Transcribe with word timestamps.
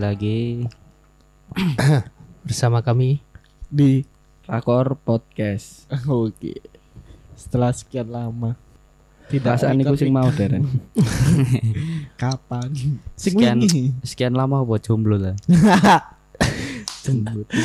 Kembali 0.00 0.16
lagi 0.16 0.40
bersama 2.48 2.80
kami 2.80 3.20
di 3.68 4.00
Rakor 4.48 4.96
Podcast. 4.96 5.92
oke 6.08 6.56
setelah 7.36 7.68
sekian 7.68 8.08
lama 8.08 8.56
tidak 9.28 9.60
Perasaan 9.60 9.76
niku 9.76 10.00
sing 10.00 10.08
record- 10.08 10.24
mau 10.24 10.32
deren. 10.32 10.64
kapan 12.24 12.72
Sekian- 13.12 13.60
Sekian 14.00 14.32
lama 14.32 14.64
apa 14.64 14.80
jomblo 14.80 15.20
lah. 15.20 15.36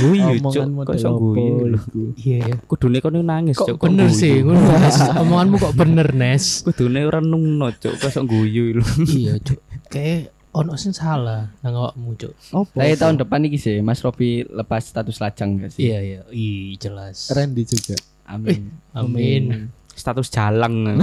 Guyu, 0.03 0.35
Cuk. 0.43 0.91
Kok 0.91 0.95
iso 0.99 1.15
apa 1.15 1.19
guyu? 1.39 1.71
iya 2.19 2.51
Kudune 2.67 2.99
kono 2.99 3.23
nangis, 3.23 3.55
Cuk. 3.55 3.79
bener 3.79 4.11
sih 4.11 4.43
ngono 4.43 4.59
Nes. 4.59 4.99
omonganmu 5.23 5.55
kok 5.55 5.71
bener 5.71 6.11
Nes 6.11 6.67
Kudune 6.67 7.07
ora 7.07 7.23
nungno, 7.23 7.71
Cuk. 7.79 7.95
Kok 7.95 8.11
iso 8.11 8.27
guyu 8.27 8.75
lho. 8.75 8.83
iya 9.07 9.39
cuk 9.39 9.63
kayak 9.87 10.34
ono 10.55 10.73
sing 10.75 10.89
salah 10.89 11.51
nang 11.59 11.75
awakmu 11.75 12.15
cuk 12.15 12.31
Apa? 12.49 12.71
Tapi 12.73 12.95
tahun 12.95 13.15
depan 13.17 13.43
iki 13.43 13.57
sih 13.57 13.79
Mas 13.79 13.99
Robi 13.99 14.41
lepas 14.43 14.81
status 14.81 15.19
lajang 15.19 15.59
gak 15.59 15.69
sih? 15.69 15.85
iya 15.85 15.99
iya 15.99 16.21
iya 16.29 16.75
jelas 16.77 17.27
Randy 17.29 17.63
juga 17.63 17.99
Amin. 18.25 18.71
amin 18.91 19.67
Status 19.91 20.27
jalang. 20.27 20.75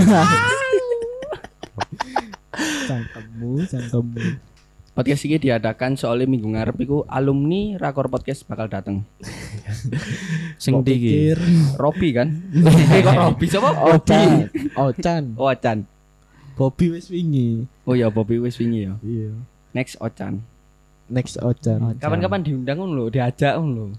cangkemmu 2.82 3.64
cangkemmu 3.64 4.20
Podcast 4.92 5.24
ini 5.24 5.40
diadakan 5.40 5.96
soalnya 5.96 6.28
minggu 6.28 6.44
ngarep 6.46 6.76
iku 6.78 7.08
alumni 7.08 7.80
Rakor 7.80 8.12
Podcast 8.12 8.44
bakal 8.44 8.68
dateng. 8.68 9.08
Sing 10.60 10.84
ndi 10.84 11.32
Robi 11.80 12.12
kan? 12.12 12.28
Eh 12.52 13.00
kok 13.06 13.16
Robi 13.16 13.46
sapa? 13.48 13.72
Ocan 13.88 14.52
Ocan 14.76 15.22
Oh, 15.34 15.48
Ocan. 15.48 15.88
Bobby 16.52 16.92
wis 16.92 17.08
wingi 17.08 17.64
Oh 17.82 17.96
ya 17.96 18.12
Bobby 18.12 18.36
wis 18.36 18.60
wingi 18.60 18.84
ya. 18.84 19.00
iya 19.00 19.32
Next 19.72 19.96
Ocan. 19.98 20.44
next 21.08 21.36
Ocan 21.38 21.96
Kapan-kapan 21.98 22.40
diundang 22.40 22.80
lho, 22.80 23.08
diajak 23.08 23.56
lho. 23.56 23.92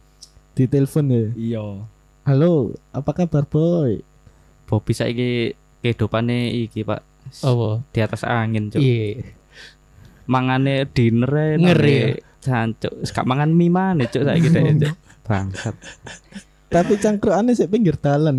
di 0.53 0.65
telepon 0.65 1.09
ya 1.09 1.25
Iya. 1.33 1.65
halo 2.23 2.53
apa 2.89 3.11
kabar 3.11 3.43
boy 3.43 4.02
Bobby 4.63 4.93
saiki 4.93 5.53
kehidupane 5.80 6.49
iki, 6.55 6.81
Pak. 6.81 7.02
apa 7.41 7.81
Di 7.89 7.99
atas 7.99 8.21
angin, 8.23 8.69
Cuk. 8.69 8.77
iya 8.77 9.21
Mangane 10.23 10.88
dinner 10.88 11.57
Ngeri, 11.59 12.15
Cancuk, 12.39 12.93
gak 13.03 13.25
mangan 13.25 13.52
mie 13.52 13.67
maneh, 13.67 14.08
Cuk, 14.08 14.23
saiki 14.23 14.49
Cuk. 14.49 14.93
Bangsat. 15.23 15.75
tapi 16.69 16.97
cangkrukane 16.97 17.53
sik 17.53 17.69
pinggir 17.69 17.93
dalan 17.95 18.33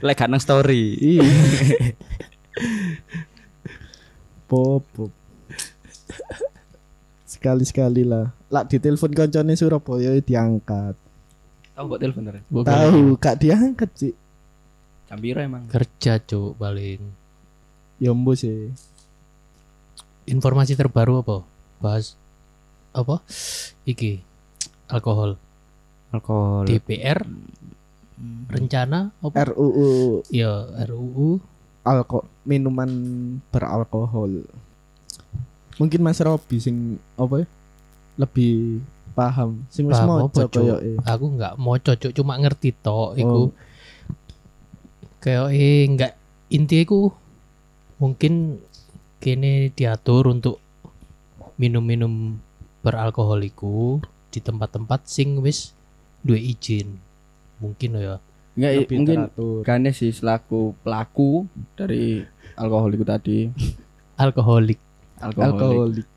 Lek 0.00 0.14
gak 0.14 0.28
nang 0.28 0.40
story. 0.40 0.96
iya 0.96 1.24
pop 4.46 4.80
pop 4.90 5.12
sekali-sekali 7.26 8.06
lah. 8.06 8.30
Lah 8.48 8.62
di 8.64 8.78
telepon 8.78 9.12
koncone 9.12 9.52
Surabaya 9.58 10.14
diangkat. 10.18 10.94
Tahu 11.76 11.84
kok 11.92 12.00
telepon 12.00 12.24
tahu 12.64 13.20
gak 13.20 13.36
diangkat 13.36 13.90
sih 13.92 14.14
Jam 15.06 15.20
piro 15.20 15.44
emang? 15.44 15.68
kerja 15.68 16.16
cuk 16.18 16.56
paling 16.56 16.98
ya 18.00 18.16
mbok 18.16 18.32
sih. 18.32 18.72
Informasi 20.26 20.74
terbaru 20.74 21.22
apa? 21.22 21.46
Bahas 21.78 22.18
apa? 22.90 23.22
Iki 23.84 24.24
alkohol. 24.90 25.38
Alkohol. 26.10 26.64
DPR 26.66 27.22
rencana 28.48 29.12
apa? 29.20 29.52
RUU 29.52 30.24
ya 30.32 30.66
RUU 30.88 31.38
alko 31.86 32.26
minuman 32.42 32.90
beralkohol 33.54 34.42
mungkin 35.76 36.00
Mas 36.00 36.18
Robi 36.18 36.56
sing 36.56 36.76
apa 37.14 37.44
ya 37.44 37.46
lebih 38.16 38.80
paham 39.12 39.64
sing 39.68 39.84
wis 39.86 39.96
Cuk? 39.96 40.52
koyoke 40.52 41.00
aku 41.04 41.24
nggak 41.36 41.54
mau 41.56 41.76
cocok 41.76 42.12
cuma 42.12 42.36
ngerti 42.36 42.72
tok 42.74 43.16
iku 43.16 43.40
Oh. 43.42 43.48
kayak 45.20 45.50
eh 45.52 45.84
nggak 45.88 46.12
inti 46.48 46.84
iku 46.84 47.10
mungkin 47.96 48.60
kini 49.18 49.72
diatur 49.72 50.28
untuk 50.28 50.60
minum-minum 51.56 52.36
beralkohol 52.80 53.40
iku 53.42 53.98
di 54.28 54.38
tempat-tempat 54.38 55.08
sing 55.08 55.40
wis 55.40 55.72
duwe 56.20 56.38
izin 56.38 57.00
mungkin 57.58 57.96
ya 57.96 58.20
Enggak, 58.56 58.88
mungkin. 58.88 59.18
Ganes 59.60 60.00
sih 60.00 60.16
selaku 60.16 60.72
pelaku 60.80 61.44
dari 61.76 62.24
alkohol 62.56 62.96
itu 62.96 63.04
tadi. 63.04 63.38
alkoholik 64.16 64.80
Alkoholik. 65.20 65.54
alkoholik 65.54 66.08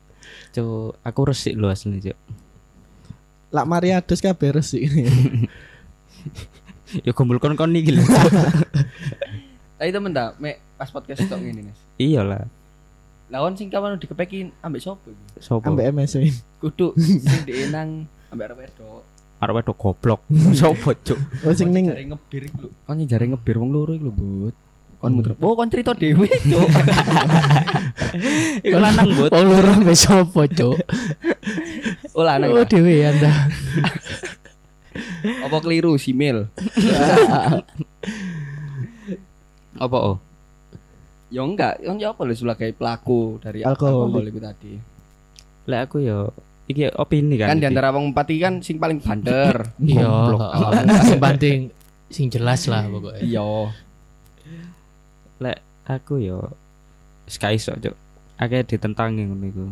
Cuk, 0.50 0.98
aku 1.00 1.20
resik 1.30 1.54
lho 1.56 1.70
asli, 1.70 1.98
Cuk. 2.02 2.18
lak 3.50 3.66
mari 3.66 3.90
adus 3.94 4.22
kabeh 4.22 4.54
resik 4.54 4.82
Ya 7.06 7.14
kumpul 7.14 7.38
kon-kon 7.38 7.70
iki 7.78 7.94
lho. 7.94 8.02
Tapi 9.78 9.90
temen 9.94 10.10
tak, 10.10 10.36
mek 10.42 10.58
pas 10.74 10.90
podcast 10.90 11.22
tok 11.30 11.38
ngene, 11.38 11.70
Nes. 11.70 11.78
Iyalah. 11.96 12.50
Lawan 13.30 13.54
sing 13.54 13.70
kawan 13.70 13.94
dikepekin 13.96 14.50
ambek 14.58 14.82
sapa 14.82 15.06
iki? 15.06 15.24
Sopo? 15.38 15.62
ambek 15.70 15.94
MSN 15.94 16.26
kudu 16.58 16.90
sing 16.98 17.46
dienang 17.46 18.10
ambek 18.34 18.50
arep 18.50 18.58
wedok. 18.66 19.06
Arep 19.38 19.54
wedok 19.62 19.76
goblok. 19.78 20.20
Sopo, 20.52 20.90
Cuk? 20.98 21.18
oh 21.46 21.54
sing 21.54 21.70
ning 21.70 21.94
ngebir 21.94 22.50
iku 22.50 22.66
lho. 22.66 22.70
Kon 22.84 22.98
jare 23.06 23.24
ngebir 23.30 23.56
wong 23.62 23.70
loro 23.70 23.94
iku 23.94 24.10
lho, 24.10 24.12
Bud. 24.12 24.56
Kon 25.00 25.16
muter. 25.16 25.32
Oh, 25.40 25.56
kon 25.56 25.72
cerita 25.72 25.96
dhewe, 25.96 26.28
Cuk. 26.28 26.68
Iku 28.66 28.76
lanang, 28.76 29.08
Bud. 29.16 29.30
oh 29.32 29.42
loro 29.42 29.72
wis 29.86 30.04
sapa 30.04 30.44
cuk 30.46 30.76
Oh, 32.12 32.20
lanang. 32.20 32.52
oh 32.52 32.60
ta? 32.60 32.68
dhewe 32.68 33.06
anda 33.06 33.32
Apa 35.40 35.56
keliru 35.62 35.94
simil? 35.96 36.50
apa 39.78 39.96
oh? 39.96 40.16
Ya 41.30 41.46
enggak, 41.46 41.78
yang 41.80 41.96
ya 41.96 42.10
apa 42.10 42.26
lho 42.26 42.34
sebagai 42.34 42.74
pelaku 42.74 43.38
dari 43.38 43.62
alkohol 43.62 44.10
itu 44.20 44.40
tadi. 44.42 44.74
Lek 45.64 45.80
aku 45.86 46.02
ya 46.02 46.26
iki 46.66 46.90
opini 46.90 47.38
kan. 47.38 47.54
Kan 47.54 47.62
di 47.62 47.66
antara 47.70 47.94
wong 47.94 48.10
empat 48.10 48.26
iki 48.28 48.40
kan 48.42 48.54
sing 48.60 48.76
paling 48.76 48.98
banter. 48.98 49.70
iya 49.78 50.10
sing 51.06 51.20
penting 51.22 51.58
sing 52.10 52.26
jelas 52.26 52.66
lah 52.66 52.84
pokoknya 52.84 53.22
Iya. 53.22 53.70
Lek 55.40 55.58
aku 55.88 56.20
ya 56.20 56.38
sky 57.26 57.56
iso, 57.56 57.72
Cuk. 57.74 57.96
Akeh 58.36 58.64
ditentangi 58.64 59.24
ngono 59.26 59.44
iku. 59.48 59.64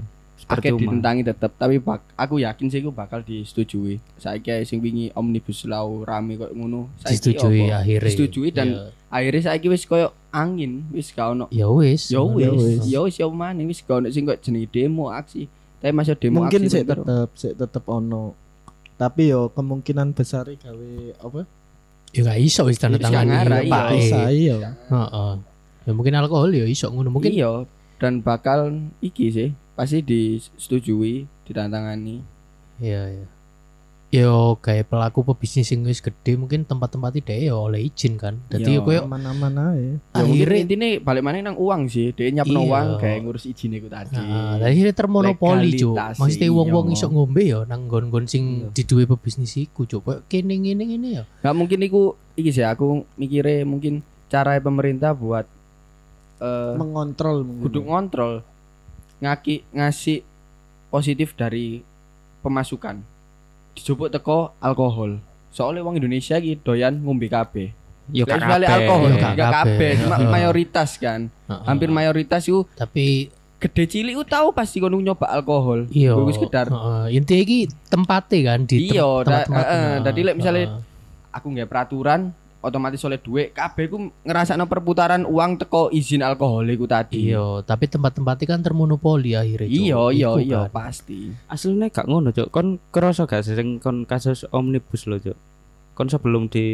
Akeh 0.49 0.73
ditentangi 0.73 1.23
tetep, 1.27 1.53
tapi 1.57 1.77
bak 1.79 2.01
aku 2.17 2.41
yakin 2.41 2.73
sih 2.73 2.81
iku 2.81 2.91
bakal 2.91 3.21
disetujui. 3.21 4.01
Saiki 4.17 4.65
sing 4.65 4.81
wingi 4.81 5.13
omnibus 5.13 5.69
law 5.69 5.89
rame 6.05 6.41
kok 6.41 6.53
ngono. 6.57 6.89
Saiki 7.05 7.13
disetujui 7.35 7.69
akhirnya 7.69 8.07
Disetujui 8.09 8.49
dan 8.51 8.67
Iya. 8.73 8.81
akhirnya 9.13 9.43
saiki 9.53 9.67
wis 9.69 9.85
koyo 9.85 10.13
angin, 10.29 10.89
wis 10.93 11.13
gak 11.13 11.33
ono 11.33 11.49
ya 11.49 11.65
wis 11.73 12.13
Ya 12.13 12.21
wis, 12.21 12.85
ya 12.85 13.01
wis 13.01 13.17
ya 13.17 13.27
maneh 13.29 13.65
wis 13.65 13.81
gak 13.81 14.05
ono 14.05 14.09
sing 14.13 14.29
kok 14.29 14.41
jenenge 14.45 14.69
demo 14.73 15.09
aksi. 15.13 15.49
Tapi 15.79 15.93
masih 15.95 16.17
demo 16.19 16.45
mungkin 16.45 16.65
aksi 16.67 16.73
sih 16.75 16.83
tetep 16.85 17.29
sih 17.37 17.53
tetep 17.55 17.85
ono 17.89 18.35
tapi 18.99 19.31
yo 19.31 19.55
kemungkinan 19.55 20.11
besar 20.11 20.43
gawe 20.51 20.91
apa 21.23 21.47
ya 22.11 22.21
gak 22.27 22.39
iso 22.43 22.67
wis 22.67 22.83
tanda 22.83 22.99
tangan 22.99 23.31
ngarah, 23.31 23.63
iya. 23.63 23.71
Pak 23.71 23.85
bisa 23.95 24.19
iya 24.35 24.57
Heeh. 24.91 25.33
Ya 25.89 25.97
mungkin 25.97 26.13
alkohol 26.21 26.53
ya 26.53 26.69
iso 26.69 26.93
ngono 26.93 27.09
mungkin 27.09 27.33
iya 27.33 27.65
dan 27.97 28.21
bakal 28.21 28.77
iki 29.01 29.33
sih 29.33 29.49
pasti 29.73 30.05
disetujui 30.05 31.25
ditantangani. 31.49 32.21
Iya 32.77 33.03
iya. 33.09 33.27
Yo 34.09 34.57
kayak 34.65 34.89
pelaku 34.89 35.21
pebisnis 35.21 35.69
sing 35.69 35.85
wis 35.85 36.01
gede 36.01 36.37
mungkin 36.41 36.65
tempat-tempat 36.65 37.21
ide 37.21 37.49
ya 37.49 37.57
oleh 37.57 37.89
izin 37.89 38.17
kan. 38.17 38.41
Jadi 38.49 38.77
Iya. 38.77 38.81
yo 38.81 38.85
koyo 38.85 39.01
aman-aman 39.05 39.53
aja 39.53 39.77
Ya 40.17 40.25
akhirnya 40.25 40.59
intinya 40.65 40.89
balik 41.05 41.23
mana 41.25 41.45
nang 41.45 41.61
uang 41.61 41.93
sih, 41.93 42.17
dia 42.17 42.33
nyapno 42.33 42.57
Iya. 42.57 42.69
uang 42.73 42.87
kayak 43.01 43.19
ngurus 43.25 43.45
izin 43.45 43.77
itu 43.77 43.89
tadi. 43.93 44.17
Nah, 44.17 44.61
akhirnya 44.65 44.93
termonopoli 44.97 45.77
cuk. 45.77 45.93
Legalitas, 45.93 46.17
Maksudnya 46.21 46.49
iya. 46.49 46.57
wong-wong 46.57 46.87
iso 46.97 47.07
ngombe 47.13 47.43
ya 47.45 47.61
nang 47.69 47.85
gon-gon 47.85 48.25
sing 48.25 48.45
Iya. 48.69 48.69
diduwe 48.77 49.05
pebisnis 49.05 49.57
iku 49.61 49.85
cuk. 49.85 50.01
Koyo 50.05 50.21
kene 50.25 50.57
ngene 50.57 50.89
ngene 50.89 51.09
ya. 51.13 51.23
Gak 51.45 51.53
mungkin 51.53 51.81
iku 51.85 52.17
iki 52.33 52.49
sih 52.49 52.65
aku 52.65 53.05
mikirnya 53.21 53.69
mungkin 53.69 54.01
cara 54.33 54.57
pemerintah 54.57 55.13
buat 55.13 55.45
eh 56.39 56.73
mengontrol 56.75 57.43
kudu 57.43 57.79
mungkin 57.79 57.83
ngontrol. 57.85 58.35
Ngaki 59.19 59.67
ngasih 59.71 60.23
positif 60.89 61.35
dari 61.35 61.83
pemasukan. 62.41 63.03
Dijupuk 63.75 64.09
teko 64.09 64.55
alkohol. 64.59 65.19
Soalnya 65.49 65.83
wong 65.83 65.97
Indonesia 65.97 66.37
iki 66.37 66.57
doyan 66.57 66.99
ngombe 66.99 67.27
kabeh. 67.27 67.75
Yo 68.09 68.25
gak 68.25 68.41
kabeh. 68.41 68.65
alkohol 68.65 69.11
Yo 69.11 69.35
gak 69.35 69.53
kabeh. 69.53 69.91
cuma 69.99 70.17
mayoritas 70.25 70.97
kan. 70.97 71.29
Hampir 71.47 71.89
mayoritas 71.89 72.45
itu 72.45 72.65
Tapi 72.73 73.29
gede 73.59 73.85
cilik 73.85 74.15
ku 74.15 74.23
tahu 74.23 74.55
pasti 74.55 74.79
kono 74.79 74.97
nyoba 74.97 75.29
alkohol. 75.29 75.91
Iya. 75.91 76.15
Wis 76.17 76.39
sekedar 76.39 76.71
Heeh. 76.71 77.19
Intinya 77.19 77.43
iki 77.43 77.59
tempate 77.85 78.39
kan 78.41 78.63
di 78.63 78.89
Iya, 78.89 79.03
da- 79.19 79.43
tempat-tempat. 79.45 79.65
heeh, 79.67 79.91
dadi 80.01 80.21
lek 80.23 80.37
misalnya 80.37 80.65
heeh. 80.69 80.81
aku 81.29 81.47
nggak 81.51 81.69
peraturan 81.69 82.21
otomatis 82.59 82.99
oleh 83.07 83.23
duit 83.23 83.55
kabeh 83.55 83.87
ku 83.87 84.11
ngerasakno 84.27 84.67
perputaran 84.67 85.23
uang 85.23 85.63
teko 85.63 85.95
izin 85.95 86.27
alkohol 86.27 86.67
iku 86.67 86.91
tadi. 86.91 87.31
Iya, 87.31 87.63
tapi 87.63 87.87
tempat-tempatnya 87.87 88.47
kan 88.51 88.61
termonopoli 88.67 89.39
akhirnya. 89.39 89.71
Iya, 89.71 90.03
iya, 90.11 90.31
iya, 90.43 90.61
kan. 90.67 90.75
pasti. 90.75 91.31
Aslinya 91.47 91.87
gak 91.87 92.11
ngono, 92.11 92.35
Cuk. 92.35 92.51
Kon 92.51 92.83
kerasa 92.91 93.31
gak 93.31 93.47
sih 93.47 93.55
sing 93.55 93.79
kon 93.79 94.03
kasus 94.03 94.43
omnibus 94.51 95.07
lho, 95.07 95.23
Cuk. 95.23 95.39
Kon 95.95 96.11
sebelum 96.11 96.51
di 96.51 96.67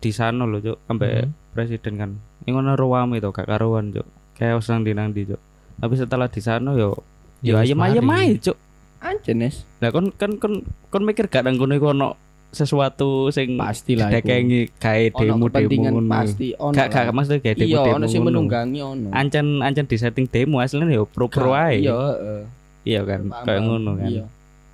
di 0.00 0.10
sana 0.10 0.48
lho, 0.48 0.58
Cuk, 0.58 0.78
sampai 0.88 1.28
Hmm. 1.28 1.32
presiden 1.52 1.94
kan. 2.00 2.10
Yang 2.48 2.54
ngono 2.56 2.72
ruwame 2.72 3.20
itu 3.20 3.28
gak 3.28 3.46
karuan, 3.46 3.92
Cuk. 3.92 4.08
Kayak 4.32 4.64
nang 4.64 4.80
di 4.80 4.92
nang 4.96 5.12
di, 5.12 5.28
Cuk. 5.28 5.40
Tapi 5.76 5.94
setelah 5.94 6.28
di 6.32 6.40
sana 6.40 6.72
yo 6.72 6.96
Ya 7.40 7.52
yo 7.52 7.60
wis 7.60 7.68
ayem-ayem 7.68 8.04
mari. 8.04 8.32
ae, 8.32 8.40
Cuk. 8.40 8.56
Anjenes. 9.00 9.64
Lah 9.80 9.92
kon 9.92 10.08
kan 10.12 10.36
kon 10.36 10.64
kon 10.88 11.04
mikir 11.04 11.28
gak 11.28 11.44
nang 11.44 11.56
kono 11.56 11.72
iku 11.72 11.92
ono 11.92 12.16
sesuatu 12.50 13.30
sing 13.30 13.54
Pasti 13.54 13.94
lah 13.94 14.10
dekengi 14.10 14.66
demo-demo 14.74 15.46
kepentingan 15.46 15.92
ngono. 15.94 16.10
pasti 16.10 16.50
ono. 16.58 16.74
Gak 16.74 16.86
gak 16.90 17.04
lah. 17.06 17.14
maksudnya 17.14 17.40
kayak 17.40 17.56
Iya, 17.56 17.66
demo-demo. 17.78 17.96
ono 17.96 18.06
sing 18.10 18.22
menunggangi 18.26 18.80
ono. 18.82 19.08
Ancen 19.14 19.46
ancen 19.62 19.86
di 19.86 19.96
setting 19.96 20.26
demo 20.26 20.58
aslinya 20.58 20.90
yo 20.90 21.06
pro-pro 21.06 21.54
ae. 21.54 21.86
Iya, 21.86 21.94
heeh. 21.94 22.40
Iya 22.80 23.00
kan, 23.06 23.20
kayak 23.46 23.60
ngono 23.62 23.90
kan. 23.96 24.08
Iya. 24.10 24.24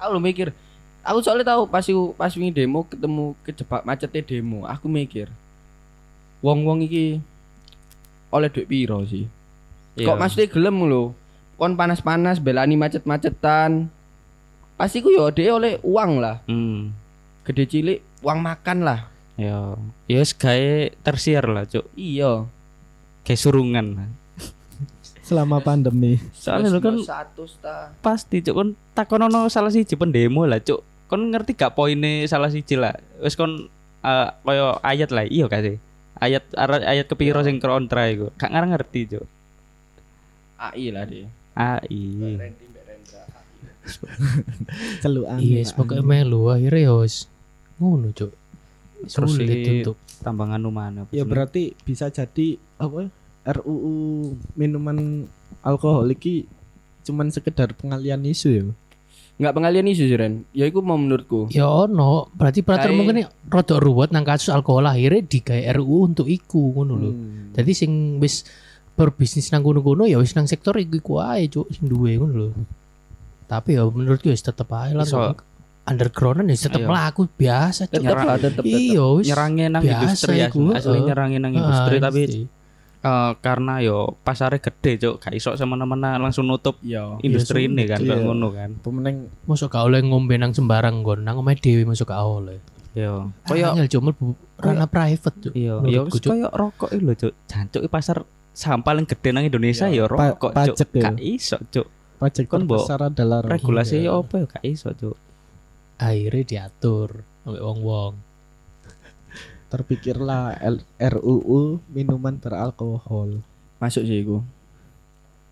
Aku 0.00 0.08
lu 0.16 0.20
mikir, 0.20 0.52
aku 1.02 1.18
soalnya 1.20 1.52
tahu 1.52 1.68
pas 1.68 1.84
pas 2.16 2.32
wingi 2.32 2.52
demo 2.54 2.86
ketemu 2.88 3.36
kejebak 3.44 3.82
macetnya 3.84 4.22
demo, 4.24 4.64
aku 4.64 4.86
mikir. 4.88 5.28
Wong-wong 6.40 6.84
iki 6.84 7.20
oleh 8.32 8.48
duit 8.48 8.68
piro 8.68 9.04
sih? 9.04 9.28
Iya. 9.96 10.06
Kok 10.06 10.16
maksudnya 10.16 10.48
gelem 10.48 10.76
lho? 10.86 11.12
Kon 11.56 11.72
panas-panas 11.72 12.36
belani 12.36 12.76
macet-macetan. 12.76 13.88
Pasti 14.76 15.00
ku 15.00 15.08
yo 15.08 15.28
oleh 15.32 15.80
uang 15.80 16.20
lah. 16.20 16.44
Hmm. 16.44 16.92
Gede 17.46 17.64
cilik 17.70 17.98
uang 18.26 18.42
makan 18.42 18.82
lah. 18.82 19.06
Ya, 19.38 19.78
ya 20.10 20.18
wis 20.18 20.34
gawe 20.34 20.90
tersier 21.06 21.46
lah, 21.46 21.62
Cuk. 21.68 21.86
Iya. 21.94 22.50
Kayak 23.22 23.40
surungan. 23.40 23.86
Selama 25.22 25.62
pandemi. 25.62 26.18
Soalnya 26.34 26.74
lu 26.74 26.82
kan 26.82 26.98
satu 26.98 27.46
pasti 28.02 28.42
Cuk 28.42 28.54
kon 28.56 28.70
takon 28.96 29.22
ono 29.22 29.46
salah 29.46 29.70
siji 29.70 29.94
pendemo 29.94 30.42
lah, 30.42 30.58
Cuk. 30.58 30.82
Kon 31.06 31.30
ngerti 31.30 31.54
gak 31.54 31.78
poinnya 31.78 32.26
salah 32.26 32.50
siji 32.50 32.74
lah. 32.74 32.98
Wis 33.22 33.38
kon 33.38 33.70
eh 34.02 34.28
koyo 34.42 34.82
ayat 34.82 35.14
lah, 35.14 35.28
iya 35.28 35.46
gak 35.46 35.62
sih? 35.62 35.76
Ayat 36.18 36.48
ayat 36.58 37.06
kepiro 37.06 37.44
sing 37.46 37.62
kontra 37.62 38.10
iku. 38.10 38.34
Gak 38.34 38.50
ngarang 38.50 38.74
ngerti, 38.74 39.14
Cuk. 39.14 39.26
AI 40.58 40.90
lah 40.90 41.04
deh. 41.04 41.28
AI. 41.54 42.02
Celukan. 45.04 45.38
Iya, 45.38 45.62
yes, 45.62 45.70
pokoknya 45.70 46.02
melu 46.02 46.50
akhirnya 46.50 46.90
ya 46.90 46.94
wis 46.98 47.30
ngono, 47.78 48.10
Cuk. 48.12 48.32
Terus 49.04 49.30
Sulit 49.36 49.84
untuk 49.84 49.96
tambangan 50.24 50.60
mana? 50.72 51.04
Ya 51.12 51.28
berarti 51.28 51.76
bisa 51.84 52.08
jadi 52.08 52.56
apa? 52.80 53.06
ya, 53.06 53.08
RUU 53.60 54.34
minuman 54.58 55.28
alkohol 55.62 56.10
iki 56.10 56.48
cuman 57.06 57.30
sekedar 57.30 57.70
pengalian 57.78 58.26
isu 58.26 58.48
ya. 58.50 58.64
Enggak 59.36 59.52
pengalian 59.52 59.86
isu 59.92 60.04
sih 60.08 60.16
Ren. 60.16 60.48
Ya 60.56 60.64
iku 60.64 60.80
mau 60.80 60.96
menurutku. 60.96 61.52
Ya 61.52 61.68
ono, 61.68 62.32
berarti 62.32 62.64
peraturan 62.64 62.96
Kayak- 62.96 62.98
mungkin 62.98 63.16
rada 63.52 63.76
ruwet 63.76 64.10
nang 64.10 64.24
kasus 64.24 64.48
alkohol 64.48 64.88
akhirnya 64.88 65.22
digawe 65.22 65.62
RUU 65.76 65.98
untuk 66.08 66.26
iku 66.26 66.72
ngono 66.72 66.94
lho. 66.96 67.10
Hmm. 67.12 67.52
Jadi 67.52 67.72
sing 67.76 67.92
wis 68.18 68.48
berbisnis 68.96 69.52
nang 69.52 69.60
kono-kono 69.60 70.08
ya 70.08 70.16
wis 70.16 70.32
nang 70.32 70.48
sektor 70.48 70.72
iku 70.80 70.96
iku 70.98 71.12
ae 71.20 71.52
cuk 71.52 71.68
sing 71.68 71.84
duwe 71.86 72.16
ngono 72.16 72.34
lho. 72.34 72.48
Tapi 73.46 73.76
ya 73.76 73.84
menurutku 73.86 74.32
wis 74.32 74.40
tetep 74.42 74.66
ae 74.72 74.96
lah. 74.96 75.04
Iso. 75.04 75.36
Undergroundan 75.86 76.50
ya 76.50 76.58
tetep 76.58 76.82
Iya. 76.82 76.88
mlaku 76.88 77.22
biasa 77.30 77.86
cuk. 77.86 77.94
Tetep 77.96 78.16
lah, 78.16 78.36
tetep. 78.36 78.58
tetep. 78.58 78.64
Iya 78.66 79.04
wis. 79.14 79.24
nyerangnya 79.24 79.66
nang 79.70 79.82
biasa 79.82 80.02
industri 80.02 80.34
ya, 80.36 80.48
asli 80.50 80.98
nyerangnya 81.00 81.38
nang 81.38 81.52
Ah, 81.52 81.58
industri 81.58 81.96
tapi 81.98 82.22
eh, 82.98 83.32
karena 83.38 83.74
yo 83.78 84.18
pasarnya 84.20 84.58
gede, 84.58 84.92
Cuk. 84.98 85.22
Gak 85.22 85.32
iso 85.32 85.54
semena-mena 85.54 86.18
langsung 86.18 86.42
nutup 86.44 86.82
Iya. 86.82 87.22
industri 87.22 87.70
ini 87.70 87.86
kan, 87.86 88.02
Iya. 88.02 88.18
ngono 88.18 88.50
kan. 88.50 88.74
Pemenang 88.76 89.30
Masuk 89.44 89.70
gak 89.70 89.84
oleh 89.84 90.02
ngombe 90.02 90.34
nang 90.34 90.50
sembarang 90.50 91.00
gon, 91.00 91.22
nang 91.22 91.38
omahe 91.38 91.54
dhewe 91.54 91.86
masuk 91.86 92.08
gak 92.08 92.18
oleh. 92.18 92.58
Yo. 92.92 93.30
Kayak 93.44 93.76
Koyo 93.76 93.86
cuma 93.92 94.02
mlebu 94.10 94.26
ranah 94.56 94.88
private. 94.88 95.52
Iya, 95.52 95.74
ya 95.86 96.00
wis 96.02 96.16
Cuk. 96.16 96.26
koyo 96.26 96.48
rokok 96.48 96.90
iki 96.90 96.98
lho, 97.00 97.14
Cuk. 97.14 97.32
Jancuk 97.46 97.82
pasar 97.86 98.26
saham 98.50 98.80
paling 98.80 99.06
gede 99.06 99.30
nang 99.30 99.44
Indonesia 99.44 99.86
Pa- 99.86 100.08
rokok, 100.08 100.50
Cuk. 100.50 100.52
pajak 100.74 100.88
ya. 100.90 101.02
Gak 101.04 101.20
iso, 101.20 101.56
Cuk. 101.64 101.86
pajak 102.16 102.44
terbesar 102.48 102.98
adalah 103.04 103.38
rokok. 103.38 103.52
Regulasi 103.52 104.02
apa 104.02 104.34
ya 104.34 104.46
gak 104.48 104.64
iso, 104.64 104.90
Cuk. 104.90 105.14
Akhirnya 105.96 106.44
diatur 106.44 107.08
oleh 107.42 107.60
wong-wong. 107.60 108.14
Terpikirlah 109.66 110.62
L- 110.62 110.86
RUU 110.96 111.82
minuman 111.88 112.36
beralkohol. 112.36 113.42
Masuk 113.76 114.04
sih 114.04 114.22
iku. 114.22 114.40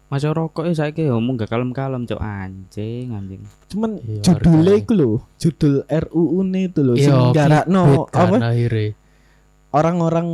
Masa 0.07 0.31
rokok 0.31 0.63
ya 0.65 0.75
saiki 0.77 1.03
ya 1.03 1.17
mung 1.17 1.35
gak 1.35 1.51
kalem-kalem, 1.51 2.07
Cuk. 2.07 2.21
Anjing, 2.21 3.11
anjing. 3.11 3.43
Cuman 3.67 3.99
Iya, 3.99 4.23
judulnya 4.23 4.75
itu 4.77 4.93
loh, 4.95 5.17
judul 5.35 5.83
RUU 5.83 6.39
nih 6.45 6.65
itu 6.69 6.81
loh, 6.81 6.95
Iya, 6.95 7.05
sing 7.05 7.17
nggarakno 7.33 7.83
ribut 7.83 8.09
kan 8.09 8.29
apa 8.31 8.37
akhirnya. 8.47 8.87
orang-orang 9.73 10.27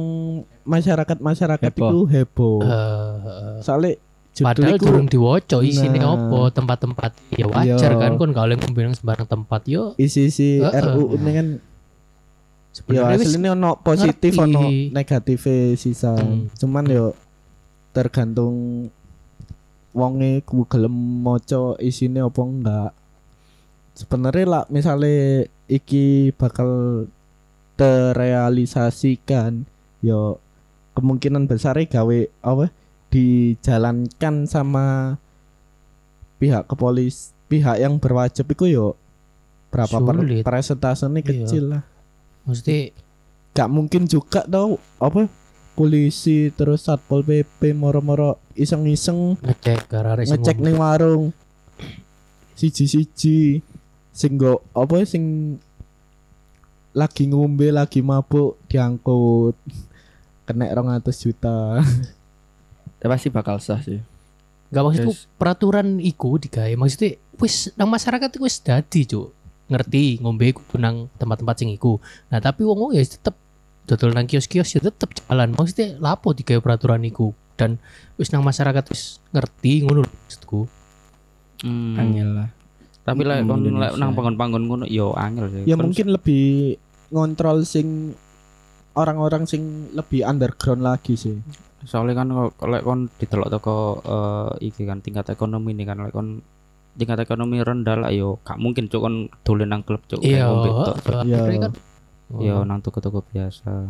masyarakat 0.62 1.18
masyarakat 1.18 1.70
Heboh. 1.72 1.88
itu 1.88 1.98
heboh. 2.04 2.60
Eh, 2.60 3.56
Soalnya 3.60 3.92
judul 3.96 4.09
Padahal 4.30 4.78
iku 4.78 4.86
durung 4.86 5.04
diwoco 5.04 5.58
isine 5.60 5.98
Nah. 5.98 6.16
opo 6.16 6.48
tempat-tempat 6.48 7.12
ya 7.34 7.44
wajar 7.44 7.92
Iya. 7.92 7.98
kan 7.98 8.12
kon 8.16 8.30
gak 8.30 8.46
oleh 8.46 8.56
ngombe 8.56 8.80
nang 8.80 8.94
sembarang 8.94 9.26
tempat 9.26 9.60
yo 9.66 9.92
isi-isi 9.96 10.62
Heeh. 10.62 10.80
RUU 10.80 11.18
ini 11.18 11.30
kan 11.30 11.46
ya 11.50 11.60
sebenarnya 12.72 13.18
wis 13.18 13.28
aslinya 13.28 13.50
ono 13.52 13.70
positif 13.76 14.32
ngerti. 14.32 14.46
ono 14.46 14.60
negatif 14.90 15.40
sisa. 15.74 16.14
Hmm. 16.14 16.46
Cuman 16.54 16.84
yo 16.86 17.12
tergantung 17.90 18.88
wonge 19.90 20.40
ku 20.42 20.62
gelem 20.64 20.94
maca 21.20 21.74
isine 21.78 22.22
apa 22.22 22.40
enggak. 22.40 22.90
Sebenarnya 23.92 24.46
lah 24.46 24.64
misalnya 24.70 25.44
iki 25.66 26.30
bakal 26.32 27.04
terrealisasikan 27.74 29.66
yo 30.00 30.38
kemungkinan 30.94 31.44
besar 31.44 31.76
gawe 31.76 32.18
apa 32.40 32.70
dijalankan 33.10 34.46
sama 34.46 35.18
pihak 36.38 36.64
kepolis 36.70 37.34
pihak 37.50 37.82
yang 37.82 37.98
berwajib 37.98 38.46
itu 38.46 38.70
yo 38.70 38.86
berapa 39.70 39.98
per, 39.98 40.16
Sulit. 40.22 40.42
persentasenya 40.46 41.20
Iya. 41.20 41.26
kecil 41.26 41.64
lah. 41.74 41.82
Mesti 42.46 42.94
gak 43.50 43.68
mungkin 43.70 44.06
juga 44.06 44.46
tau 44.46 44.78
apa 45.02 45.26
polisi 45.74 46.50
terus 46.54 46.86
satpol 46.86 47.26
pp 47.26 47.74
moro-moro 47.74 48.38
iseng-iseng 48.54 49.38
ngecek 49.42 49.90
gara 49.90 50.14
ngecek 50.14 50.58
ning 50.62 50.78
warung. 50.78 51.34
Siji-siji 52.54 53.62
sing 54.10 54.32
go 54.36 54.62
apa 54.74 55.02
sing 55.06 55.56
lagi 56.90 57.30
ngombe 57.30 57.70
lagi 57.70 58.02
mabuk 58.02 58.58
diangkut. 58.66 59.54
Kena 60.46 60.66
200 60.66 61.06
juta 61.14 61.78
Ya 63.00 63.08
pasti 63.08 63.28
bakal 63.28 63.56
sah 63.58 63.80
sih. 63.80 63.98
Gak 64.70 64.84
maksudku 64.84 65.10
Yes. 65.10 65.26
peraturan 65.34 65.98
iku 65.98 66.38
digawe 66.38 66.70
maksudnya 66.76 67.18
wis 67.36 67.74
nang 67.74 67.90
masyarakat 67.90 68.30
iku 68.30 68.46
wis 68.46 68.60
dadi 68.60 69.02
cuk 69.02 69.34
ngerti 69.66 70.18
ngombe 70.18 70.50
kudu 70.50 70.78
nang 70.78 71.10
tempat-tempat 71.14 71.56
sing 71.56 71.70
iku 71.70 71.98
nah 72.26 72.38
tapi 72.38 72.62
wong 72.62 72.78
wong 72.78 72.90
ya 72.92 73.02
tetep 73.02 73.34
dodol 73.82 74.14
nang 74.14 74.26
kios-kios 74.26 74.70
ya 74.70 74.78
tetep 74.78 75.10
jalan 75.16 75.54
maksudnya 75.54 75.98
lapo 75.98 76.30
digawe 76.30 76.62
peraturan 76.62 77.02
iku 77.02 77.34
dan 77.54 77.82
wis 78.14 78.30
nang 78.30 78.42
masyarakat 78.42 78.82
wis 78.86 79.18
ngerti 79.30 79.82
ngono 79.82 80.06
maksudku 80.06 80.70
Hmm. 81.60 81.92
Angel 81.92 82.28
lah. 82.32 82.48
Tapi 83.04 83.20
lek 83.20 83.44
nang 83.98 84.16
panggon-panggon 84.16 84.64
ngono 84.64 84.84
yo 84.86 85.12
angel 85.12 85.50
sih. 85.50 85.62
ya 85.66 85.76
Kon 85.76 85.92
mungkin 85.92 86.06
lebih 86.08 86.78
ngontrol 87.10 87.68
sing 87.68 88.16
orang-orang 89.00 89.48
sing 89.48 89.92
lebih 89.96 90.22
underground 90.28 90.84
lagi 90.84 91.16
sih 91.16 91.36
soalnya 91.88 92.20
kan 92.20 92.28
lek 92.68 92.84
kon 92.84 93.08
didelok 93.16 93.48
toko 93.48 93.76
eh, 94.04 94.68
iki 94.68 94.84
kan 94.84 95.00
tingkat 95.00 95.32
ekonomi 95.32 95.72
ini 95.72 95.88
kan 95.88 96.04
lek 96.04 96.12
kon 96.12 96.44
tingkat 96.94 97.24
ekonomi 97.24 97.64
rendah 97.64 97.96
lah 97.96 98.10
yo 98.12 98.36
gak 98.44 98.60
mungkin 98.60 98.92
cuk 98.92 99.00
kon 99.00 99.16
dolen 99.46 99.72
nang 99.72 99.80
klub 99.80 100.04
cuk 100.04 100.20
iya. 100.20 100.44
Iya. 101.24 101.40
kan 101.56 101.72
yo 102.36 102.62
nang 102.68 102.84
toko-toko 102.84 103.24
biasa 103.24 103.88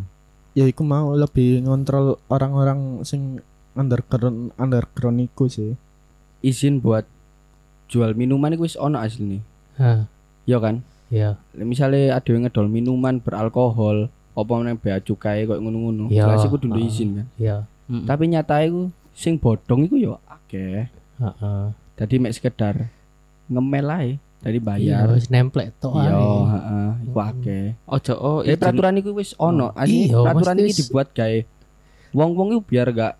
ya 0.55 0.63
iku 0.67 0.87
mau 0.87 1.11
lebih 1.13 1.67
ngontrol 1.67 2.15
orang-orang 2.31 3.03
sing 3.03 3.43
underground 3.75 4.55
underground 4.55 5.19
iku 5.19 5.51
sih 5.51 5.75
Izin 6.41 6.81
buat 6.81 7.05
jual 7.85 8.17
minuman 8.17 8.57
itu 8.57 8.65
wis 8.65 8.73
ono 8.73 8.97
asli 8.97 9.37
nih. 9.37 9.41
Hah, 9.77 10.09
Ya 10.49 10.57
kan? 10.57 10.81
iya 11.13 11.37
Misalnya 11.53 12.17
ada 12.17 12.29
yang 12.33 12.49
ngedol 12.49 12.65
minuman 12.65 13.21
beralkohol, 13.21 14.09
apa 14.31 14.51
meneh 14.53 14.73
bea 14.73 14.97
cukai 14.97 15.43
kok 15.43 15.57
ngono-ngono. 15.57 16.07
Iya. 16.07 16.23
Jelas 16.25 16.43
iku 16.43 16.55
dudu 16.57 16.75
Heeh. 16.75 16.87
izin 16.87 17.09
kan. 17.13 17.27
iya 17.35 17.57
Tapi 18.01 18.23
nyata 18.27 18.61
iku 18.61 18.87
sing 19.11 19.35
bodong 19.35 19.85
iku 19.85 19.95
ya 19.95 20.15
akeh. 20.25 20.87
heeh 21.17 21.63
Dadi 21.93 22.15
mek 22.17 22.31
sekedar 22.31 22.87
ngemel 23.45 23.87
ae. 23.89 24.11
Jadi 24.41 24.57
Iya, 24.57 24.65
bayar. 24.65 25.05
wis 25.11 25.27
nemplek 25.27 25.69
tok 25.77 25.93
Iya, 25.95 26.11
ae. 26.11 26.33
heeh, 26.49 26.89
iku 27.05 27.19
akeh. 27.19 27.65
Ojo 27.85 28.13
oh 28.15 28.39
Jadi 28.39 28.49
izin- 28.49 28.59
peraturan 28.59 28.95
iku 28.97 29.09
wis 29.13 29.31
ono. 29.37 29.69
Asli 29.71 30.07
Iya, 30.07 30.17
peraturan 30.17 30.57
iki 30.57 30.73
dibuat 30.81 31.07
gawe 31.11 31.37
wong-wong 32.11 32.47
iku 32.51 32.61
biar 32.65 32.87
gak 32.89 33.13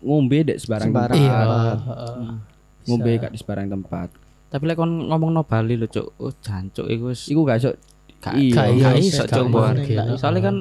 ngombe 0.00 0.38
dek 0.44 0.58
sembarang 0.58 0.90
Sembarang. 0.90 1.16
tempat. 1.16 1.32
Iya, 1.40 1.72
heeh. 1.80 2.32
Ngombe 2.84 3.10
gak 3.16 3.30
di 3.30 3.38
sembarang 3.38 3.68
tempat. 3.70 4.08
Tapi 4.46 4.62
lek 4.64 4.76
kon 4.76 5.08
ngomong 5.08 5.30
no 5.30 5.42
Bali 5.42 5.74
lho, 5.74 5.86
Cuk. 5.86 6.12
Oh, 6.16 6.30
jancuk 6.36 6.86
iku 6.86 7.08
wis 7.08 7.26
Iku 7.26 7.40
gak 7.42 7.58
iso 7.58 7.70
gak 7.72 7.80
iya, 8.32 8.54
gak 8.56 8.68
iya, 8.72 8.90
iso 8.96 9.24
buat. 9.52 9.76
Gila. 9.84 10.16
Soalnya 10.16 10.42
kan 10.42 10.56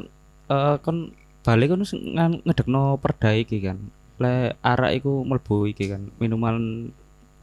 eh 0.52 0.76
kon 0.84 0.98
Bali 1.44 1.68
kan 1.68 1.80
ngan- 1.84 2.44
ngedekno 2.44 3.00
perda 3.00 3.32
iki 3.32 3.64
kan. 3.64 3.80
Le 4.20 4.56
arak 4.60 4.92
iku 4.96 5.24
mlebu 5.24 5.72
iki 5.72 5.88
kan 5.88 6.12
minuman 6.20 6.88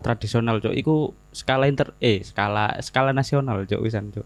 tradisional 0.00 0.60
Cuk. 0.60 0.72
Iku 0.72 1.12
skala 1.32 1.68
inter 1.68 1.92
eh 2.00 2.20
skala 2.20 2.76
skala 2.80 3.12
nasional 3.12 3.64
Cuk 3.64 3.80
wisan 3.80 4.12
Cuk. 4.12 4.24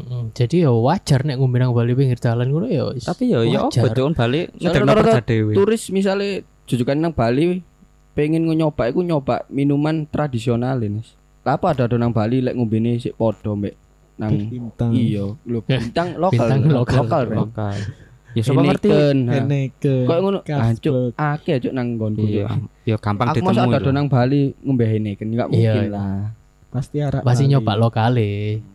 Mm, 0.00 0.32
Jadi 0.32 0.64
ya 0.64 0.72
wajar 0.72 1.26
nek 1.26 1.36
ngombe 1.36 1.60
nang 1.60 1.76
Bali 1.76 1.92
pinggir 1.92 2.16
dalan 2.16 2.48
ngono 2.48 2.68
ya. 2.68 2.88
Tapi 2.96 3.28
ya 3.28 3.44
ya 3.44 3.68
Cuk 3.68 3.92
kon 3.92 4.16
Bali 4.16 4.48
ngedekno 4.56 4.92
perda 4.92 5.20
dhewe. 5.20 5.52
turis 5.52 5.92
misalnya 5.92 6.40
jujukan 6.64 6.96
nang 6.96 7.12
Bali 7.12 7.60
pengen 8.16 8.48
nyoba 8.48 8.88
iku 8.88 9.04
nyoba 9.04 9.44
minuman 9.48 10.08
tradisional 10.08 10.80
ini. 10.80 11.04
Lah 11.44 11.56
apa 11.56 11.72
ada 11.72 11.88
nang 11.96 12.12
Bali 12.12 12.40
lek 12.40 12.56
ngombene 12.56 12.96
sik 12.96 13.16
padha 13.16 13.52
mbek 13.52 13.79
nang 14.20 14.32
bintang 14.46 14.90
iya 14.92 15.24
lho 15.24 15.58
bintang 15.62 16.08
lokal 16.14 16.46
Bintang 16.46 16.60
lokal. 16.68 16.98
lokal 17.00 17.22
Ren. 17.24 17.38
lokal. 17.40 17.76
Ya 18.30 18.42
sapa 18.44 18.62
ngerti. 18.62 18.88
Heineken 19.26 20.06
Kok 20.06 20.18
ngono 20.20 20.38
hancur 20.40 21.10
Carlsberg. 21.10 21.12
akeh 21.18 21.56
cuk 21.58 21.72
nang 21.72 21.86
nggonku 21.96 22.22
Iya, 22.22 22.46
Cuk. 22.46 22.68
ya 22.84 22.96
gampang 22.96 23.26
Aku 23.28 23.42
masa 23.42 23.64
ditemu. 23.64 23.74
ada 23.74 23.90
nang 23.90 24.06
Bali 24.06 24.54
ngombe 24.60 24.84
Heineken 24.84 25.26
enggak 25.28 25.48
Iya, 25.48 25.54
mungkin 25.72 25.82
iya. 25.82 25.90
lah. 25.90 26.18
pasti 26.70 26.96
arak 27.00 27.22
Pasti 27.24 27.44
nyoba 27.46 27.72
lokale 27.74 28.30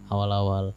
awal-awal. 0.07 0.75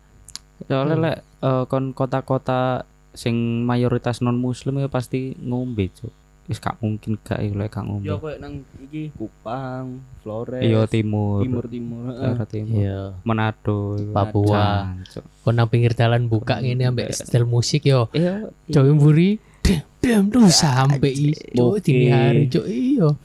Soalnya 0.62 0.96
lek 0.96 1.16
eh, 1.40 1.64
kon 1.66 1.90
kota-kota 1.90 2.86
sing 3.10 3.34
mayoritas 3.62 4.20
non 4.20 4.36
muslim 4.36 4.78
ya 4.78 4.86
pasti 4.86 5.34
ngombe, 5.34 5.90
Cuk. 5.90 6.14
Wis 6.48 6.56
gak 6.58 6.80
mungkin 6.80 7.20
gak 7.20 7.44
ya 7.44 7.52
lek 7.52 7.68
gak 7.68 7.84
ngombe. 7.84 8.08
Yo 8.08 8.16
koyo 8.16 8.40
nang 8.40 8.64
iki 8.80 9.12
Kupang, 9.12 10.00
Flores, 10.24 10.64
Iya 10.64 10.88
timur. 10.88 11.44
timur 11.44 11.68
timur. 11.68 12.08
Daerah 12.16 12.48
timur. 12.48 12.72
Iya. 12.80 13.00
Manado, 13.20 14.00
iku. 14.00 14.12
Papua. 14.16 14.96
Kon 15.44 15.52
nang 15.52 15.68
pinggir 15.68 15.92
dalan 15.92 16.24
buka 16.24 16.56
ngene 16.58 16.88
ambek 16.88 17.12
setel 17.12 17.44
musik 17.44 17.84
yo. 17.84 18.08
Iya. 18.16 18.48
Coy 18.64 18.88
mburi. 18.96 19.30
Dem 19.60 19.84
dem 20.00 20.22
tuh 20.32 20.48
sampai 20.48 21.12
iso 21.12 21.76
Oke. 21.76 21.84
dini 21.84 22.08
hari 22.08 22.48
cuk 22.48 22.64
iyo. 22.64 23.20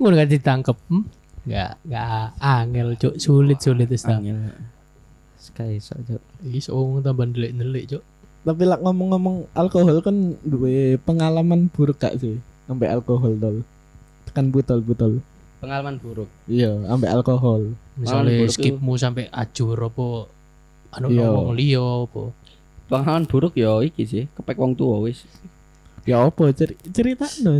Ngono 0.00 0.14
kan 0.16 0.28
ditangkep. 0.32 0.76
Hmm? 0.88 1.04
Enggak, 1.44 1.72
enggak 1.84 2.26
angel 2.40 2.88
cuk, 2.96 3.14
sulit 3.20 3.60
sulit 3.60 3.86
wis 3.92 4.00
ta. 4.00 4.16
Angel. 4.16 4.48
Sky 5.36 5.76
iso, 5.76 5.92
Cuk. 6.00 6.22
Iso 6.42 6.72
wong 6.72 7.04
tambah 7.04 7.28
ndelik-ndelik 7.28 7.84
cuk. 7.92 8.02
Tapi 8.46 8.62
lah 8.62 8.78
ngomong-ngomong 8.78 9.50
alkohol 9.52 9.98
kan 9.98 10.14
duwe 10.40 10.94
pengalaman 11.02 11.66
buruk 11.66 11.98
gak 11.98 12.14
sih 12.16 12.38
sampai 12.64 12.86
alkohol 12.88 13.34
tol 13.36 13.56
tekan 14.24 14.48
botol-botol 14.48 15.18
Pengalaman 15.56 15.96
buruk. 15.98 16.28
iya 16.46 16.70
sampai 16.84 17.08
alkohol 17.10 17.62
Misalnya 17.96 18.44
skipmu 18.46 18.92
sampai 18.94 19.24
ajur 19.32 19.74
apa 19.82 20.28
anu 20.92 21.06
Iya. 21.08 21.26
ngomong 21.26 21.50
liya 21.52 21.80
apa. 22.04 22.22
Pengalaman 22.86 23.24
buruk 23.24 23.56
yo 23.56 23.80
iki 23.80 24.04
sih, 24.04 24.24
kepek 24.30 24.54
wong 24.54 24.76
tua 24.76 25.00
wis. 25.00 25.24
ya 26.04 26.22
apa 26.22 26.52
cer 26.52 26.76
cerita 26.86 27.24
no 27.42 27.56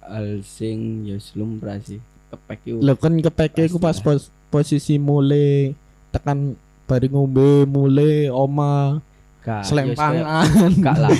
Al 0.00 0.40
sing 0.40 1.02
yo 1.04 1.18
lumrah 1.34 1.82
sih. 1.82 1.98
Kepek 2.30 2.60
yo. 2.64 2.74
lo 2.78 2.94
kan 2.94 3.12
kepeke 3.12 3.66
ku 3.68 3.76
pas 3.76 3.98
pos 3.98 4.30
posisi 4.48 4.96
mulai 4.96 5.74
tekan 6.10 6.54
bari 6.86 7.10
ngombe 7.10 7.66
mulai 7.66 8.30
oma 8.30 9.02
Gak, 9.40 9.64
yo 9.64 9.68
selempangan. 9.72 10.44
Gak 10.78 10.96
lah. 11.00 11.10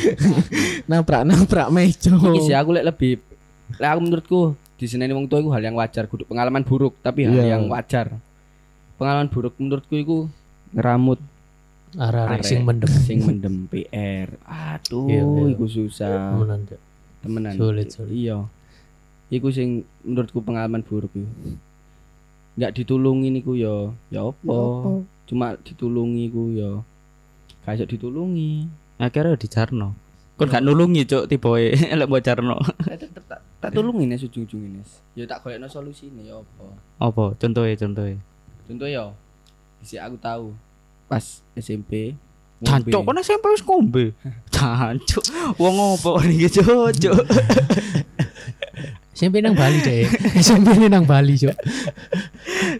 nabrak 0.90 1.22
nabrak 1.24 1.68
meja. 1.72 2.12
Iki 2.12 2.40
sih 2.44 2.54
aku 2.54 2.70
lek 2.76 2.84
lebih 2.84 3.16
lek 3.76 3.88
aku 3.88 4.00
menurutku 4.00 4.40
di 4.76 4.84
sini 4.84 5.08
wong 5.08 5.24
tua 5.24 5.40
itu 5.40 5.48
hal 5.52 5.60
yang 5.60 5.76
wajar 5.76 6.04
kudu 6.04 6.24
pengalaman 6.24 6.60
buruk 6.60 6.96
tapi 7.00 7.24
hal 7.24 7.36
Iya. 7.36 7.56
yang 7.56 7.68
wajar. 7.68 8.16
Pengalaman 8.96 9.28
buruk 9.28 9.56
menurutku 9.56 9.94
itu 9.94 10.16
ngeramut. 10.72 11.20
Arek 11.90 12.22
Arek. 12.38 12.46
sing 12.46 12.62
mendem. 12.62 12.86
sing 13.02 13.18
mendem 13.26 13.66
PR 13.66 14.30
aduh 14.46 15.10
Iya, 15.10 15.26
iya. 15.26 15.42
iku 15.50 15.66
susah. 15.66 16.38
Temenan 16.38 16.60
temenan. 17.18 17.52
Sulit, 17.58 17.88
sulit. 17.90 18.14
iya. 18.14 18.46
Iku 19.26 19.50
sing 19.50 19.82
menurutku 20.02 20.38
pengalaman 20.38 20.82
buruk 20.82 21.10
itu 21.12 21.26
nggak 22.54 22.76
ditulungi 22.76 23.32
niku 23.32 23.56
yo 23.56 23.94
ya 24.08 24.28
apa? 24.28 24.58
Cuma 25.24 25.54
ditulungi 25.56 26.28
ku 26.28 26.50
yo 26.50 26.84
iso 27.68 27.84
ditulungi 27.84 28.68
Akhirnya 29.00 29.32
dijarno. 29.32 29.96
Kon 30.36 30.48
gak 30.48 30.60
nulungi, 30.64 31.04
Cuk, 31.08 31.28
tiboe 31.28 31.72
lek 32.00 32.08
mbok 32.08 32.20
jarno. 32.24 32.56
tetep 32.84 33.24
tak 33.28 33.40
tak 33.60 33.76
tulungi 33.76 34.08
nih 34.08 34.16
ujung-ujung 34.16 34.60
ini 34.72 34.80
ya 35.12 35.28
tak 35.28 35.44
golekno 35.44 35.68
solusine 35.68 36.24
ya 36.24 36.40
apa 36.40 36.64
Apa? 36.96 37.36
Contohnya, 37.36 37.76
contohnya. 37.76 38.16
Contoh 38.64 38.88
ya, 38.88 39.12
isi 39.84 40.00
aku 40.00 40.16
tahu 40.16 40.56
pas 41.08 41.44
SMP. 41.56 42.16
Jancuk 42.60 43.04
kon 43.04 43.20
SMP 43.20 43.44
wis 43.52 43.64
ngombe. 43.64 44.04
Jancuk. 44.56 45.24
Wong 45.60 45.76
opo 45.76 46.20
iki, 46.24 46.48
Cuk? 46.60 46.92
Cuk. 46.96 47.20
SMP 49.20 49.44
nang 49.44 49.52
Bali 49.52 49.84
deh. 49.84 50.08
SMP 50.40 50.80
ini 50.80 50.88
nang 50.88 51.04
Bali 51.04 51.36
cuk. 51.36 51.52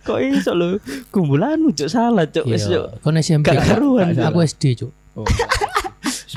Kok 0.00 0.18
iso 0.25 0.56
lho? 0.56 0.80
Kumpulanmu, 1.12 1.76
Cuk, 1.76 1.92
salah, 1.92 2.25
Cuk. 2.25 2.49
Wis, 2.49 2.64
Cuk. 2.64 2.97
Iya. 2.97 3.04
Kon 3.04 3.20
SMP. 3.20 3.52
Gak 3.52 3.61
Kak. 3.61 3.76
karuan. 3.76 4.16
Aku 4.16 4.40
SD 4.40 4.80
cuk. 4.80 4.92
Oh. 5.20 5.28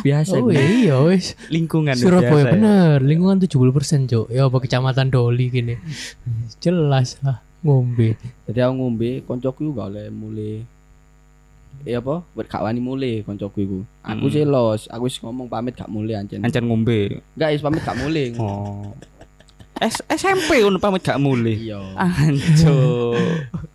biasa 0.04 0.36
Oh 0.36 0.52
iya 0.52 1.00
wis. 1.08 1.40
Lingkungan 1.48 1.96
Surabaya 1.96 2.44
biasa 2.44 2.44
ya. 2.44 2.54
bener, 2.60 2.98
lingkungan 3.00 3.40
70% 3.40 4.12
cuk. 4.12 4.28
Ya 4.28 4.52
apa 4.52 4.58
kecamatan 4.60 5.08
Doli 5.08 5.48
gini. 5.48 5.80
Jelas 6.60 7.16
lah 7.24 7.40
ngombe. 7.64 8.20
Jadi 8.44 8.60
aku 8.60 8.74
ngombe, 8.76 9.24
koncoku 9.24 9.72
gak 9.72 9.96
oleh 9.96 10.12
mulai. 10.12 10.68
Ya 11.88 12.04
apa? 12.04 12.28
Buat 12.36 12.52
gak 12.52 12.68
wani 12.68 12.84
mulai 12.84 13.24
koncoku 13.24 13.58
iku. 13.64 13.80
Aku 14.04 14.28
Hmm. 14.28 14.34
sih 14.36 14.44
los, 14.44 14.92
aku 14.92 15.08
wis 15.08 15.16
ngomong 15.24 15.48
pamit 15.48 15.80
gak 15.80 15.88
mulai 15.88 16.20
ancen. 16.20 16.44
Ancan 16.44 16.68
ngombe. 16.68 17.24
Enggak, 17.40 17.64
pamit 17.64 17.82
gak 17.88 17.96
mulai. 17.96 18.36
Oh. 18.36 18.92
S 19.84 20.00
SMP 20.08 20.64
ngono 20.64 20.80
pamit 20.80 21.04
gak 21.04 21.20
mulih. 21.20 21.60
Iya. 21.60 21.82
Anco. 22.00 23.20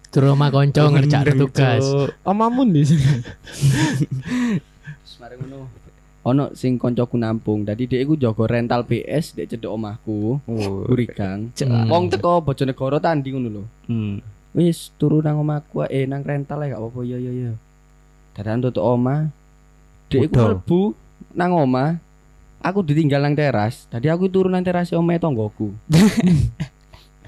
Terus 0.09 0.33
sama 0.33 0.49
konco 0.49 0.83
ngerjakan 0.89 1.37
tugas. 1.37 1.85
omamun 2.25 2.73
di 2.73 2.81
sini 2.81 3.05
Mari 5.21 5.35
ngono. 5.37 5.69
Ono 6.25 6.45
sing 6.57 6.81
koncoku 6.81 7.21
nampung. 7.21 7.69
Dadi 7.69 7.85
dhek 7.85 8.09
iku 8.09 8.15
jaga 8.17 8.49
rental 8.49 8.89
PS 8.89 9.37
dek 9.37 9.53
cedek 9.53 9.69
omahku. 9.69 10.41
Oh. 10.41 10.89
Burigang. 10.89 11.53
Hmm. 11.53 11.93
Wong 11.93 12.09
teko 12.09 12.41
Bojonegoro 12.41 12.97
tandi 12.97 13.29
ngono 13.29 13.49
lho. 13.53 13.65
Hmm. 13.93 14.25
Wis 14.57 14.89
turu 14.97 15.21
nang 15.21 15.45
omahku 15.45 15.85
eh 15.93 16.09
nang 16.09 16.25
rental 16.25 16.65
ae 16.65 16.73
gak 16.73 16.81
apa-apa 16.81 17.01
ya 17.05 17.21
ya 17.21 17.33
ya. 17.37 17.53
Dadan 18.33 18.65
tutuk 18.65 18.81
omah. 18.81 19.29
Dek 20.09 20.33
iku 20.33 20.41
mlebu 20.41 20.81
nang 21.37 21.53
omah. 21.53 22.01
Aku 22.59 22.83
ditinggal 22.83 23.23
nang 23.23 23.35
teras. 23.35 23.87
Dadi 23.87 24.11
aku 24.11 24.27
turu 24.27 24.51
nang 24.51 24.63
teras 24.63 24.91
omahe 24.91 25.17
tonggoku. 25.17 25.71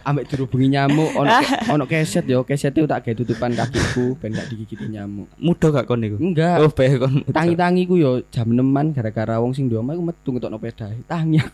Ambek 0.00 0.32
dirubungi 0.32 0.72
nyamuk, 0.72 1.12
ono 1.12 1.28
ono 1.76 1.84
keset 1.84 2.24
yo, 2.24 2.40
kesete 2.40 2.80
tak 2.88 3.04
gawe 3.04 3.14
tutupan 3.14 3.52
kakiku 3.52 4.16
ben 4.16 4.32
gak 4.32 4.48
digigiti 4.48 4.88
nyamuk. 4.88 5.28
Muda 5.36 5.68
gak 5.68 5.84
kon 5.84 6.00
niku? 6.00 6.16
Enggak, 6.16 6.56
Oh, 6.56 6.72
bae 6.72 6.96
kon. 6.96 7.20
muda. 7.20 7.36
tangi-tangi 7.36 7.84
ku 7.84 8.00
yo 8.00 8.24
jam 8.32 8.48
6 8.48 8.96
gara-gara 8.96 9.36
wong 9.44 9.52
sing 9.52 9.68
di 9.68 9.76
omah 9.76 9.92
iku 9.92 10.02
metu 10.02 10.28
ngetokno 10.32 10.56
pedahe. 10.56 11.04
Tangi 11.04 11.36
aku. 11.44 11.52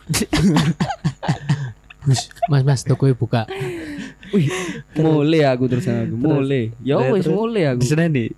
Mas 2.47 2.63
Mas 2.63 2.87
toko 2.87 3.11
buka. 3.19 3.51
Wih, 4.31 4.47
mulai 4.95 5.43
aku 5.43 5.67
terus 5.67 5.91
aku. 5.91 6.15
Mulai. 6.15 6.71
Ya 6.87 7.03
wis 7.03 7.27
mulai 7.27 7.75
aku. 7.75 7.83
Di 7.83 7.89
sana 7.91 8.07
nih. 8.07 8.31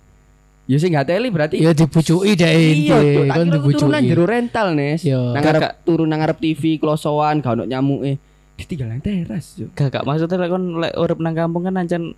Ya 0.69 0.77
sing 0.77 0.93
gak 0.93 1.09
teli 1.09 1.33
berarti 1.33 1.57
Ya 1.57 1.73
dibucuki 1.73 2.37
deh 2.37 2.53
Iya, 2.85 3.25
Kon 3.25 3.49
kira 3.49 3.57
aku 3.57 3.69
turunan 3.73 4.05
jero 4.05 4.29
rental, 4.29 4.77
Nes. 4.77 5.01
Iya. 5.01 5.33
Nang 5.33 5.41
ngarep 5.41 5.81
turun 5.81 6.05
nang 6.05 6.21
ngarep 6.21 6.37
TV 6.37 6.77
klosowan 6.77 7.41
gak 7.41 7.57
ono 7.57 7.65
nyamuke. 7.65 8.21
Ditinggal 8.53 8.93
nang 8.93 9.01
teras, 9.01 9.57
Cuk. 9.57 9.73
Gak 9.73 9.89
gak 9.89 10.05
maksudnya 10.05 10.37
lek 10.37 10.49
kon 10.53 10.77
lek 10.77 10.93
urip 10.93 11.17
nang 11.17 11.33
kampung 11.33 11.65
kan 11.65 11.73
ancan 11.73 12.13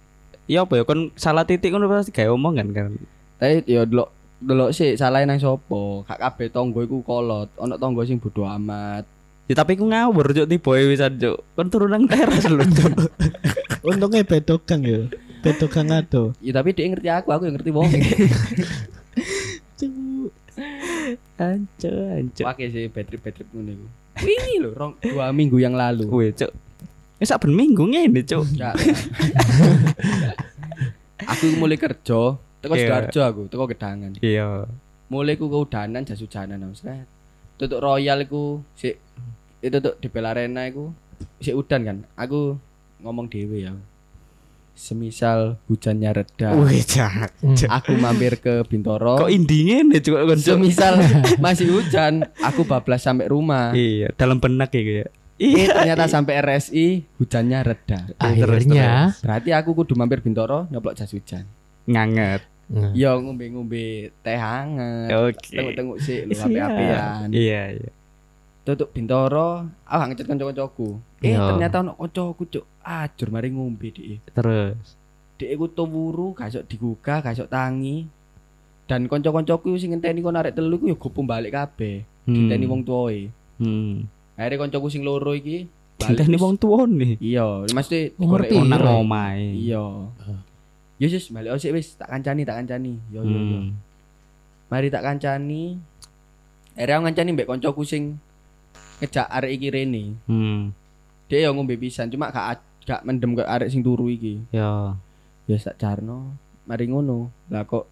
ya 0.52 0.68
apa 0.68 0.74
ya 0.76 0.84
kon 0.84 1.16
salah 1.16 1.48
titik 1.48 1.72
kon 1.72 1.88
pasti 1.88 2.12
gawe 2.12 2.28
omongan 2.36 2.68
kan. 2.76 2.92
Tapi 3.40 3.64
ya 3.72 3.88
delok 3.88 4.12
delok 4.44 4.76
sih 4.76 5.00
salah 5.00 5.24
nang 5.24 5.40
sopo. 5.40 6.04
Gak 6.12 6.20
kabeh 6.20 6.52
tonggo 6.52 6.84
iku 6.84 7.00
kolot. 7.08 7.48
Ono 7.56 7.80
tonggo 7.80 8.04
sing 8.04 8.20
bodo 8.20 8.44
amat. 8.44 9.08
Ya 9.48 9.56
tapi 9.56 9.80
ku 9.80 9.88
ngawur 9.88 10.28
cuk 10.36 10.52
tiboe 10.52 10.92
wisan 10.92 11.16
cuk. 11.16 11.40
Kon 11.56 11.72
turun 11.72 11.96
nang 11.96 12.04
teras 12.04 12.52
lho 12.52 12.68
cuk. 12.68 13.16
untungnya 13.88 14.28
bedogang 14.28 14.84
ya 15.42 15.58
bedogang 15.58 15.90
ado 15.90 16.38
Ya 16.38 16.54
tapi 16.54 16.78
dia 16.78 16.86
ngerti 16.86 17.10
aku, 17.10 17.34
aku 17.34 17.50
yang 17.50 17.58
ngerti 17.58 17.72
wong. 17.74 17.90
Anco 21.42 21.92
anco. 22.14 22.42
Pakai 22.46 22.70
sih 22.70 22.86
battery-battery 22.86 23.50
ngono 23.50 23.72
iku. 23.74 23.88
Wingi 24.22 24.56
lho, 24.62 24.70
rong 24.78 24.94
dua 25.02 25.34
minggu 25.34 25.58
yang 25.58 25.74
lalu. 25.74 26.06
Weh 26.12 26.30
cuk. 26.30 26.52
Wis 27.18 27.30
sak 27.30 27.42
ben 27.42 27.58
minggu 27.58 27.82
ngene 27.90 28.22
cuk. 28.22 28.46
Enggak. 28.54 28.76
aku 31.32 31.46
mulai 31.58 31.78
kerja, 31.78 32.38
teko 32.62 32.74
Iya. 32.78 32.82
Sidoarjo 32.86 33.22
aku, 33.26 33.42
teko 33.50 33.64
Gedangan. 33.70 34.12
Iya. 34.22 34.70
Mulai 35.10 35.36
ku 35.36 35.50
keudanan 35.50 36.06
jas 36.06 36.22
hujanan 36.22 36.62
aku 36.62 36.76
sret. 36.78 37.08
Tutuk 37.58 37.82
Royal 37.82 38.26
iku 38.26 38.62
sik 38.78 38.98
itu 39.62 39.78
tuh 39.78 39.94
di 40.02 40.08
Bella 40.10 40.34
Arena 40.34 40.66
iku 40.70 40.94
sik 41.42 41.58
udan 41.58 41.82
kan. 41.86 41.98
Aku 42.18 42.58
ngomong 43.02 43.30
dhewe 43.30 43.66
ya. 43.66 43.74
Semisal 44.82 45.62
hujannya 45.70 46.10
reda, 46.10 46.58
Wih, 46.58 46.82
cak. 46.82 47.38
Hmm. 47.46 47.54
aku 47.70 47.94
mampir 48.02 48.42
ke 48.42 48.66
Bintoro. 48.66 49.22
Kok 49.22 49.30
indingin 49.30 49.94
ya 49.94 50.02
cuk. 50.02 50.42
Semisal 50.42 50.98
masih 51.38 51.70
hujan, 51.70 52.26
aku 52.42 52.66
bablas 52.66 53.06
sampai 53.06 53.30
rumah. 53.30 53.78
Iya, 53.78 54.10
dalam 54.18 54.42
benak 54.42 54.74
ya. 54.74 55.06
Eh 55.38 55.70
ternyata 55.70 56.10
sampai 56.10 56.42
RSI 56.42 57.06
hujannya 57.22 57.60
reda. 57.62 58.10
Akhirnya 58.18 59.14
Berarti 59.22 59.54
aku 59.54 59.78
kudu 59.78 59.94
mampir 59.94 60.26
Bintoro 60.26 60.66
nyoplok 60.74 60.98
jas 60.98 61.14
hujan. 61.14 61.46
nganget. 61.86 62.42
Hmm. 62.72 62.90
Ya 62.98 63.14
ngombe-ngombe 63.14 64.16
teh 64.26 64.38
hangat. 64.40 65.14
Oke. 65.14 65.62
Tengok-tengok 65.62 65.98
sih 66.02 66.26
lu 66.26 66.34
Siap. 66.34 66.48
api-apian. 66.50 67.28
Iya, 67.30 67.62
iya. 67.78 67.90
Tutup 68.62 68.94
Bintoro, 68.94 69.66
aku 69.90 69.98
gak 69.98 70.08
ngecet 70.14 70.28
kanca-kancaku. 70.30 71.02
Eh 71.26 71.34
Iya. 71.34 71.50
ternyata 71.50 71.82
ono 71.82 71.98
kancaku 71.98 72.44
cuk 72.46 72.66
ajur 72.86 73.28
mari 73.34 73.50
ngombe 73.50 73.90
dhek. 73.90 74.22
Terus. 74.38 74.78
Dhek 75.42 75.50
iku 75.58 75.66
turu 75.74 76.38
gak 76.38 76.54
iso 76.54 76.62
digugah, 76.62 77.26
gak 77.26 77.34
iso 77.34 77.50
tangi. 77.50 78.06
Dan 78.86 79.10
kanca-kancaku 79.10 79.82
sing 79.82 79.98
ngenteni 79.98 80.22
kon 80.22 80.38
arek 80.38 80.54
telu 80.54 80.78
iku 80.78 80.86
ya 80.94 80.98
gopo 80.98 81.26
balik 81.26 81.58
kabeh. 81.58 82.06
Dinteni 82.30 82.70
wong 82.70 82.86
tuae. 82.86 83.34
Hmm. 83.58 84.06
Akhirnya 84.38 84.70
kancaku 84.70 84.88
sing 84.94 85.02
loro 85.02 85.34
iki 85.34 85.66
Dinteni 86.02 86.38
wong 86.38 86.58
tuwa 86.58 86.86
nih. 86.90 87.18
Iya, 87.22 87.66
mesti 87.70 88.18
wong 88.18 88.70
Nang 88.70 89.06
omahe. 89.06 89.54
Iya. 89.54 89.86
Ya 91.02 91.06
wis 91.10 91.30
balik 91.34 91.58
sik 91.58 91.74
wis 91.74 91.98
tak 91.98 92.10
kancani 92.14 92.46
tak 92.46 92.62
kancani. 92.62 92.98
Yo 93.10 93.26
yo 93.26 93.38
yo. 93.38 93.58
Hmm. 93.58 93.74
Mari 94.70 94.94
tak 94.94 95.02
kancani. 95.06 95.78
Akhirnya 96.78 96.94
aku 96.98 97.04
ngancani 97.10 97.30
mbek 97.34 97.50
koncoku 97.50 97.82
sing 97.86 98.22
ngejak 99.02 99.28
arek 99.28 99.52
iki 99.58 99.68
rene. 99.74 100.04
Hmm. 100.30 100.72
Dia 101.26 101.50
yo 101.50 101.58
ngombe 101.58 101.76
pisan 101.76 102.14
cuma 102.14 102.30
gak 102.30 102.62
gak 102.86 103.02
mendem 103.02 103.34
ke 103.34 103.44
arek 103.44 103.74
sing 103.74 103.82
turu 103.82 104.08
iki. 104.08 104.40
Ya. 104.54 104.94
Ya 105.50 105.58
sak 105.58 105.82
jarno. 105.82 106.38
Mari 106.70 106.86
ngono. 106.88 107.34
Lah 107.50 107.66
kok 107.66 107.90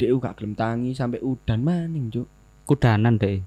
dia 0.00 0.14
gak 0.14 0.40
gelem 0.40 0.54
tangi 0.56 0.94
sampai 0.96 1.20
udan 1.20 1.60
maning, 1.60 2.08
Cuk. 2.08 2.26
Kudanan 2.64 3.18
deh. 3.18 3.42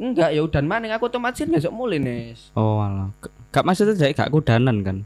Enggak, 0.00 0.32
ya 0.32 0.40
udan 0.44 0.68
maning 0.68 0.92
aku 0.92 1.08
otomatis 1.08 1.40
gak 1.42 1.60
iso 1.60 1.72
mulai, 1.72 2.00
Nes. 2.00 2.52
Oh, 2.52 2.84
alah. 2.84 3.10
Gak 3.50 3.64
maksudnya 3.64 3.96
saya 3.96 4.12
gak 4.12 4.30
kudanan 4.30 4.84
kan. 4.84 4.96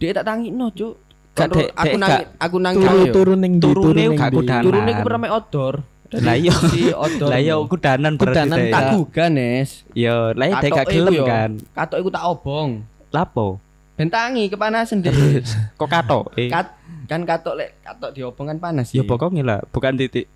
Dia 0.00 0.16
tak 0.16 0.26
tangi 0.26 0.48
no, 0.50 0.72
Cuk. 0.72 0.98
Gak, 1.32 1.48
Dek, 1.48 1.72
aku 1.72 1.96
nangis, 1.96 2.28
aku 2.36 2.56
nangis. 2.60 2.84
Turu 2.84 3.04
turu 3.08 3.34
ning 3.40 3.52
turu 3.56 3.82
ning 3.96 4.12
gak 4.16 4.32
kudanan. 4.36 4.68
Aku 4.68 5.00
pernah 5.04 5.20
mek 5.20 5.32
outdoor. 5.32 5.74
Lah 6.14 6.36
iya. 6.36 6.52
Si 6.68 6.92
outdoor. 6.92 7.28
Lah 7.28 7.38
iya 7.38 7.56
kudanan 7.56 8.12
berarti 8.14 8.44
Kudanan 8.44 8.58
tak 8.68 8.82
gugah, 8.92 9.28
Nes. 9.28 9.70
Ya, 9.92 10.30
lah 10.30 10.46
iya 10.46 10.56
Dek 10.58 10.70
gak 10.70 10.86
gelem 10.86 11.12
yo. 11.14 11.24
kan. 11.24 11.50
Katok 11.72 11.98
iku 11.98 12.10
tak 12.10 12.24
obong. 12.26 12.70
Lapo? 13.08 13.56
Ben 13.92 14.08
tangi 14.08 14.48
kepanasan 14.48 15.00
deh. 15.04 15.12
Kok 15.74 15.84
kato? 15.86 16.28
Eh. 16.34 16.48
Kat, 16.48 16.76
kan 17.04 17.24
katok 17.24 17.54
lek 17.54 17.80
katok 17.80 18.12
diobong 18.12 18.46
kan 18.46 18.58
panas 18.58 18.88
Ya 18.90 19.00
sih. 19.00 19.06
pokoknya 19.06 19.42
lah, 19.42 19.58
bukan 19.68 19.96
titik. 19.96 20.28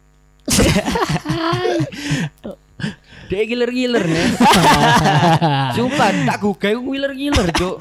Dia 3.26 3.42
giler-giler 3.42 4.04
nih. 4.06 4.26
Sumpah 5.76 6.11
tak 6.23 6.38
gugah 6.38 6.71
iku 6.71 6.83
giler-giler, 6.87 7.47
Cuk. 7.50 7.76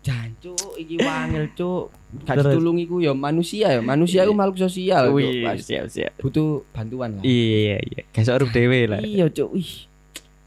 Jancuk 0.00 0.78
iki 0.78 0.94
wangil, 0.96 1.50
Cuk. 1.52 1.90
Gak 2.26 2.42
ditulungi 2.42 2.84
ku 2.90 2.98
ya 2.98 3.14
manusia 3.14 3.78
ya. 3.78 3.80
Manusia 3.80 4.26
iku 4.26 4.34
makhluk 4.34 4.58
sosial. 4.58 5.14
Wih, 5.14 5.46
siap 5.62 5.86
siap. 5.86 6.12
Butuh 6.18 6.66
bantuan 6.74 7.18
lah. 7.18 7.22
Iya 7.22 7.78
iya, 7.78 8.00
gak 8.10 8.22
iso 8.26 8.34
urip 8.34 8.50
dhewe 8.50 8.90
lah. 8.90 8.98
Iya, 8.98 9.30
Cuk. 9.30 9.54
Wih. 9.54 9.86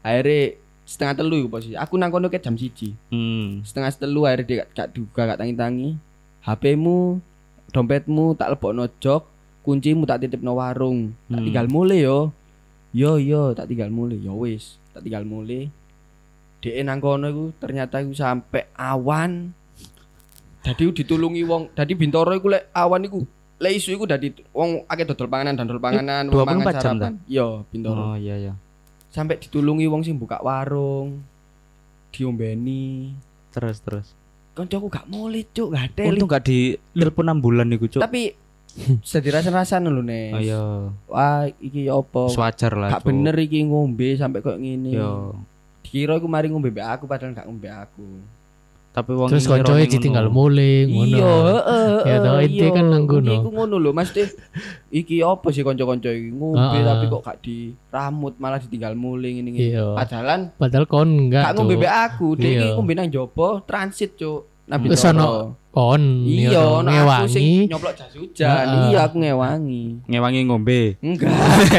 Akhirnya 0.04 0.60
setengah 0.84 1.14
telu 1.16 1.34
iku 1.40 1.48
posisi. 1.48 1.72
Aku 1.72 1.96
nang 1.96 2.12
kono 2.12 2.28
jam 2.28 2.54
siji. 2.60 2.92
Hmm. 3.08 3.64
Setengah 3.64 3.88
telu 3.96 4.28
akhirnya 4.28 4.44
dia 4.44 4.56
gak, 4.68 4.92
duga 4.92 5.24
gak 5.24 5.40
tangi-tangi. 5.40 5.96
HP-mu, 6.44 7.24
dompetmu 7.72 8.36
tak 8.36 8.52
lebokno 8.52 8.84
jok, 9.00 9.24
kuncimu 9.64 10.04
tak 10.04 10.20
titipno 10.20 10.60
warung. 10.60 11.16
Tak 11.32 11.40
Hmm. 11.40 11.46
tinggal 11.48 11.66
mulai 11.72 12.04
yo. 12.04 12.36
Yo 12.92 13.16
yo, 13.16 13.56
tak 13.56 13.72
tinggal 13.72 13.88
mulai. 13.88 14.20
Yo 14.20 14.36
wis, 14.36 14.76
tak 14.92 15.02
tinggal 15.02 15.24
mulai. 15.24 15.72
Dek 16.60 16.76
nang 16.84 17.00
kono 17.00 17.26
iku 17.26 17.44
ternyata 17.56 18.04
iku 18.04 18.12
sampai 18.12 18.68
awan. 18.76 19.56
Dadi 20.64 20.82
ditulungi 21.04 21.44
wong, 21.44 21.76
dadi 21.76 21.92
Bintoro 21.92 22.32
iku 22.32 22.48
lek 22.48 22.72
awan 22.72 23.04
iku 23.04 23.20
lek 23.60 23.72
isu 23.76 24.00
iku 24.00 24.08
dadi 24.08 24.32
wong 24.50 24.88
akeh 24.88 25.04
dodol 25.04 25.28
panganan, 25.28 25.60
dodol 25.60 25.76
panganan, 25.76 26.32
wong 26.32 26.40
24 26.40 26.48
mangan 26.48 26.74
jam 26.80 26.96
sarapan. 26.96 27.12
Yo, 27.28 27.46
Bintoro. 27.68 28.00
Oh 28.00 28.16
iya 28.16 28.40
iya. 28.40 28.52
Sampai 29.12 29.36
ditulungi 29.36 29.84
wong 29.86 30.02
sing 30.02 30.16
buka 30.16 30.40
warung. 30.40 31.20
Diombeni. 32.10 33.12
Terus 33.52 33.78
terus. 33.84 34.06
Koncoku 34.54 34.86
gak 34.86 35.10
mulai, 35.10 35.42
Cuk, 35.50 35.74
gak 35.74 35.98
teli. 35.98 36.14
Untung 36.14 36.30
gak 36.30 36.46
di 36.46 36.78
telepon 36.94 37.26
ambulan 37.26 37.68
iku, 37.74 37.90
Cuk. 37.90 38.02
Tapi 38.02 38.34
sedih 39.02 39.34
rasa-rasan 39.34 39.86
lho, 39.86 40.02
Nes. 40.02 40.34
Oh 40.34 40.42
iya. 40.42 40.62
Wah, 41.10 41.46
iki 41.58 41.90
opo? 41.90 42.30
Wajar 42.30 42.72
lah. 42.74 42.90
Gak 42.94 43.04
bener 43.06 43.34
iki 43.36 43.66
ngombe 43.66 44.14
sampai 44.14 44.40
kok 44.40 44.58
ngene. 44.58 44.94
Yo. 44.94 45.34
Dikira 45.82 46.18
iku 46.18 46.26
mari 46.26 46.48
ngombe 46.50 46.70
aku 46.80 47.04
padahal 47.06 47.34
gak 47.34 47.46
ngombe 47.46 47.66
aku. 47.70 48.06
Tapi 48.94 49.10
wong 49.10 49.26
Terus 49.26 49.50
koncoe 49.50 49.82
ditinggal 49.90 50.30
ngono. 50.30 50.38
mulai 50.38 50.86
ngono. 50.86 51.18
Iya, 51.18 51.34
heeh. 51.50 51.94
Ya 52.06 52.16
heeh, 52.22 52.46
inti 52.46 52.62
iya. 52.62 52.70
kan 52.70 52.86
nang 52.86 53.04
kono. 53.10 53.32
Iku 53.42 53.48
ngono 53.50 53.76
lho, 53.82 53.90
Mas 53.90 54.14
Teh. 54.14 54.30
Iki 54.94 55.18
opo 55.26 55.50
sih 55.50 55.66
kanca-kanca 55.66 56.14
iki 56.14 56.30
ngombe 56.30 56.78
tapi 56.78 57.04
kok 57.10 57.22
gak 57.26 57.38
diramut 57.42 58.38
malah 58.38 58.62
ditinggal 58.62 58.94
mulai 58.94 59.34
ngene 59.34 59.50
ngene. 59.50 59.66
Iya. 59.74 59.98
Padahal 59.98 60.54
Padahal 60.54 60.86
kon 60.86 61.10
enggak. 61.26 61.42
gak 61.42 61.54
ngombe 61.58 61.88
aku, 61.90 62.38
dia 62.38 62.50
iki 62.54 62.66
Iya. 62.70 62.74
ngombe 62.78 62.92
nang 62.94 63.10
jopo 63.10 63.66
transit, 63.66 64.14
Cuk. 64.14 64.53
Nabi 64.64 64.88
Terus 64.88 65.04
ono 65.12 65.60
kon 65.74 66.22
Iya, 66.22 66.86
sing 67.26 67.66
ngewangi, 67.66 67.66
nyoplok 67.66 67.94
jas 67.98 68.14
hujan. 68.14 68.46
Heeh. 68.46 68.94
Iya, 68.94 69.00
aku 69.10 69.16
ngewangi. 69.18 69.84
ngewangi 70.06 70.40
ngombe. 70.46 70.82
Enggak. 71.02 71.34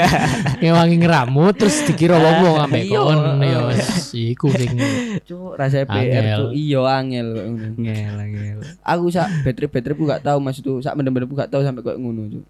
ngewangi 0.61 0.95
ngeramut 0.99 1.55
terus 1.55 1.79
dikira 1.87 2.19
wong 2.19 2.59
ambek 2.59 2.91
Iya, 2.91 2.99
kon 2.99 3.19
ya 3.39 3.59
wis 3.71 4.11
iku 4.11 4.51
sing 4.51 4.75
Cuk, 5.23 5.55
rasa 5.55 5.87
PR, 5.87 5.95
Angel. 5.95 6.37
Cuk. 6.43 6.51
Iya, 6.51 6.81
angel 6.91 7.27
kok 7.31 7.45
ngono. 7.47 7.67
Ngel 7.79 8.17
ngel. 8.35 8.59
Aku 8.83 9.03
sak 9.07 9.27
battery-battery 9.47 9.93
ku 9.95 10.03
gak 10.03 10.21
tahu 10.27 10.37
maksud 10.43 10.61
tuh, 10.61 10.77
sak 10.83 10.93
mendem-mendem 10.99 11.31
ku 11.31 11.39
gak 11.39 11.49
tahu 11.49 11.63
sampai 11.63 11.81
kok 11.81 11.95
ngono, 11.95 12.27
Cuk. 12.27 12.45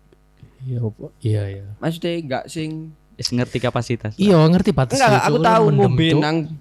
iya 0.66 0.82
iya 1.22 1.44
iya. 1.62 1.64
Maksudnya 1.78 2.12
enggak 2.18 2.46
sing 2.50 2.90
Wis 3.16 3.32
ngerti 3.32 3.64
kapasitas. 3.64 4.12
Iya 4.20 4.36
ngerti 4.50 4.76
batas 4.76 5.00
Enggak, 5.00 5.24
aku 5.24 5.40
tahu 5.40 5.66
ngombe 5.72 6.10
nang 6.20 6.52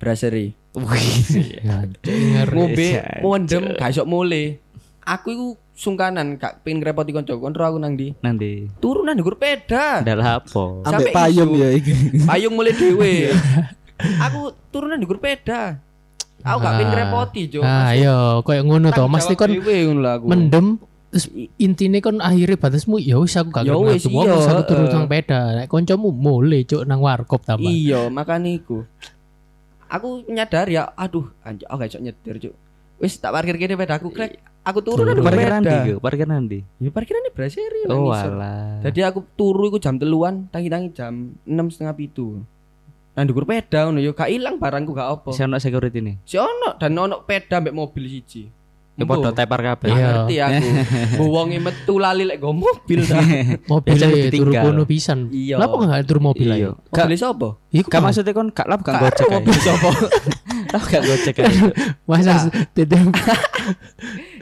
brasserie. 0.00 0.56
Ya, 1.64 1.76
Cuk, 1.98 2.14
ngeri. 2.14 2.54
Ngombe 2.54 2.86
Iya, 2.94 3.02
mondem 3.20 3.62
gak 3.74 3.90
iso 3.90 4.04
mule. 4.04 4.62
Aku 5.02 5.26
iku 5.28 5.46
sungkanan 5.72 6.36
gak 6.36 6.60
pengen 6.60 6.82
ngerepoti 6.82 7.10
kanca 7.10 7.32
kontrol 7.34 7.66
aku 7.66 7.78
nang 7.78 7.94
ndi. 7.94 8.12
Nanti. 8.18 8.68
Turunan 8.78 9.14
di 9.14 9.22
sepeda. 9.22 10.02
Adalah 10.02 10.42
apa? 10.42 10.64
Sampai 10.84 11.12
payung 11.12 11.52
ya 11.54 11.68
iki. 11.72 11.92
Payung 12.22 12.54
mulai 12.54 12.74
dhewe. 12.74 13.32
aku 14.26 14.40
turunan 14.68 14.98
di 14.98 15.06
sepeda. 15.06 15.80
Aku 16.38 16.58
gak 16.58 16.74
pengen 16.76 16.86
Ah. 16.86 16.92
ngerepoti, 16.92 17.42
Cuk. 17.50 17.62
Ah 17.62 17.90
iya 17.90 18.16
koyo 18.42 18.62
ngono 18.62 18.90
to. 18.90 19.04
Mesti 19.06 19.34
kon 19.34 19.50
ngono 19.50 20.00
lah 20.02 20.12
aku. 20.18 20.26
mendem 20.28 20.66
terus 21.08 21.24
intine 21.56 22.04
kon 22.04 22.20
akhirnya 22.20 22.60
batasmu 22.60 23.00
ya 23.00 23.16
wis 23.16 23.32
aku 23.32 23.48
gak 23.48 23.64
Ya 23.64 23.80
wis, 23.80 24.04
ngadu 24.04 24.12
wong, 24.12 24.26
iya, 24.28 24.36
aku 24.44 24.62
turun 24.68 24.92
nang 24.92 25.08
peda 25.08 25.56
nek 25.56 25.66
kancamu 25.66 26.12
mulai 26.12 26.68
cuk 26.68 26.84
nang 26.84 27.00
warkop 27.00 27.48
tambah 27.48 27.64
Iya, 27.64 28.12
makanya 28.12 28.52
iku. 28.52 28.84
Aku 29.88 30.22
nyadar 30.28 30.68
ya, 30.68 30.92
aduh, 30.92 31.32
anjir, 31.40 31.64
aku 31.64 31.80
gak 31.80 32.00
nyetir, 32.04 32.36
Cuk. 32.38 32.54
Wis 32.98 33.14
tak 33.16 33.30
parkir 33.30 33.54
kene 33.56 33.78
pedaku 33.78 34.10
krek. 34.10 34.42
Aku 34.66 34.82
turun 34.82 35.06
Turun. 35.06 35.22
nang 35.22 35.26
Parkir 35.30 35.48
nanti. 35.48 35.76
Parkir 36.02 36.28
nanti. 36.28 36.58
Ya 36.82 36.90
parkiran 36.92 37.24
ini 37.24 37.30
braseri 37.32 37.80
Oh 37.88 38.10
alah. 38.12 38.82
Jadi 38.84 39.00
aku 39.06 39.24
turu 39.38 39.70
iku 39.70 39.78
jam 39.80 39.96
teluan, 39.96 40.50
tangi-tangi 40.50 40.92
jam 40.92 41.32
enam 41.46 41.70
setengah 41.70 41.94
pitu. 41.94 42.42
Nah 43.14 43.22
ndukur 43.24 43.48
peda 43.48 43.88
ngono 43.88 44.02
yo 44.02 44.12
gak 44.12 44.28
ilang 44.28 44.58
barangku 44.58 44.92
gak 44.92 45.08
apa. 45.08 45.30
Si 45.32 45.40
ono 45.40 45.56
security 45.62 46.04
nih. 46.04 46.14
Si 46.26 46.36
ono 46.36 46.76
dan 46.76 46.98
ono 46.98 47.22
peda 47.22 47.62
mbek 47.62 47.72
mobil 47.72 48.04
siji. 48.10 48.50
Ya 48.98 49.06
padha 49.06 49.30
tepar 49.30 49.60
kabeh. 49.62 49.88
Iya. 49.88 50.06
ngerti 50.10 50.34
aku. 50.42 51.22
Wonge 51.30 51.58
metu 51.58 51.94
lali 51.96 52.26
lek 52.26 52.36
go 52.36 52.50
mobil 52.50 53.06
ta. 53.06 53.22
mobil 53.70 53.94
Ya, 53.94 53.98
jangan 54.04 54.26
turu 54.28 54.52
kono 54.52 54.82
pisan 54.84 55.18
Iya. 55.30 55.54
Kenapa 55.56 55.74
gak 55.78 56.02
turu 56.04 56.20
mobil 56.20 56.48
Iya. 56.50 56.56
ayo 56.58 56.70
Gak 56.90 57.06
Mobil 57.06 57.16
sapa? 57.16 57.48
iku 57.70 57.86
gak 57.86 58.02
maksudnya 58.02 58.32
kon 58.34 58.48
gak 58.50 58.66
lap 58.66 58.80
gak 58.82 58.92
Gak 58.92 59.02
gocek 59.06 59.24
ero 59.24 59.34
mobil 59.38 59.54
sapa? 59.56 59.90
Lap 60.74 60.82
gak 60.84 61.02
gocek 61.06 61.34
masa 62.04 62.32
tetep 62.74 63.06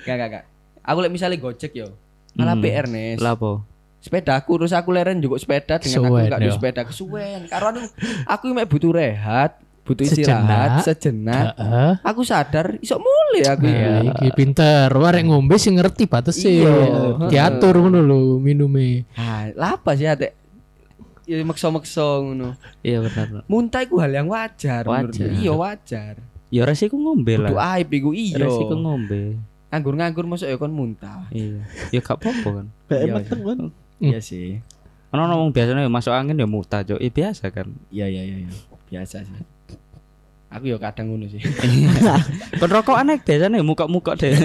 Gak 0.03 0.17
gak 0.17 0.29
gak. 0.33 0.45
Aku 0.83 0.99
lek 0.99 1.13
misalnya 1.13 1.37
gojek 1.37 1.73
yo. 1.73 1.93
Malah 2.33 2.57
Hmm. 2.57 2.65
PR 2.65 2.87
Nes. 2.87 3.19
Lah 3.19 3.35
apa? 3.35 3.61
sepeda 3.97 4.39
aku 4.39 4.55
terus 4.55 4.71
aku 4.71 4.95
leren 4.95 5.19
juga 5.19 5.35
sepeda 5.35 5.83
dengan 5.83 6.07
aku 6.07 6.15
gak 6.15 6.31
ada 6.31 6.47
yo. 6.47 6.55
sepeda 6.55 6.87
kesuwen 6.87 7.43
karo 7.51 7.75
aku 7.75 7.83
aku 8.23 8.43
mek 8.55 8.71
butuh 8.71 8.95
rehat 8.95 9.59
butuh 9.87 10.03
Sejenak. 10.03 10.19
istirahat 10.19 10.71
sejenak. 10.83 11.45
Heeh. 11.55 11.93
Aku 12.03 12.21
sadar 12.21 12.75
iso 12.79 12.99
mulai 12.99 13.47
aku 13.47 13.65
Iya, 13.65 14.03
ya. 14.03 14.11
iki 14.11 14.29
pinter. 14.35 14.91
Warek 14.91 15.23
ngombe 15.25 15.55
sing 15.57 15.79
ngerti 15.79 16.05
batese. 16.05 16.51
Iya. 16.51 16.75
Diatur 17.31 17.79
ngono 17.79 18.03
lho 18.03 18.19
minume. 18.37 19.07
Ah, 19.15 19.47
lah 19.55 19.79
apa 19.79 19.95
sih 19.95 20.05
ate? 20.05 20.35
Ya 21.23 21.39
maksa-maksa 21.41 22.03
ngono. 22.19 22.59
Iya 22.83 22.99
benar. 23.01 23.47
Muntah 23.47 23.81
iku 23.81 23.99
hal 23.99 24.11
yang 24.11 24.27
wajar. 24.27 24.83
Wajar. 24.83 25.31
Iya 25.31 25.55
wajar. 25.55 26.15
Ya 26.47 26.63
resiko 26.63 26.95
ngombe 26.95 27.35
Kudu 27.35 27.55
lah. 27.55 27.75
aib 27.75 27.91
iku 27.91 28.11
iya. 28.11 28.43
Resiko 28.43 28.75
ngombe. 28.75 29.39
Nganggur-nganggur 29.67 30.27
masuk 30.27 30.47
ya 30.47 30.55
kon 30.55 30.71
muntah. 30.71 31.27
Iya. 31.31 31.63
Ya 31.91 31.99
gak 31.99 32.19
apa-apa 32.19 32.49
kan. 32.63 32.67
Iya, 32.91 33.13
meteng 33.15 33.41
kan. 33.43 33.59
Iya 33.99 34.19
sih. 34.19 34.63
Ono 35.11 35.23
ngomong 35.25 35.51
biasanya 35.51 35.87
masuk 35.87 36.11
angin 36.11 36.35
ya 36.35 36.47
muntah, 36.47 36.83
Cuk. 36.83 36.99
Ya 36.99 37.11
biasa 37.11 37.51
kan. 37.51 37.71
Iya 37.89 38.07
iya 38.07 38.23
iya. 38.23 38.37
iya. 38.43 38.51
Biasa 38.87 39.23
sih. 39.23 39.35
Aku 40.47 40.71
ya 40.71 40.79
kadang 40.79 41.11
ngono 41.11 41.27
sih. 41.27 41.43
Kon 42.63 42.71
rokok 42.71 42.95
aneh 42.95 43.19
biasanya 43.19 43.61
muka-muka 43.67 44.15
deh. 44.15 44.33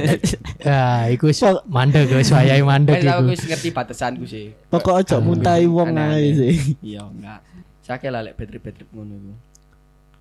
Ya, 0.62 1.10
iku 1.10 1.34
wis 1.34 1.42
mandek 1.66 2.06
wis 2.14 2.30
wayahe 2.30 2.62
mandek 2.62 3.02
Kayak 3.02 3.18
aku 3.18 3.24
iku. 3.26 3.34
wis 3.34 3.44
ngerti 3.50 3.70
batasanku 3.74 4.26
sih. 4.30 4.54
Pokok 4.70 5.02
aja 5.02 5.18
muntahi 5.18 5.66
wong 5.66 5.98
ae 5.98 6.38
sih. 6.38 6.54
Iya 6.86 7.10
enggak. 7.10 7.42
Sakit 7.82 8.10
lah 8.14 8.22
lek 8.22 8.38
betrip-betrip 8.38 8.86
ngono 8.94 9.14
iku. 9.18 9.34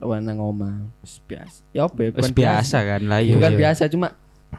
Lawan 0.00 0.24
nang 0.24 0.40
omah. 0.40 0.80
Wis 1.04 1.20
biasa. 1.28 1.60
Ya 1.76 1.84
apa 1.84 1.98
ya? 2.00 2.08
Wis 2.08 2.16
bukan 2.24 2.32
biasa 2.32 2.76
kan 2.88 3.02
lah 3.04 3.20
iya. 3.20 3.36
Bukan 3.36 3.52
iya. 3.52 3.60
biasa 3.60 3.82
cuma 3.92 4.08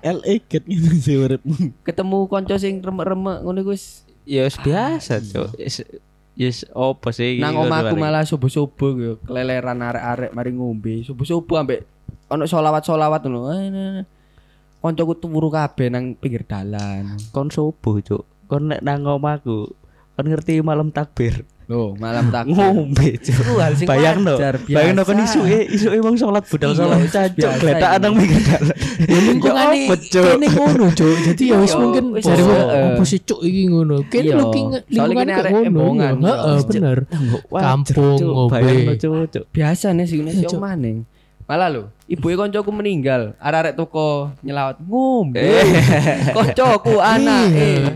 LA 0.06 0.34
get 0.46 0.64
gitu 0.70 0.90
sih 1.02 1.16
uripmu. 1.18 1.56
ketemu 1.82 2.18
konco 2.30 2.56
sing 2.62 2.78
remek-remek 2.82 3.38
ngono 3.42 3.58
iku 3.62 3.74
wis 3.74 4.06
Ya 4.22 4.46
wis 4.46 4.58
biasa, 4.62 5.18
Cuk. 5.18 5.50
Yes, 6.40 6.64
opo 6.72 7.12
sih 7.12 7.44
nang 7.44 7.60
omahku 7.60 8.00
malah 8.00 8.24
subuh-subuh 8.24 8.92
yo 8.96 9.14
keleleran 9.28 9.84
arek-arek 9.84 10.32
mari 10.32 10.52
ngombe. 10.56 11.04
Subuh-subuh 11.04 11.60
ambek 11.60 11.84
ono 12.32 12.48
solawat-solawat 12.48 13.28
ngono. 13.28 13.52
Eh, 13.52 13.68
nah, 13.68 13.88
nah. 14.00 14.06
Koncoku 14.82 15.14
turu 15.20 15.52
kabeh 15.52 15.94
nang 15.94 16.18
pinggir 16.18 16.48
dalan. 16.48 17.20
kon 17.36 17.54
subuh, 17.54 18.02
Cuk. 18.02 18.24
Kon 18.48 18.72
nek 18.72 18.82
nang 18.82 19.06
omahku 19.06 19.76
kon 20.16 20.26
ngerti 20.26 20.64
malam 20.64 20.90
takbir. 20.90 21.44
Loh, 21.72 21.96
malam 21.96 22.28
takbir. 22.36 22.52
Ngombe, 22.52 23.16
hal 23.16 23.74
sing 23.74 23.88
Bayangno, 23.88 24.36
wajar, 24.36 24.60
bayangno 24.60 25.02
kon 25.02 25.16
biasa. 25.16 25.28
isuke 25.32 25.60
isuke 25.72 25.98
wong 26.04 26.16
salat 26.20 26.44
budal 26.44 26.70
Iya, 26.70 26.76
salat 26.76 27.00
biasa 27.00 27.20
cancuk 27.32 27.52
gletak 27.58 27.92
nang 27.98 28.14
pinggir 28.14 28.42
dalan. 28.44 28.76
Ya 29.02 29.20
lingkungane 29.24 29.80
apa, 29.82 29.96
Cuk? 30.04 30.24
kene 30.28 30.48
ngono, 30.52 30.86
Cuk. 30.92 31.16
Jadi 31.24 31.44
ya 31.48 31.56
wis 31.58 31.72
Iya, 31.72 31.80
mungkin 31.80 32.04
wis, 32.12 32.24
jare 32.28 32.44
heeh. 32.44 32.84
opo 32.92 33.04
sih 33.08 33.20
Cuk 33.24 33.40
iki 33.40 33.62
ngono. 33.66 33.96
Kene 34.04 34.24
Iya. 34.28 34.36
looking 34.36 34.68
Soalnya 34.68 34.92
lingkungan 34.92 35.16
kene 35.16 35.32
kayak 35.32 35.46
arek 35.48 35.54
ngono. 35.72 35.86
iya. 35.96 36.10
Heeh, 36.12 36.58
bener. 36.68 36.98
Kampung, 37.48 38.20
ngombe. 38.20 38.72
Biasa 39.48 39.88
nih 39.96 40.06
sih 40.06 40.18
Iya, 40.20 40.52
Malah 41.52 41.68
lho, 41.68 41.92
ibu 42.08 42.32
koncoku 42.32 42.72
meninggal, 42.72 43.36
arek-arek 43.36 43.76
toko 43.76 44.32
nyelawat 44.40 44.80
ngombe. 44.88 45.44
Eh. 45.44 45.68
Koncoku 46.40 46.96
anake 47.04 47.92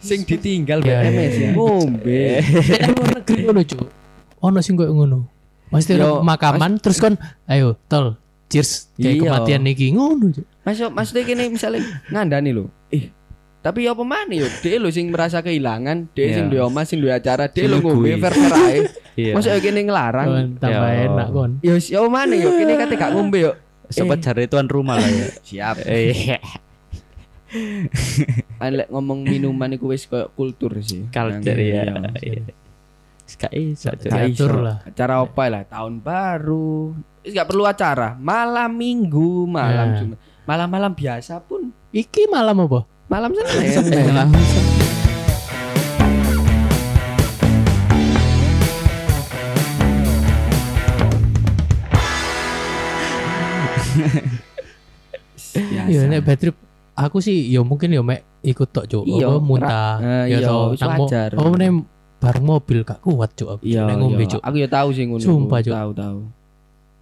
sing 0.00 0.24
ditinggal 0.24 0.80
Iya, 0.80 1.04
iya, 1.04 1.12
BMS 1.12 1.34
iya. 1.36 1.48
ngombe. 1.52 2.20
Nek 2.40 2.80
luar 2.96 3.08
negeri 3.20 3.38
ngono, 3.44 3.60
Cuk. 3.68 3.84
Ono 4.40 4.58
sing 4.64 4.80
koyo 4.80 4.96
ngono. 4.96 5.28
Mesti 5.68 6.00
Yo, 6.00 6.24
makaman 6.24 6.80
terus 6.80 6.96
kon 6.96 7.20
ayo 7.44 7.76
tol 7.84 8.16
cheers 8.48 8.88
kayak 8.96 9.12
Iya. 9.12 9.20
kematian 9.28 9.60
niki 9.68 9.92
ngono, 9.92 10.32
Cuk. 10.32 10.48
Masuk 10.64 10.88
maksudnya 10.96 11.28
kene 11.28 11.52
misalnya 11.52 11.84
ngandani 12.08 12.56
lho. 12.56 12.72
Eh, 12.88 13.12
tapi 13.66 13.82
ya 13.82 13.98
apa 13.98 14.06
mana 14.06 14.30
yo? 14.30 14.46
Dia 14.62 14.78
lho 14.78 14.94
sing 14.94 15.10
merasa 15.10 15.42
kehilangan, 15.42 16.14
dia 16.14 16.30
sing 16.30 16.46
Iya. 16.46 16.52
duwe 16.54 16.62
omah, 16.70 16.86
sing 16.86 17.02
duwe 17.02 17.10
acara, 17.10 17.50
dia 17.50 17.66
lho 17.66 17.82
ngombe 17.82 18.14
nyugui. 18.14 18.22
fair-fair 18.22 18.54
ae. 18.54 18.80
Iya. 19.16 19.32
Masuk 19.32 19.48
ya 19.48 19.58
kene 19.58 19.80
ngelarang. 19.82 20.28
Kon 20.28 20.48
tambah 20.60 20.90
Ya. 20.92 21.08
enak 21.08 21.28
kon. 21.32 21.50
Yo 21.64 21.74
ya 21.74 21.98
apa 21.98 22.08
mana 22.12 22.34
yo? 22.36 22.52
Kene 22.52 22.72
kate 22.76 22.94
gak 22.94 23.10
ngombe 23.10 23.38
yo. 23.42 23.52
Sempat 23.88 24.22
cari 24.22 24.44
tuan 24.46 24.68
rumah 24.68 25.00
lah 25.00 25.08
ya. 25.08 25.26
Siap. 25.48 25.76
Eh, 25.88 26.36
Kan 28.60 28.72
lek 28.76 28.92
ngomong 28.92 29.24
minuman 29.24 29.72
iku 29.72 29.88
wis 29.88 30.04
koyo 30.04 30.28
kultur 30.36 30.76
sih. 30.84 31.08
culture 31.08 31.56
ya. 31.56 31.88
Iya. 31.88 32.12
Iya. 32.20 32.42
Gak 33.26 33.52
Diatur 33.98 34.52
lah. 34.62 34.76
Acara 34.84 35.18
apa 35.18 35.42
lah? 35.48 35.62
Tahun 35.64 35.98
baru. 35.98 36.92
Wis 37.24 37.32
gak 37.32 37.48
perlu 37.48 37.64
acara. 37.64 38.14
Malam 38.20 38.70
minggu, 38.70 39.48
malam. 39.48 39.96
Jumat. 39.96 40.18
Malam-malam 40.46 40.94
biasa 40.94 41.42
pun 41.42 41.74
Iki 41.90 42.28
malam 42.28 42.68
apa? 42.68 42.84
Malam 43.06 43.30
Senin. 43.32 44.06
Malam. 44.06 44.28
Biasa. 44.32 44.60
Iya 55.86 56.00
nek 56.08 56.20
bad 56.22 56.38
trip 56.38 56.56
aku 56.92 57.18
sih 57.20 57.48
ya 57.48 57.60
mungkin 57.62 57.88
ya 57.88 58.02
mek 58.02 58.24
ikut 58.42 58.68
tok 58.68 58.86
cuk 58.86 59.04
Iya, 59.04 59.26
apa 59.26 59.38
muntah 59.40 59.94
eh, 60.00 60.24
ya 60.30 60.38
iya, 60.38 60.48
mo- 60.48 60.72
wajar. 60.76 61.30
apa 61.32 61.48
meneh 61.48 61.70
bareng 62.16 62.44
mobil 62.44 62.78
gak 62.82 63.00
kuat 63.00 63.30
cuk 63.34 63.48
aku 63.50 63.62
Iya, 63.64 63.84
nek 63.84 63.96
ngombe 63.96 64.24
cuk 64.26 64.40
Aku 64.40 64.56
ya 64.56 64.68
tahu 64.68 64.88
sih 64.92 65.04
ngono. 65.04 65.22
Sumpah, 65.22 65.60
Cuk. 65.60 65.72
Tahu 65.72 65.90
tahu. 65.92 66.18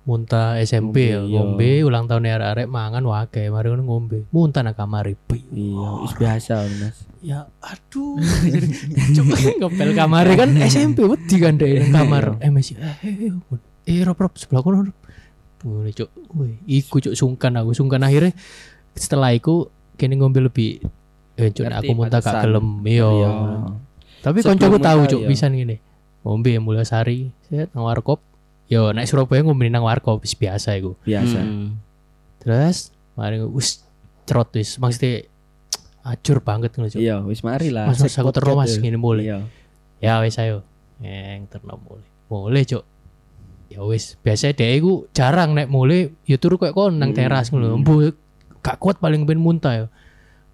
Muntah 0.05 0.61
SMP 0.61 1.17
ya 1.17 1.25
Ngombe, 1.25 1.81
iya. 1.81 1.85
ulang 1.85 2.05
tahun 2.05 2.29
arek-arek 2.29 2.69
mangan 2.69 3.05
wae 3.09 3.49
mari 3.49 3.73
ngono 3.73 3.83
ngombe 3.89 4.29
muntah 4.29 4.61
nang 4.61 4.77
kamar 4.77 5.09
ibu 5.09 5.33
Iya, 5.49 5.89
wis 6.05 6.13
biasa 6.13 6.55
Mas. 6.77 7.09
ya 7.25 7.49
aduh 7.65 8.21
cuk 9.17 9.25
ngepel 9.65 9.91
kamar 9.97 10.29
kan 10.37 10.51
SMP 10.69 11.09
wedi 11.09 11.37
kan 11.41 11.57
deh 11.57 11.89
kamar 11.89 12.37
MS 12.37 12.77
eh 12.77 12.97
eh, 13.01 13.33
eh 13.89 14.05
rop 14.05 14.21
rop 14.21 14.37
sebelah 14.37 14.61
kono 14.61 14.85
Rop. 14.93 14.97
Boleh 15.65 15.97
cuk 15.97 16.13
Wih, 16.37 16.61
iku 16.69 17.01
cuk 17.01 17.17
sungkan 17.17 17.57
aku 17.57 17.73
sungkan 17.73 18.05
akhirnya 18.05 18.37
setelah 18.93 19.33
iku 19.33 19.73
kene 19.97 20.21
ngombe 20.21 20.45
lebih 20.45 20.85
eh 21.35 21.49
Ngerti 21.49 21.65
aku 21.65 21.93
muntah 21.97 22.21
gak 22.21 22.45
gelem 22.45 22.85
iya 22.85 23.09
Iya. 23.09 23.31
Tapi 24.25 24.41
koncoku 24.41 24.81
tahu 24.81 25.01
ya. 25.05 25.29
bisa 25.29 25.53
ngene. 25.53 25.85
Ngombe 26.25 26.57
mulai 26.57 26.89
sari, 26.89 27.29
set 27.45 27.69
nang 27.77 27.85
warkop. 27.85 28.25
Yo 28.75 28.91
nek 28.91 29.07
Surabaya 29.07 29.47
ngombe 29.47 29.71
nang 29.71 29.87
warkop 29.87 30.27
wis 30.27 30.35
biasa 30.35 30.75
iku. 30.75 30.99
Biasa. 31.07 31.39
Hmm. 31.39 31.79
Terus 32.43 32.91
mari 33.15 33.39
wis 33.47 33.87
cerot 34.27 34.51
wis 34.51 34.83
maksudnya 34.83 35.31
acur 36.03 36.43
banget 36.43 36.75
ngono. 36.75 36.91
Iya, 36.91 37.23
wis 37.23 37.47
mari 37.47 37.71
lah. 37.71 37.87
Mas 37.87 38.03
mas 38.03 38.19
aku 38.19 38.35
terus 38.35 38.51
mas 38.59 38.75
ngene 38.75 38.99
mulai. 38.99 39.31
Iya. 39.31 39.39
Ya 40.03 40.15
wis 40.19 40.35
ayo. 40.43 40.67
Yang 40.99 41.55
terno 41.55 41.79
mulai. 41.79 42.07
Mulai 42.27 42.63
cuk. 42.67 42.83
Ya 43.71 43.81
wis, 43.81 44.19
biasa 44.21 44.53
deh 44.53 44.77
iku 44.77 45.07
jarang 45.15 45.55
nek 45.55 45.71
mulai 45.71 46.11
ya 46.27 46.37
turu 46.37 46.59
koyo 46.59 46.75
kon 46.75 46.99
nang 46.99 47.15
Hmm, 47.15 47.19
teras 47.19 47.49
ngono. 47.55 47.73
hmm. 47.73 47.79
Embu 47.81 47.95
gak 48.61 48.77
kuat 48.83 48.99
paling 48.99 49.23
ben 49.23 49.39
muntah 49.39 49.73
ya. 49.73 49.87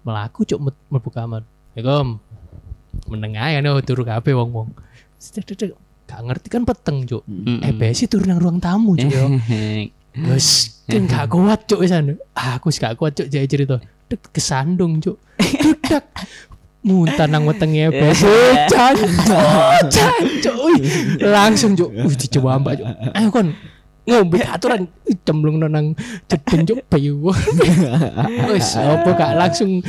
Melaku 0.05 0.45
cuk 0.45 0.61
mlebu 0.61 1.09
kamar. 1.09 1.41
Assalamualaikum. 1.73 2.21
Meneng 3.09 3.33
ae 3.35 3.57
nih 3.57 3.81
turu 3.81 4.05
kabeh 4.05 4.37
wong-wong. 4.37 4.71
Sedek. 5.17 5.73
Gak 6.11 6.21
ngerti 6.27 6.47
kan 6.51 6.67
peteng 6.67 7.07
cuk. 7.07 7.23
Mm-mm. 7.23 7.63
Eh 7.63 7.71
besi 7.71 8.03
turu 8.05 8.27
nang 8.27 8.35
ruang 8.35 8.59
tamu 8.59 8.99
cuk 8.99 9.07
yo. 9.07 9.31
Wes 10.27 10.83
kan 10.83 11.07
gak 11.07 11.31
kuat 11.31 11.63
cuk 11.63 11.79
wis 11.79 11.95
anu. 11.95 12.19
Ah, 12.35 12.59
Aku 12.59 12.67
gak 12.67 12.99
kuat 12.99 13.15
cuk 13.15 13.31
jadi 13.31 13.47
cerita. 13.47 13.79
Dek 14.11 14.19
kesandung 14.29 14.99
cuk. 14.99 15.15
Dudak. 15.39 16.03
Muntah 16.83 17.31
nang 17.31 17.47
wetenge 17.47 17.87
besi. 17.95 18.27
Cancuk. 18.67 19.07
Cuk. 19.87 20.55
Wih, 20.67 20.79
Langsung 21.23 21.79
cuk. 21.79 21.95
Wih 21.95 22.15
dicoba 22.19 22.59
mbak 22.59 22.73
cuk. 22.75 22.87
Ayo 23.15 23.27
kon 23.31 23.47
ngombe 24.01 24.41
aturan 24.43 24.89
cemplung 25.23 25.63
nang 25.63 25.95
jedeng 26.27 26.67
cuk 26.67 26.79
bayu. 26.91 27.31
Wis 28.51 28.75
apa 28.75 29.09
gak 29.15 29.31
langsung 29.39 29.79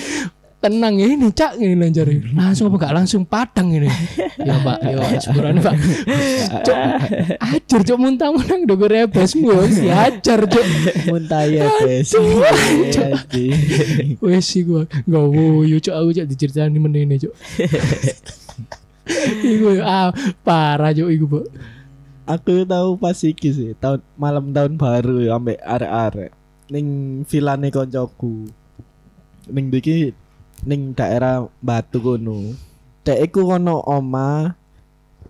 tenang 0.62 0.94
ini 0.94 1.26
cak 1.34 1.58
ini 1.58 1.74
lanjari 1.74 2.22
langsung 2.38 2.70
apa 2.70 2.86
gak 2.86 2.94
langsung 2.94 3.26
padang 3.26 3.74
ini. 3.74 3.90
Ya 4.38 4.54
pak. 4.62 4.78
Ya 4.86 5.18
seburan 5.18 5.58
pak. 5.58 5.74
Cok 6.62 6.78
ajar 7.42 7.80
cok 7.82 7.98
muntah 7.98 8.30
muntah 8.30 8.54
udah 8.62 8.76
gue 8.78 8.90
rebesmu 8.94 9.50
ya 9.82 10.06
ajar 10.06 10.46
cok 10.46 10.64
Muntah 11.10 11.42
ya 11.50 11.66
bes. 11.82 12.14
wes 14.22 14.44
sih 14.46 14.62
gue 14.62 14.86
gak 14.86 15.26
wuyu 15.26 15.82
cok 15.82 15.94
aku 15.98 16.08
cok 16.14 16.26
diceritain 16.30 16.70
di 16.70 16.78
menene 16.78 17.18
cok 17.18 17.34
Iku 19.42 19.82
ah 19.82 20.14
parah 20.46 20.94
cok 20.94 21.10
iku 21.10 21.26
pak. 21.26 21.46
Aku 22.22 22.62
tahu 22.62 22.94
pas 23.02 23.18
iki 23.18 23.50
sih, 23.50 23.74
tahun 23.82 23.98
malam 24.14 24.54
tahun 24.54 24.78
baru 24.78 25.26
ya 25.26 25.42
ambek 25.42 25.58
arek-arek. 25.58 26.30
Ning 26.70 26.86
vilane 27.26 27.68
koncoku. 27.74 28.46
Ning 29.50 29.74
iki 29.74 30.14
ning 30.62 30.94
daerah 30.94 31.46
Batu 31.58 31.98
kono. 31.98 32.54
Dek 33.02 33.18
iku 33.30 33.50
kono 33.50 33.82
oma 33.82 34.54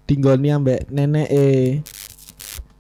tinggoni 0.05 0.53
ambek 0.53 0.93
neneke. 0.93 1.81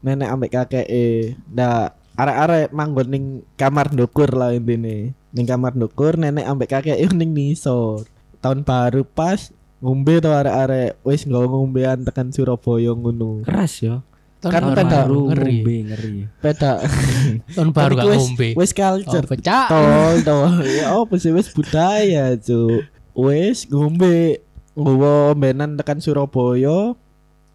Nenek 0.02 0.28
ambek 0.28 0.50
kakeke. 0.52 1.38
Ndak 1.48 1.96
arek-arek 2.18 2.68
manggon 2.76 3.08
ning 3.08 3.24
kamar 3.56 3.88
ndukur 3.94 4.28
lah 4.36 4.52
intine. 4.52 5.16
Ning 5.32 5.46
kamar 5.48 5.72
ndukur 5.72 6.20
nenek 6.20 6.44
ambek 6.44 6.76
kakeke 6.76 7.08
ning 7.16 7.32
nisor. 7.32 8.04
Tahun 8.42 8.66
baru 8.66 9.06
pas 9.06 9.54
ngombe 9.80 10.20
to 10.20 10.30
arek-arek 10.30 11.00
wis 11.06 11.24
nggawa 11.24 11.46
ngombean 11.48 12.04
tekan 12.04 12.34
Surabaya 12.34 12.92
ngono. 12.92 13.46
Keras 13.48 13.80
ya. 13.80 14.04
Tahun 14.42 14.50
Kan 14.50 14.62
baru, 14.66 14.74
peda 14.74 14.98
ngeri. 15.06 15.54
ngombe 15.54 15.76
ngeri. 15.86 16.14
Peda. 16.42 16.72
Tahun 17.54 17.70
baru 17.70 17.92
gak 17.94 18.06
ngombe. 18.10 18.48
Wis 18.58 18.72
culture. 18.74 19.22
Oh, 19.22 19.30
pecah. 19.30 19.66
Tol 19.70 20.14
tol. 20.26 20.50
Ya 20.66 20.86
apa 20.90 21.14
sih 21.14 21.30
wis 21.30 21.46
budaya, 21.54 22.34
Cuk. 22.34 22.82
Wis 23.14 23.70
ngombe 23.70 24.42
nggawa 24.74 25.30
ombenan 25.30 25.78
tekan 25.78 26.02
Surabaya. 26.02 26.98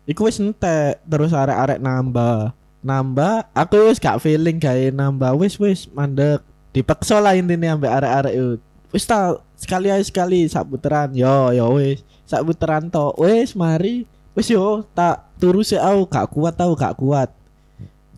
Iku 0.08 0.32
wis 0.32 0.40
entek 0.40 1.04
terus 1.04 1.36
arek-arek 1.36 1.84
nambah. 1.84 2.56
Nambah, 2.80 3.52
aku 3.52 3.92
wis 3.92 4.00
gak 4.00 4.24
feeling 4.24 4.56
gawe 4.56 4.88
nambah. 4.88 5.36
Wis 5.36 5.60
wis 5.60 5.92
mandek. 5.92 6.40
Dipaksa 6.72 7.20
lah 7.20 7.36
intine 7.36 7.68
ambek 7.68 7.92
arek-arek 7.92 8.32
itu. 8.32 8.56
Wis 8.96 9.04
ta 9.04 9.36
sekali 9.60 9.92
aja 9.92 10.00
sekali 10.00 10.48
sak 10.48 10.72
puteran. 10.72 11.12
Yo 11.12 11.52
yo 11.52 11.76
wis. 11.76 12.00
Sak 12.24 12.48
puteran 12.48 12.88
tok. 12.88 13.20
Wis 13.20 13.52
mari. 13.52 14.08
Wis 14.38 14.54
yo 14.54 14.86
tak 14.94 15.34
turu 15.42 15.66
sih 15.66 15.82
aku 15.82 16.06
gak 16.06 16.30
kuat 16.30 16.54
tau 16.54 16.78
gak 16.78 16.94
kuat. 17.02 17.34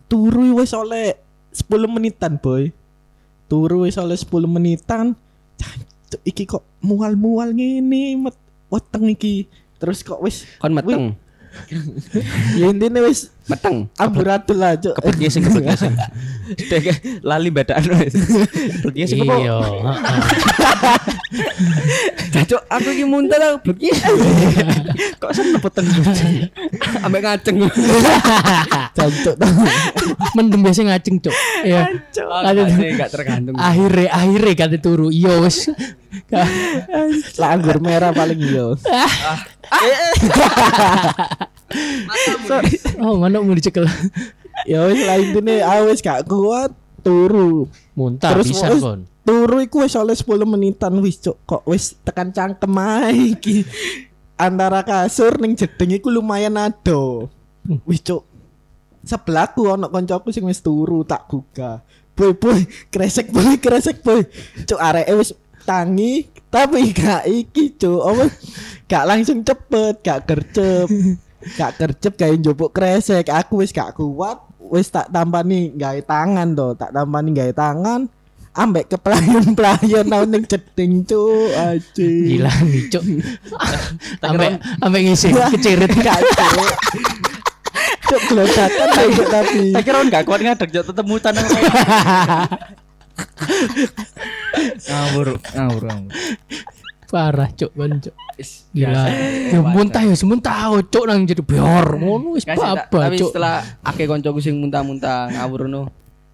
Turu 0.04 0.60
wis 0.60 0.76
oleh 0.76 1.16
10 1.56 1.88
menitan, 1.88 2.36
boy. 2.36 2.68
Turu 3.48 3.88
wis 3.88 3.96
oleh 3.96 4.20
10 4.20 4.28
menitan. 4.44 5.16
Iki 6.20 6.44
kok 6.44 6.60
mual-mual 6.84 7.56
ngene, 7.56 8.20
met 8.20 8.36
weteng 8.68 9.08
iki. 9.08 9.48
Terus 9.80 10.04
kok 10.04 10.20
wis 10.20 10.44
Kon 10.60 10.76
meteng, 10.76 11.16
ya 12.60 12.68
intine 12.68 13.00
wis 13.00 13.32
meteng. 13.48 13.76
amburadul. 13.96 14.58
Kebet 14.96 15.16
gesing 15.16 15.42
kebet 15.46 15.64
gesing. 15.72 15.94
Dek 16.70 17.22
lali 17.22 17.48
badan 17.54 17.86
wis. 17.94 18.14
Apa? 18.82 18.90
Iya. 18.90 19.56
heeh. 19.62 20.98
Cacuk, 22.30 22.62
aku 22.66 22.88
iki 22.90 23.04
muntah 23.06 23.38
lah, 23.38 23.50
bleki. 23.62 23.94
Kok 25.22 25.30
seneng 25.30 25.62
peteng. 25.62 25.86
Ambek 27.06 27.22
ngaceng. 27.22 27.56
Jancuk. 28.98 29.36
Mendem 30.36 30.60
biasa 30.66 30.82
ngaceng, 30.90 31.22
Cuk. 31.22 31.34
Iya. 31.62 31.86
Aduh. 32.50 32.66
Gak 32.98 33.10
tergantung. 33.14 33.54
Akhirnya 33.54 34.10
akhirnya 34.10 34.52
kate 34.58 34.78
turu. 34.82 35.14
Iya 35.14 35.38
wis. 35.38 35.70
Lah 37.38 37.54
anggur 37.54 37.78
merah 37.78 38.10
paling 38.10 38.42
iya. 38.42 38.74
Oh, 42.98 43.14
mana 43.30 43.46
mau 43.46 43.54
dicekel. 43.54 43.86
Ya 44.68 44.84
wis 44.90 45.00
lah 45.06 45.16
intine 45.16 45.62
aku 45.62 45.82
wis 45.88 46.02
gak 46.02 46.26
kuat 46.26 46.74
turu. 47.00 47.70
Muntah 47.96 48.36
Terus 48.36 48.52
bisa 48.52 48.68
kon. 48.76 49.06
Turu 49.24 49.62
iku 49.62 49.86
wis 49.86 49.94
oleh 49.94 50.12
10 50.12 50.26
menitan 50.44 50.92
wis 51.00 51.22
cuk 51.22 51.38
kok 51.46 51.62
wis 51.64 51.96
tekan 52.02 52.34
cangkem 52.34 52.74
ae 52.76 53.38
iki. 53.38 53.64
Antara 54.36 54.84
kasur 54.84 55.38
ning 55.40 55.54
jedeng 55.56 55.94
iku 55.96 56.10
lumayan 56.12 56.58
ado. 56.58 57.30
Wis 57.86 58.02
cuk. 58.04 58.26
Sebelahku 59.00 59.64
ono 59.64 59.88
koncoku 59.88 60.28
sing 60.34 60.44
wis 60.44 60.60
turu 60.60 61.06
tak 61.06 61.30
buka. 61.30 61.80
Boy 62.12 62.36
boy 62.36 62.60
kresek 62.92 63.32
boy 63.32 63.56
kresek 63.56 64.04
boy. 64.04 64.26
Cuk 64.68 64.76
areke 64.76 65.14
wis 65.16 65.32
tangi 65.64 66.26
tapi 66.50 66.90
gak 66.90 67.30
iki 67.30 67.78
cuk 67.78 68.02
apa 68.02 68.24
gak 68.90 69.06
langsung 69.06 69.46
cepet 69.46 70.02
gak 70.02 70.26
gercep 70.26 70.90
gak 71.56 71.80
gercep 71.80 72.14
kayak 72.16 72.40
njupuk 72.40 72.70
kresek. 72.72 73.28
Aku 73.28 73.60
wis 73.64 73.72
gak 73.72 73.96
kuat 73.96 74.40
wis 74.60 74.92
tak 74.92 75.10
tampani 75.10 75.74
gawe 75.74 76.00
tangan 76.04 76.54
to 76.54 76.76
tak 76.76 76.90
tampani 76.92 77.30
gawe 77.32 77.52
tangan. 77.52 78.06
Ambek 78.50 78.90
keplayon-playon 78.90 80.10
nang 80.10 80.26
ning 80.26 80.42
jeding 80.42 81.06
cuk. 81.06 81.54
Aji. 81.54 82.34
Gila 82.34 82.50
nih, 82.66 82.90
Cuk. 82.90 83.04
Sampai 84.22 84.58
sampai 84.58 85.00
ngisi 85.06 85.30
kecirit. 85.30 85.90
gak 86.02 86.18
cuk. 86.18 86.70
Cuk 88.10 88.22
gelodakan 88.26 88.88
aja 88.90 89.24
tapi 89.30 89.70
Tak 89.70 89.82
kira 89.86 90.02
enggak 90.02 90.26
kuat 90.26 90.42
ngadeg 90.42 90.66
jok 90.74 90.82
tetep 90.90 91.06
mutan 91.06 91.30
nang 91.38 91.46
Ngawur, 94.90 95.38
ngawur, 95.54 95.82
ngawur. 95.86 96.10
Parah, 97.10 97.50
Cuk, 97.50 97.70
kon, 97.72 97.98
Cuk. 97.98 98.14
Gila. 98.70 99.02
Ya 99.50 99.58
muntah 99.60 100.00
ya 100.00 100.14
sementara, 100.14 100.78
Cuk, 100.80 101.04
nang 101.04 101.22
jadi 101.22 101.42
biar 101.42 101.98
ngono 101.98 102.34
wis 102.34 102.46
apa, 102.46 102.86
tapi 102.86 103.18
Cuk. 103.18 103.34
setelah 103.34 103.60
akeh 103.82 104.06
koncoku 104.06 104.38
sing 104.38 104.56
muntah-muntah 104.56 105.26
ngawur 105.28 105.66
no. 105.66 105.90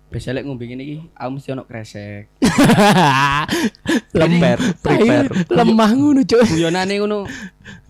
Biasa 0.07 0.31
lek 0.31 0.45
ngombe 0.45 0.65
ngene 0.65 0.83
iki, 0.83 0.97
aku 1.11 1.31
mesti 1.33 1.49
ono 1.51 1.65
kresek. 1.65 2.29
Lemper, 4.13 4.59
prepare. 4.85 5.27
lemah 5.49 5.91
ngono, 5.93 6.21
Cuk. 6.23 6.45
Guyonane 6.47 6.95
ngono. 6.97 7.19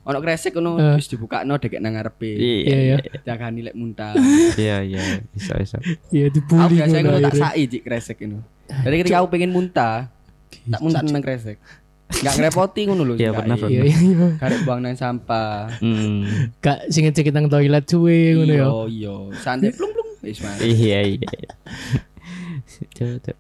Ono 0.06 0.18
kresek 0.22 0.54
ngono 0.54 0.78
Eh. 0.78 0.94
wis 0.96 1.10
dibukakno 1.10 1.58
dekek 1.58 1.82
nang 1.82 1.98
ngarepe. 1.98 2.30
Iya, 2.30 2.76
iya. 2.94 2.96
Jagani 3.20 3.66
lek 3.66 3.74
muntah. 3.74 4.14
Iya 4.54 4.78
iya 4.80 5.02
bisa 5.28 5.58
bisa. 5.58 5.76
Iya 6.08 6.30
Aku 6.30 6.34
dibully 6.36 6.78
biasa 6.78 6.94
ngono. 6.96 7.10
ngono 7.12 7.26
tak 7.26 7.34
sai 7.36 7.62
cik 7.66 7.82
kresek 7.82 8.16
itu. 8.22 8.38
Jadi 8.66 8.94
ketika 8.96 9.18
aku 9.18 9.28
pengen 9.28 9.50
muntah, 9.50 10.06
tak 10.62 10.80
muntah 10.80 11.02
nang 11.02 11.18
kresek. 11.20 11.58
Enggak 12.06 12.34
ngerepoti 12.38 12.80
ngono 12.86 13.02
lho. 13.02 13.14
Iya, 13.14 13.30
bener, 13.30 13.58
Iya, 13.60 13.82
iya, 13.82 13.82
iya. 13.84 14.26
Karek 14.38 14.62
buang 14.62 14.78
nang 14.78 14.94
sampah. 14.94 15.66
Hmm. 15.82 16.22
Gak 16.58 16.86
sing 16.88 17.02
ngecek 17.04 17.28
nang 17.30 17.50
toilet 17.50 17.82
suwe 17.84 18.32
ngono 18.32 18.52
ya. 18.52 18.62
Iya, 18.62 18.70
iya. 18.86 19.14
Santai 19.36 19.70
plung 19.70 19.90
plung 19.90 20.10
wis 20.22 20.38
mari. 20.38 20.60
Iya 20.64 21.00
iya. 21.02 21.30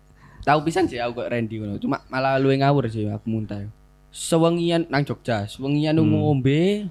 Tahu 0.46 0.58
pisan 0.62 0.86
sih 0.86 0.98
aku 0.98 1.22
kok 1.22 1.28
Randy 1.28 1.58
ngono. 1.58 1.74
Cuma 1.76 2.02
malah 2.06 2.38
luwe 2.38 2.54
ngawur 2.56 2.86
sih 2.86 3.06
aku 3.06 3.26
muntah. 3.26 3.66
Sewengian 4.10 4.86
nang 4.86 5.02
Jogja, 5.02 5.44
sewengian 5.44 5.98
Hmm. 5.98 6.06
ngombe 6.08 6.86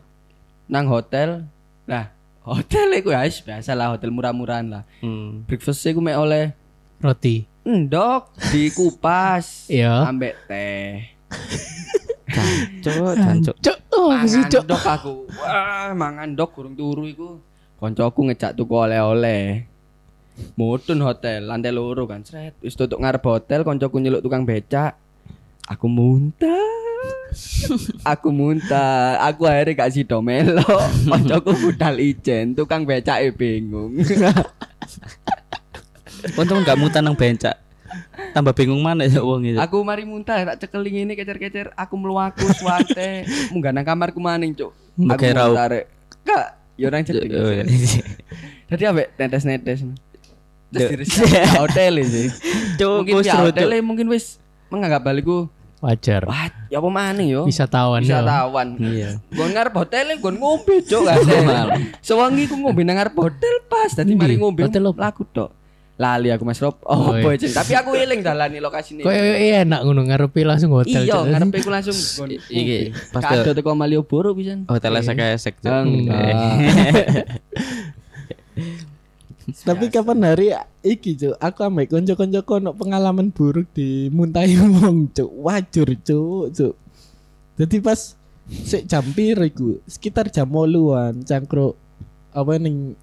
nang 0.67 0.85
hotel. 0.85 1.47
Nah, 1.85 2.11
hotel 2.41 2.91
iku 2.93 3.09
ya 3.09 3.23
wis 3.23 3.39
biasa 3.39 3.71
lah 3.73 3.95
hotel 3.95 4.11
murah-murahan 4.11 4.67
lah. 4.69 4.83
Hmm. 4.99 5.47
Breakfast 5.47 5.83
iku 5.83 5.99
mek 5.99 6.15
oleh 6.15 6.51
Roti. 6.99 7.47
endok 7.65 8.29
dikupas 8.53 9.45
Iya. 9.73 10.05
ambek 10.05 10.37
teh. 10.45 11.14
Cuk, 12.83 13.13
jancuk. 13.15 13.55
Cuk, 13.61 13.77
oh 13.95 14.11
Mangan 14.11 14.49
dok 14.49 14.83
aku. 14.83 15.13
Wah, 15.39 15.89
mangan 15.95 16.29
dok 16.35 16.49
kurung 16.53 16.75
turu 16.75 17.07
iku. 17.07 17.39
Koncoku 17.79 18.27
ngejak 18.31 18.55
tuku 18.55 18.75
oleh-oleh. 18.75 19.67
Mudun 20.59 20.99
hotel, 21.03 21.47
lantai 21.47 21.71
loro 21.71 22.03
kan. 22.07 22.23
Sret, 22.27 22.59
wis 22.59 22.75
tutuk 22.75 22.99
ngarep 22.99 23.23
hotel, 23.23 23.63
koncoku 23.63 24.03
nyeluk 24.03 24.23
tukang 24.23 24.43
becak. 24.43 24.99
Aku 25.65 25.87
muntah. 25.87 26.75
aku 28.11 28.29
muntah. 28.31 29.19
Aku 29.31 29.47
akhirnya 29.47 29.85
gak 29.85 29.91
sido 29.95 30.19
melo. 30.19 30.63
Koncoku 31.11 31.51
budal 31.57 31.99
ijen, 32.03 32.53
tukang 32.53 32.83
becake 32.83 33.31
bingung. 33.31 33.95
Untung 36.35 36.61
enggak 36.63 36.79
mutan 36.79 37.05
nang 37.05 37.15
bencak. 37.15 37.64
Tambah 38.35 38.51
bingung 38.51 38.83
mana 38.83 39.07
ya 39.07 39.23
wong 39.23 39.47
itu. 39.47 39.55
aku 39.55 39.79
mari 39.79 40.03
muntah 40.03 40.35
tak 40.43 40.67
cekeling 40.67 41.07
ini 41.07 41.15
kecer-kecer, 41.15 41.71
aku 41.71 41.95
mluwaku 41.95 42.43
suwante, 42.51 43.23
munggah 43.55 43.71
nang 43.71 43.87
kamarku 43.87 44.19
maning, 44.19 44.51
Cuk. 44.51 44.75
Aku 44.99 45.23
muntah 45.23 45.71
rek. 45.71 45.87
Kak, 46.27 46.45
yo 46.75 46.91
nang 46.91 47.07
jeding. 47.07 47.31
Oh, 47.31 47.47
iya. 47.47 47.63
Jadi 48.67 48.83
ambek 48.83 49.07
netes-netes. 49.15 49.87
Terus 50.67 50.89
diresik 50.91 51.23
hotel 51.63 52.03
sih. 52.03 52.27
Cuk, 52.75 53.07
Mungkin 53.07 53.23
seru, 53.23 53.47
hotel 53.47 53.69
mungkin 53.79 54.11
wis 54.11 54.43
menganggap 54.67 54.99
baliku 54.99 55.47
Wajar. 55.79 56.25
wah 56.25 56.49
ya 56.67 56.81
apa 56.81 56.89
maneh 56.89 57.29
yo. 57.29 57.45
Wisatawan 57.45 58.01
Bisa 58.01 58.19
ya. 58.19 58.25
tawan. 58.25 58.67
Iya. 58.81 59.09
Gon 59.31 59.53
ngarep 59.53 59.73
hotel 59.77 60.17
gon 60.17 60.35
ngombe 60.35 60.81
cuk 60.81 61.05
gak 61.05 61.21
Sewangi 62.05 62.49
ku 62.49 62.57
ngombe 62.57 62.81
nang 62.81 62.97
ngarep 62.97 63.15
hotel 63.15 63.55
pas 63.69 63.93
dadi 63.93 64.11
Endi? 64.11 64.19
mari 64.19 64.35
ngombe 64.35 64.65
laku 64.97 65.23
tok. 65.29 65.53
Lali 65.95 66.27
aku 66.27 66.43
Mas 66.43 66.59
Rob. 66.59 66.75
Oh, 66.83 66.91
Oh, 66.91 67.15
iya. 67.15 67.23
boy, 67.23 67.35
Tapi 67.39 67.71
aku 67.71 67.95
eling 67.95 68.19
dalani 68.19 68.59
lokasine. 68.59 68.99
Kok 68.99 69.15
enak 69.63 69.79
ngono 69.79 70.03
ngarepe 70.03 70.43
langsung 70.43 70.75
hotel. 70.75 71.07
Iya, 71.07 71.15
Cuk. 71.15 71.23
ngarepe 71.31 71.57
ku 71.63 71.69
langsung. 71.71 71.95
Iki 72.51 72.77
pas 73.15 73.23
Kado 73.23 73.47
ke 73.47 73.51
teko 73.55 73.71
Malioboro 73.73 74.35
pisan. 74.35 74.67
hotel 74.67 74.91
esek-esek. 74.99 75.55
Cuk. 75.63 75.71
Enggak. 75.71 76.35
tapi 79.61 79.93
kapan 79.93 80.25
hari 80.25 80.47
iki 80.81 81.13
cuk 81.13 81.37
aku 81.37 81.59
ambek 81.61 81.93
konco-konco 81.93 82.41
ono 82.51 82.73
pengalaman 82.73 83.29
buruk 83.29 83.69
di 83.71 84.09
muntahi 84.09 84.57
wong 84.57 85.13
cuk 85.13 85.29
wajur 85.37 85.89
cuk 86.01 86.49
cuk 86.49 86.73
jadi 87.53 87.77
pas 87.77 88.17
sik 88.65 88.89
jam 88.89 89.05
piro 89.05 89.45
iku 89.45 89.77
sekitar 89.85 90.33
jam 90.33 90.49
8-an 90.49 91.21
cangkruk 91.21 91.77
apa 92.33 92.51
ning 92.57 92.97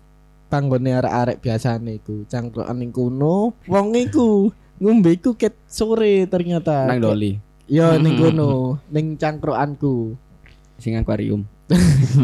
panggone 0.53 0.93
arek-arek 0.93 1.41
biasane 1.41 1.97
iku. 1.97 2.29
Cangkrukan 2.29 2.77
ning 2.77 2.93
kuno 2.93 3.57
wong 3.65 3.97
iku 3.97 4.53
ngombe 4.77 5.17
iku 5.17 5.33
ket 5.33 5.57
sore 5.65 6.29
ternyata. 6.29 6.85
Nang 6.85 7.01
Doli. 7.01 7.41
Yo 7.65 7.97
ning 7.97 8.21
kono 8.21 8.77
ning 8.93 9.17
cangkrukanku 9.17 10.13
sing 10.77 11.01
akuarium. 11.01 11.49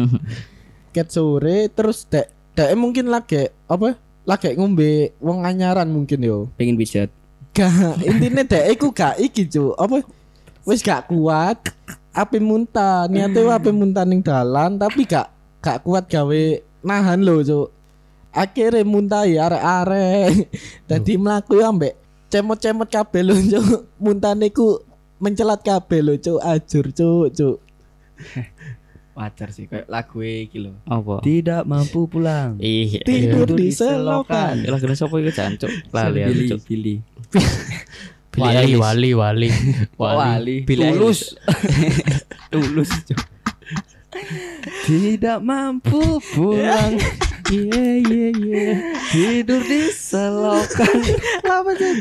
ket 0.95 1.09
sore 1.09 1.73
terus 1.73 2.05
dek 2.05 2.29
dek 2.53 2.77
mungkin 2.77 3.09
lagi 3.09 3.49
apa 3.65 3.97
lagi 4.29 4.53
ngombe 4.53 5.17
wong 5.17 5.41
anyaran 5.41 5.89
mungkin 5.89 6.21
yo. 6.21 6.45
Pengen 6.53 6.77
pijat. 6.77 7.09
gak 7.49 8.05
intine 8.05 8.45
dek 8.45 8.77
iku 8.77 8.93
gak 8.93 9.17
iki 9.17 9.49
cu 9.49 9.73
apa? 9.73 10.05
Wis 10.69 10.85
gak 10.85 11.09
kuat 11.09 11.57
ape 12.13 12.37
muntah. 12.37 13.09
Niate 13.09 13.41
wae 13.41 13.57
ape 13.57 13.73
muntah 13.73 14.05
ning 14.05 14.21
dalan 14.21 14.77
tapi 14.77 15.09
gak 15.09 15.33
gak 15.65 15.81
kuat 15.81 16.05
gawe 16.05 16.43
nahan 16.85 17.25
lho 17.25 17.41
cu 17.41 17.78
akhirnya 18.33 18.85
muntahi 18.85 19.35
arek-arek. 19.37 20.49
Dadi 20.89 21.13
mlaku 21.17 21.59
yo 21.61 21.65
ambek 21.69 21.93
cemot-cemot 22.29 22.89
kabeh 22.89 23.21
lho 23.25 23.35
cuk. 23.35 23.89
Muntane 23.97 24.53
ku 24.53 24.81
mencelat 25.17 25.61
kabeh 25.65 25.99
lho 26.05 26.13
cuk, 26.17 26.39
ajur 26.39 26.85
cuk, 26.93 27.27
cuk. 27.33 27.57
Wajar 29.19 29.51
sih 29.51 29.67
kayak 29.67 29.91
lagu 29.91 30.23
iki 30.23 30.63
lho. 30.63 30.79
Apa? 30.87 31.19
Tidak 31.19 31.67
mampu 31.67 32.07
pulang. 32.07 32.55
Iya. 32.63 33.03
Tidur 33.03 33.49
di 33.51 33.73
selokan. 33.73 34.63
Lagu 34.63 34.85
sapa 34.95 35.15
iku 35.19 35.31
jancuk? 35.33 35.71
Lali 35.91 36.19
aku 36.23 36.41
cuk. 36.55 36.59
Billy. 36.69 36.95
Billie 38.29 38.77
Wali, 38.79 39.11
wali, 39.17 39.49
wali, 39.97 40.55
Tulus. 40.63 41.33
Tulus. 42.53 42.91
Cuk. 43.09 43.19
Tidak 44.85 45.41
mampu 45.41 46.21
pulang. 46.31 46.95
Iya 47.49 47.85
iya 48.05 48.27
iya. 48.37 48.67
Tidur 49.09 49.61
di 49.65 49.89
selokan. 49.89 51.01
Apa 51.49 51.71
cuk? 51.73 51.97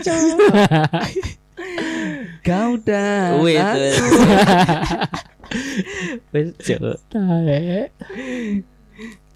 Kau 2.45 2.77
dan 2.85 3.41
Wait. 3.41 3.57
aku. 3.57 3.81
Wis 6.37 6.49
cuk. 6.61 7.01
Tae. 7.09 7.89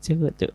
Cuk 0.05 0.31
cuk. 0.37 0.53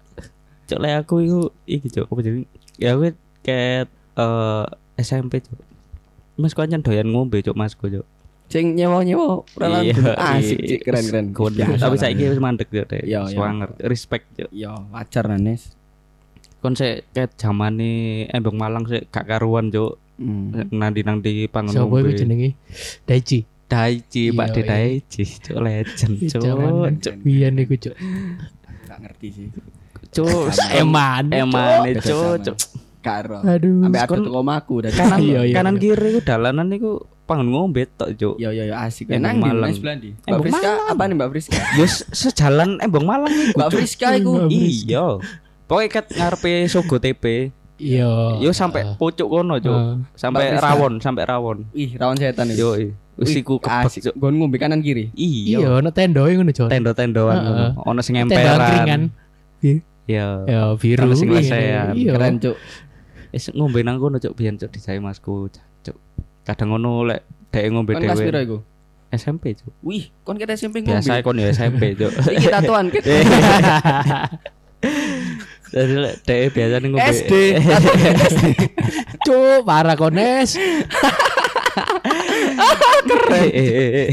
Cuk 0.69 0.79
le 0.83 0.89
aku 0.93 1.15
iku 1.25 1.41
iki 1.65 1.89
cuk 1.89 2.05
apa 2.05 2.19
jeneng? 2.21 2.45
Ya 2.77 2.93
aku 2.93 3.17
ket 3.41 3.89
eh 3.89 4.65
SMP 5.01 5.41
cuk. 5.41 5.57
Mas 6.37 6.53
ancen 6.53 6.85
doyan 6.85 7.09
ngombe 7.09 7.41
cuk 7.41 7.57
masku 7.57 7.89
cuk. 7.89 8.05
Cing 8.47 8.73
nyewa-nyewa 8.73 9.43
prelan 9.49 9.83
Iya, 9.83 9.95
asik 10.15 10.55
iya. 10.57 10.67
cik 10.69 10.79
keren 10.81 11.03
keren. 11.05 11.25
Gondeng. 11.31 11.67
Biasa 11.67 11.83
Tapi 11.83 11.95
saiki 11.97 12.23
wis 12.25 12.39
mandek 12.39 12.67
cuk 12.67 12.85
deh. 12.85 13.01
Iya, 13.01 13.19
iya. 13.21 13.35
Swanger. 13.35 13.69
Respect 13.83 14.25
cuk. 14.33 14.49
Yo 14.49 14.71
wajar 14.89 15.27
Nanes. 15.27 15.75
Kon 16.57 16.73
sik 16.73 17.11
ket 17.11 17.35
zamane 17.35 17.91
Embong 18.27 18.55
Malang 18.55 18.83
sik 18.85 19.07
gak 19.07 19.27
karuan 19.27 19.67
cuk. 19.67 19.99
Hmm. 20.15 20.63
Nanti 20.71 21.03
nang 21.03 21.19
di 21.19 21.45
pangan 21.45 21.75
Sopo 21.75 21.99
iku 21.99 22.07
ngombe. 22.07 22.15
jenenge? 22.15 22.49
Daichi. 23.03 23.43
Daichi, 23.67 24.31
Pak 24.31 24.47
Iya, 24.47 24.53
De 24.55 24.57
iya. 24.57 24.69
Daichi, 24.71 25.23
cuk 25.43 25.57
legend 25.59 26.15
cuk. 26.23 26.39
Zaman 26.39 26.93
Cuk. 26.97 27.13
biyen 27.19 27.53
iku, 27.57 27.75
Cuk. 27.77 27.95
Gak 28.87 28.97
ngerti 28.97 29.27
sih. 29.29 29.47
Cuk, 30.09 30.55
Eman. 30.71 31.27
cuk, 31.29 31.99
zaman. 31.99 32.39
cuk. 32.41 32.57
Karo. 32.97 33.39
Aduh. 33.39 33.83
Sampai 33.83 33.99
ada 33.99 34.07
Kon- 34.09 34.23
tuh 34.23 34.33
omaku 34.33 34.75
dari 34.81 34.95
Kanan 34.95 35.19
Iya, 35.19 35.39
iya, 35.43 35.53
kanan 35.53 35.75
iya. 35.75 35.83
kiri 35.83 36.07
ku 36.09 36.21
dalanan 36.21 36.67
iku 36.71 36.91
pangan 37.27 37.45
ngombe 37.45 37.83
tok 37.91 38.15
cuk. 38.15 38.35
Yo 38.39 38.49
yo 38.49 38.63
yo 38.63 38.73
asik. 38.73 39.11
Embong 39.11 39.21
Nang 39.21 39.37
di 39.37 39.49
Malang. 39.51 39.71
Mbak 40.23 40.39
Friska 40.41 40.71
apa 40.87 41.01
nih 41.03 41.15
Mbak 41.15 41.29
Friska? 41.29 41.59
Wis 41.75 41.93
sejalan 42.09 42.79
Embong 42.79 43.03
Malang 43.03 43.29
iku. 43.29 43.59
Mbak. 43.59 43.69
Friska 43.69 44.07
iku. 44.15 44.47
Iya. 44.47 45.19
Pokoknya 45.67 45.89
ket 45.91 46.05
ngarepe 46.09 46.51
Sogo 46.65 46.95
TP. 46.97 47.51
Iya. 47.77 48.39
Yo 48.39 48.49
sampai 48.49 48.95
pucuk 48.95 49.27
kono 49.27 49.59
cuk. 49.59 49.69
Heeh. 49.69 49.93
Sampai 50.15 50.55
rawon, 50.55 50.97
sampai 50.97 51.27
rawon. 51.27 51.67
Ih, 51.71 51.93
rawan 51.93 52.15
setan 52.15 52.47
itu. 52.47 52.57
Yo, 52.57 52.69
wis 53.19 53.29
Wih, 53.29 53.43
iku 53.43 53.59
kebek 53.59 53.85
asik. 53.85 54.01
cuk. 54.07 54.15
Gon 54.15 54.33
ngombe 54.33 54.57
kanan 54.57 54.79
kiri. 54.79 55.11
Iya, 55.13 55.61
Iya. 55.61 55.67
ono 55.75 55.91
tendo 55.91 56.23
ngono, 56.23 56.49
Cuk. 56.49 56.71
Tendo-tendoan 56.71 57.35
Heeh. 57.35 57.45
ngono. 57.45 57.65
Ono 57.83 57.99
sing 58.01 58.15
emperan. 58.15 58.57
angkringan. 58.57 59.01
Iya. 60.07 60.25
Ya, 60.47 60.61
biru. 60.73 61.03
Ono 61.03 61.13
sing 61.13 61.29
Iya, 61.29 61.37
lesehan. 61.37 61.87
Iya. 61.93 62.11
Keren 62.15 62.35
cuk. 62.39 62.55
Wis 63.27 63.45
ngombe 63.51 63.83
nang 63.83 63.99
kono 63.99 64.17
cuk 64.17 64.33
biyen 64.33 64.55
cuk 64.55 64.71
dijae 64.71 64.97
masku 64.97 65.51
cuk. 65.83 65.97
Kadang 66.47 66.71
ngono 66.71 67.03
lek 67.03 67.27
dhek 67.51 67.67
ngombe 67.75 67.91
Kon 67.91 68.07
kelas 68.07 68.23
piro 68.23 68.39
dhewe. 68.39 68.47
iku? 68.47 68.57
SMP 69.11 69.55
cuk. 69.55 69.71
Wih, 69.83 70.07
kon 70.23 70.39
kita 70.39 70.55
SMP 70.55 70.79
ngombe. 70.79 71.03
Biasa 71.03 71.19
kon 71.19 71.35
ya 71.35 71.51
SMP 71.51 71.91
cuk. 71.99 72.11
Iki 72.39 72.47
tatuan 72.47 72.87
ket. 72.87 73.03
Jadi 75.67 75.95
lek 75.99 76.15
dhek 76.23 76.55
biasa 76.55 76.75
ngombe 76.79 77.03
SD. 77.03 77.33
Cuk, 79.27 79.67
parah 79.67 79.99
kones. 79.99 80.55
Eh. 83.35 84.07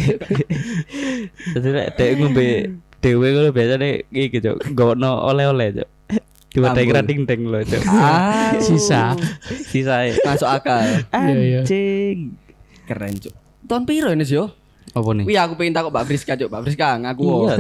Jadi 1.54 1.68
lek 1.70 1.88
dhek 1.94 2.10
ngombe 2.18 2.46
dhewe 2.98 3.26
ngono 3.30 3.54
biasane 3.54 4.10
iki 4.10 4.42
cuk, 4.42 4.58
gono 4.74 5.22
oleh-oleh 5.30 5.70
cuk. 5.78 5.88
Diwadahi 6.54 6.86
Ampun. 6.86 6.94
krating 6.94 7.20
deng 7.26 7.42
lho 7.50 7.60
cuk. 7.66 7.82
Ah, 7.90 8.54
Sisa. 8.62 9.18
Sisae. 9.66 10.14
masuk 10.22 10.46
akal. 10.46 10.86
Iya, 11.10 11.34
iya. 11.34 11.60
Anjing. 11.66 12.38
Keren 12.86 13.14
cuk. 13.18 13.34
Tahun 13.66 13.82
piro 13.82 14.14
ini 14.14 14.22
sih 14.22 14.38
yo? 14.38 14.54
Apa 14.94 15.10
nih? 15.18 15.26
Wih, 15.26 15.34
aku 15.34 15.58
pengen 15.58 15.74
takut 15.74 15.90
Mbak 15.90 16.06
Friska 16.06 16.38
cuk. 16.38 16.46
Mbak 16.46 16.62
Friska 16.70 16.88
ngaku. 17.02 17.26
Iya. 17.50 17.54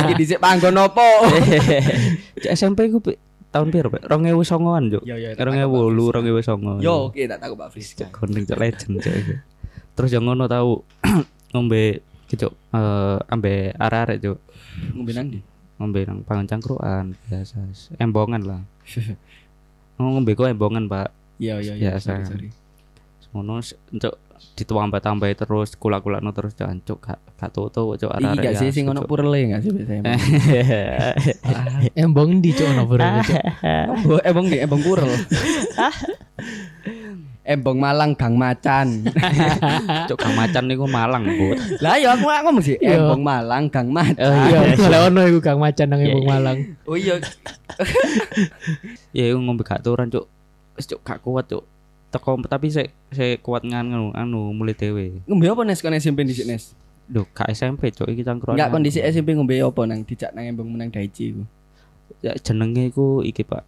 Lagi 0.00 0.14
dhisik 0.16 0.40
panggon 0.40 0.80
opo? 0.80 1.28
Cuk, 2.42 2.50
SMP 2.56 2.88
ku 2.88 3.04
tahun 3.48 3.68
piro, 3.68 3.92
Pak? 3.92 4.08
2009-an, 4.08 4.82
Cuk. 4.96 5.02
Yo 5.04 5.16
yo. 5.20 5.28
tak 5.36 5.44
takut 5.44 5.92
2008, 5.92 6.24
Mbak 6.24 6.40
Friska. 6.40 6.80
2009. 6.80 6.86
Yo, 6.88 6.94
oke 7.12 7.22
tak 7.28 7.38
takut 7.44 7.56
Mbak 7.60 7.70
Friska. 7.76 8.06
Gondeng 8.16 8.44
cuk 8.48 8.56
legend 8.56 8.94
cuk. 9.04 9.14
Terus 9.92 10.10
yang 10.14 10.24
ngono 10.24 10.48
tau 10.48 10.88
ngombe 11.52 12.00
cuk 12.32 12.52
eh 12.72 13.16
ambe 13.28 13.76
arek-arek 13.76 14.16
cuk. 14.24 14.38
Ngombe 14.96 15.12
nang 15.12 15.26
ndi? 15.28 15.40
Ngombe 15.78 16.02
nang 16.04 16.26
pangan 16.26 16.46
cangkruan 16.50 17.14
biasa. 17.30 17.62
Embongan 17.98 18.42
lah. 18.44 18.62
Oh, 19.98 20.14
ngombe 20.14 20.30
kok 20.38 20.46
embongan, 20.46 20.86
Pak. 20.86 21.10
Iya 21.42 21.58
iya 21.58 21.74
iya. 21.74 21.90
Biasa. 21.98 22.22
Sorry 22.22 22.26
sorry. 22.30 22.48
Ngono 23.34 23.58
cuk 23.98 24.14
ditambah-tambahi 24.54 25.34
terus 25.34 25.74
kulak-kulakno 25.74 26.30
terus 26.30 26.54
jancuk 26.54 27.02
gak 27.02 27.18
gak 27.34 27.50
toto 27.50 27.98
Iki 27.98 28.06
arek-arek. 28.06 28.42
gak 28.42 28.54
sih 28.62 28.70
ya, 28.70 28.74
sing 28.74 28.86
ono 28.86 29.02
cuk. 29.02 29.10
purele 29.10 29.38
gak 29.50 29.62
sih 29.66 29.70
biasanya? 29.74 30.02
Embong 32.06 32.38
di 32.38 32.54
Cuk 32.54 32.66
ono. 32.70 32.86
Embo 32.86 34.22
embong 34.22 34.46
di 34.46 34.56
embong 34.62 34.82
purel. 34.86 35.10
Embong 37.48 37.80
Malang 37.80 38.12
Gang 38.12 38.36
Macan. 38.36 39.08
Cuk 40.12 40.20
Gang 40.20 40.36
Macan 40.36 40.68
niku 40.68 40.84
Malang, 40.84 41.24
Bu. 41.24 41.56
Lah 41.80 41.96
ya 41.96 42.12
aku 42.12 42.28
ngomong 42.28 42.60
sih 42.60 42.76
Iya. 42.76 43.00
Embong 43.00 43.24
Malang 43.24 43.72
Gang 43.72 43.88
Macan. 43.88 44.20
Iya, 44.20 44.76
kalau 44.84 45.08
ono 45.08 45.24
iku 45.24 45.40
Kang 45.40 45.56
Macan 45.56 45.88
nang 45.88 46.04
Iya, 46.04 46.12
Embong 46.12 46.28
iya. 46.28 46.32
Malang. 46.36 46.58
Oh 46.84 46.96
iya. 47.00 47.16
Ya 49.16 49.24
iku 49.32 49.40
ngombe 49.40 49.64
gak 49.64 49.80
turan 49.80 50.12
cuk. 50.12 50.28
Wis 50.76 50.84
cuk 50.84 51.00
gak 51.00 51.24
kuat 51.24 51.48
cuk. 51.48 51.64
Teko 52.12 52.36
tapi 52.44 52.68
saya 52.68 52.92
saya 53.12 53.40
kuat 53.40 53.64
nganu 53.64 54.12
anu 54.12 54.52
mulai 54.52 54.76
dewe. 54.76 55.24
Ngombe 55.24 55.48
apa 55.48 55.64
Nes 55.64 55.80
kon 55.80 55.96
SMP 55.96 56.28
di 56.28 56.36
sini 56.36 56.52
Nes? 56.52 56.76
Duh, 57.08 57.24
gak 57.32 57.48
SMP 57.56 57.88
cuk 57.96 58.12
iki 58.12 58.20
cangkruan. 58.20 58.60
Enggak 58.60 58.76
kondisi 58.76 59.00
SMP 59.00 59.32
ngombe 59.32 59.56
apa 59.56 59.80
nang 59.88 60.04
dijak 60.04 60.36
nang 60.36 60.44
embong 60.44 60.68
menang 60.68 60.92
Daichi 60.92 61.32
iku. 61.32 61.48
Ya 62.20 62.36
jenenge 62.36 62.92
iku 62.92 63.24
iki, 63.24 63.40
Pak. 63.40 63.64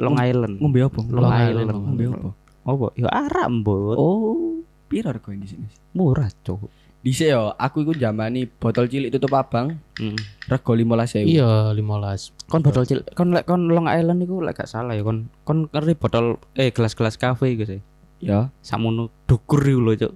Long 0.00 0.16
Island. 0.16 0.56
Ngombe 0.56 0.80
apa? 0.88 1.00
Long 1.04 1.28
Island. 1.28 1.68
Ngombe 1.76 2.04
apa? 2.08 2.30
Apa? 2.64 2.86
Ya 2.96 3.08
arak, 3.12 3.46
Mbut. 3.52 3.96
Oh, 4.00 4.64
piro 4.88 5.12
rego 5.12 5.30
di 5.36 5.44
sini? 5.48 5.68
Murah, 5.92 6.32
cuk. 6.42 6.72
Dhisik 7.04 7.28
yo, 7.36 7.52
aku 7.60 7.84
iku 7.84 7.92
jamani 7.92 8.48
botol 8.48 8.88
cilik 8.88 9.12
tutup 9.12 9.36
abang 9.36 9.76
Heeh. 10.00 10.16
rego 10.48 10.72
15.000. 10.72 11.28
Iya, 11.28 11.76
15. 11.76 12.32
Kon 12.48 12.64
botol 12.64 12.88
cilik, 12.88 13.04
kon 13.12 13.28
lek 13.36 13.44
kon 13.44 13.68
Long 13.68 13.92
Island 13.92 14.24
iku 14.24 14.40
lek 14.40 14.56
gak 14.56 14.72
salah 14.72 14.96
ya 14.96 15.04
kon 15.04 15.28
kon 15.44 15.68
ngerti 15.68 16.00
botol 16.00 16.40
eh 16.56 16.72
gelas-gelas 16.72 17.20
kafe 17.20 17.52
iku 17.52 17.68
sih. 17.68 17.84
Ya. 18.24 18.48
Sakmono 18.64 19.12
dukur 19.28 19.60
iku 19.60 19.84
lho, 19.84 19.92
cuk. 20.00 20.12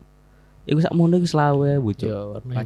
Iku 0.64 0.80
sakmono 0.80 1.20
iku 1.20 1.28
selawe, 1.28 1.70
Bu, 1.76 1.92
cuk. 1.92 2.08
Iya, 2.08 2.20
warna. 2.24 2.64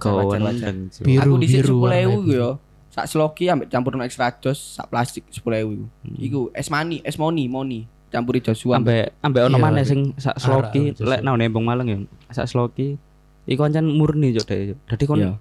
Biru, 1.02 1.18
aku 1.18 1.34
dhisik 1.42 1.66
biru 1.66 1.74
10.000 1.74 1.82
warna 1.82 1.98
iku 1.98 2.20
biru. 2.22 2.38
yo. 2.38 2.50
Sak 2.94 3.08
sloki 3.10 3.50
ambek 3.50 3.74
campur 3.74 3.98
extra 4.06 4.30
jos, 4.38 4.78
sak 4.78 4.86
plastik 4.86 5.26
10.000 5.34 5.66
iku. 5.66 5.86
Hmm. 6.06 6.16
Iku 6.22 6.40
es 6.54 6.70
mani, 6.70 7.02
es 7.02 7.18
moni, 7.18 7.50
moni. 7.50 7.90
Campuri 8.12 8.44
Joshua. 8.44 8.76
ambek 8.76 9.16
ambek 9.18 9.42
ono 9.48 9.56
Iya, 9.56 9.64
maneh 9.64 9.84
sing 9.84 10.00
sak 10.14 10.36
sloki 10.36 10.92
lek 11.00 11.24
nang 11.24 11.40
Nembong 11.40 11.64
Malang 11.64 11.88
ya 11.88 11.96
sak 12.28 12.44
sloki 12.44 13.00
iku 13.48 13.64
ancen 13.64 13.88
murni 13.88 14.36
cuk 14.36 14.44
dek 14.44 14.76
dadi 14.86 15.04
kon 15.08 15.18
Iya. 15.18 15.34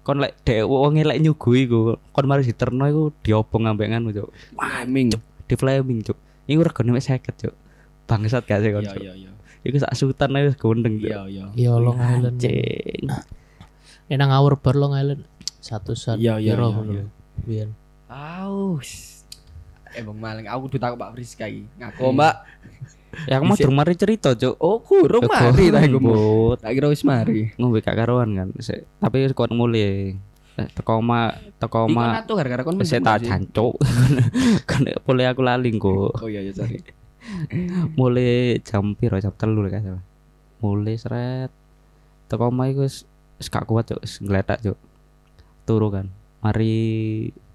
kon 0.00 0.22
lek 0.22 0.38
dek 0.46 0.62
wong 0.62 0.96
lek 0.96 1.18
nyugui 1.18 1.66
iku 1.66 1.98
kon 2.10 2.24
mari 2.24 2.46
diterno 2.46 2.86
iku 2.86 3.02
diobong 3.20 3.66
ambek 3.66 3.90
nganu 3.90 4.14
cuk 4.14 4.30
Flaming. 4.54 5.10
di 5.44 5.54
flaming 5.54 5.98
cuk 6.00 6.16
iku 6.46 6.62
regane 6.62 6.94
wis 6.94 7.10
50 7.10 7.34
cuk 7.42 7.54
bangsat 8.06 8.46
gak 8.46 8.62
sih 8.62 8.70
kon 8.70 8.86
Iya 8.86 8.94
iya 8.96 9.12
iya. 9.18 9.30
iku 9.62 9.76
sak 9.76 9.92
sultan 9.92 10.38
ae 10.38 10.46
wis 10.46 10.56
gondeng 10.56 11.02
Iya 11.02 11.26
iya. 11.26 11.44
Iya, 11.52 11.72
Long 11.76 11.98
Island. 11.98 12.38
cing 12.38 13.10
nang 14.12 14.28
ngawur 14.28 14.60
bar 14.60 14.76
Long 14.76 14.92
Island. 14.92 15.24
Satu 15.62 15.94
saat. 15.94 16.18
Iya, 16.20 16.36
iya. 16.36 16.52
Biyen. 17.46 17.72
Aus. 18.12 19.11
Embong 19.94 20.18
Malang 20.18 20.44
aku 20.46 20.68
kudu 20.68 20.78
takut 20.80 20.98
Pak 20.98 21.12
Friska 21.12 21.44
iki. 21.46 21.64
Ngaku, 21.78 22.04
Mbak. 22.12 22.34
ya 23.28 23.36
aku 23.36 23.44
mau 23.44 23.60
durung 23.60 23.76
mari 23.76 23.92
cerita 23.92 24.32
cuk 24.32 24.56
Oh, 24.56 24.80
kurung 24.80 25.28
mari 25.28 25.68
ta 25.68 25.84
iku. 25.84 26.56
Tak 26.56 26.72
kira 26.72 26.88
wis 26.88 27.04
mari. 27.04 27.52
ngombe 27.60 27.84
gak 27.84 27.92
karuan 27.92 28.32
kan 28.32 28.48
tapi 28.98 29.16
wis 29.28 29.36
kuat 29.36 29.52
mulai 29.52 30.16
Eh, 30.52 30.68
teko 30.68 31.00
oma 31.00 31.32
teko 31.56 31.88
Iku 31.88 31.96
oma 31.96 32.20
nato 32.20 32.32
gara-gara 32.36 32.60
kon 32.60 32.76
Wis 32.76 32.92
tak 32.92 33.24
jancuk. 33.24 33.76
kan 34.68 34.84
boleh 35.04 35.24
aku 35.28 35.40
lali 35.40 35.72
kok. 35.76 36.12
Oh 36.20 36.28
iya 36.28 36.44
iya 36.44 36.52
sorry. 36.52 36.80
Mulai 37.96 38.60
jam 38.60 38.92
piro 38.92 39.16
jam 39.16 39.32
telu 39.32 39.64
lek 39.64 39.80
salah. 39.80 40.04
Mulai 40.60 40.96
seret. 41.00 41.48
Teko 42.28 42.52
omah 42.52 42.68
iku 42.68 42.84
wis 42.84 43.08
wis 43.40 43.48
gak 43.48 43.64
kuat 43.64 43.88
cuk, 43.88 44.00
wis 44.04 44.20
ngletak 44.20 44.60
cuk. 44.60 44.76
Turu 45.64 45.88
kan. 45.88 46.12
Mari 46.44 46.74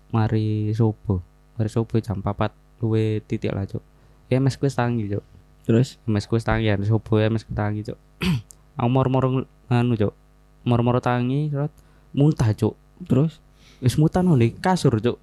mari 0.10 0.74
subuh. 0.74 1.22
Mari 1.58 1.70
subuh 1.74 1.98
jam 1.98 2.22
4 2.22 2.54
luwe 2.82 3.22
titik 3.26 3.50
lah 3.50 3.66
cuk. 3.66 3.82
Ya 4.30 4.38
mes 4.38 4.54
kuwi 4.54 4.70
tangi 4.70 5.10
cuk. 5.10 5.26
Terus? 5.66 5.98
Mes 6.06 6.26
tangi 6.46 6.70
ya 6.70 6.78
sobo 6.86 7.18
ya 7.18 7.34
mes 7.34 7.42
kuwi 7.42 7.58
tangi 7.58 7.82
cuk. 7.82 7.98
Aku 8.78 8.90
moro-moro 8.94 9.50
anu 9.68 9.94
cuk. 9.98 10.14
Moro-moro 10.62 11.02
tangi 11.02 11.50
terus 11.50 11.74
muntah 12.14 12.54
cuk. 12.54 12.78
Terus? 13.10 13.42
Wis 13.82 13.98
muntah 13.98 14.22
nang 14.22 14.38
di 14.38 14.54
kasur 14.54 15.02
cuk. 15.02 15.18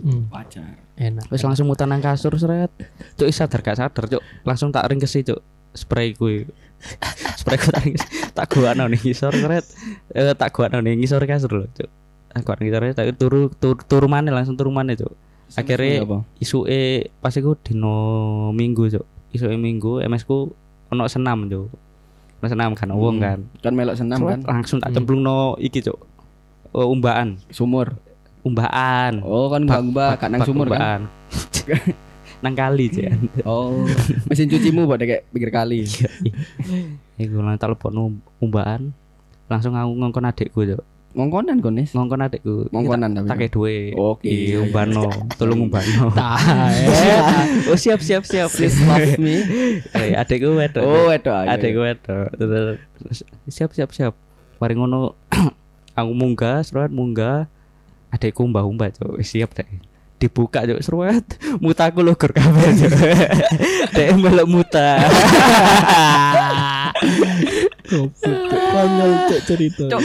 Hmm, 0.00 0.26
wajar. 0.32 0.82
enak. 0.94 1.26
wis 1.30 1.42
langsung 1.42 1.68
muntah 1.68 1.84
nang 1.84 2.00
kasur 2.00 2.32
seret. 2.40 2.72
Cuk 3.20 3.28
is 3.28 3.36
sadar 3.36 3.60
gak 3.60 3.76
sadar 3.76 4.04
cuk. 4.08 4.22
Langsung 4.48 4.72
tak 4.72 4.88
ringkesi 4.88 5.20
cuk 5.20 5.40
spray 5.74 6.16
kuwi. 6.16 6.48
Spray 7.40 7.56
ku 7.60 7.68
tak 7.72 7.84
ringkes 7.84 8.04
tak 8.36 8.46
gua 8.48 8.72
ning 8.72 8.96
ngisor 8.96 9.32
seret. 9.36 9.64
Eh, 10.16 10.32
tak 10.32 10.52
gua 10.56 10.72
ning 10.72 10.96
ngisor 11.02 11.20
kasur 11.28 11.52
lho 11.52 11.66
cuk. 11.76 11.90
Aku 12.32 12.48
nang 12.56 12.64
ngisor 12.64 12.82
tak 12.96 13.12
turu 13.20 13.52
turu, 13.52 13.76
turu 13.84 14.06
maneh 14.08 14.32
langsung 14.32 14.56
turu 14.56 14.72
maneh 14.72 14.96
cuk 14.96 15.12
Akhirnya- 15.52 16.02
apa? 16.02 16.18
isuke 16.36 16.80
pas 17.18 17.30
iku 17.30 17.54
dino 17.56 17.96
minggu 18.50 18.88
cuk 18.88 19.04
isuke 19.30 19.54
minggu 19.54 20.00
MS 20.00 20.22
ku 20.22 20.50
ono 20.88 21.04
senam 21.04 21.44
cuk 21.44 21.68
ono 22.36 22.46
senam 22.46 22.72
kan 22.72 22.88
wong 22.90 23.16
Hmm. 23.16 23.24
kan 23.24 23.38
Kan 23.60 23.72
melok 23.72 23.94
senam 23.94 24.18
Seret, 24.18 24.40
kan 24.40 24.40
langsung 24.50 24.78
tak 24.78 24.88
Hmm. 24.88 24.96
cemplungno 24.96 25.38
iki 25.58 25.80
cuk 25.80 25.98
Oh, 26.70 26.88
umbaan 26.88 27.38
sumur. 27.48 27.94
umbaan 28.42 29.22
Oh 29.22 29.46
kan 29.46 29.62
mbak 29.62 29.80
mbak 29.86 30.12
gak 30.18 30.28
nang 30.28 30.42
sumur 30.42 30.66
kan. 30.66 30.74
umbaan. 30.74 31.00
nang 32.42 32.52
kali 32.52 32.84
cuk 32.88 33.08
Oh 33.46 33.84
mesin 34.26 34.46
cucimu 34.46 34.84
buat 34.84 34.98
kayak 34.98 35.28
pinggir 35.28 35.48
kali. 35.50 35.86
iku 37.16 37.38
lang 37.38 37.56
telepon 37.56 38.10
umbaan 38.36 38.90
langsung 39.44 39.72
aku 39.72 39.92
ngongkon 39.92 40.26
adikku 40.26 40.66
cuk 40.66 40.82
Ngongkonan 41.14 41.62
konis. 41.62 41.94
ngongkon 41.94 42.26
adikku. 42.26 42.66
Ngongkonan 42.74 43.14
tapi. 43.14 43.28
tak 43.30 43.36
kayak 43.38 43.52
duwe. 43.54 43.94
Oke, 43.94 44.26
iya 44.26 44.34
iya, 44.34 44.50
iya. 44.50 44.58
umbano 44.66 45.06
tolong 45.38 45.70
umbano 45.70 46.10
oh 47.70 47.78
siap 47.78 48.02
siap 48.02 48.26
siap. 48.26 48.50
Please 48.50 48.78
love 48.82 49.14
me. 49.22 49.38
Eh, 49.98 50.18
adikku 50.18 50.58
wedok. 50.58 50.82
Oh 50.82 51.06
ada 51.14 51.54
gue 51.54 51.78
wedok. 51.78 52.28
Terus, 52.34 53.22
siap 53.46 53.70
siap 53.70 53.94
siap. 53.94 54.14
Mari 54.58 54.74
ngono. 54.74 55.14
Aku 55.98 56.10
munggah 56.10 56.66
seruat 56.66 56.90
munggah. 56.90 57.46
Adekku 58.10 58.46
mbah 58.46 58.62
umbah 58.66 58.90
cok 58.94 59.18
Wis 59.18 59.30
siap 59.30 59.54
deh 59.54 59.66
dibuka 60.18 60.66
cok 60.66 60.82
seruat. 60.82 61.24
Mutaku 61.62 62.02
logur 62.02 62.34
kabeh 62.34 62.74
cok 62.74 62.90
dek 63.94 64.08
melok 64.18 64.50
muta 64.50 64.98
Konyol 68.74 69.10
cek 69.28 69.40
cerita. 69.46 69.84
Cuk. 69.86 70.02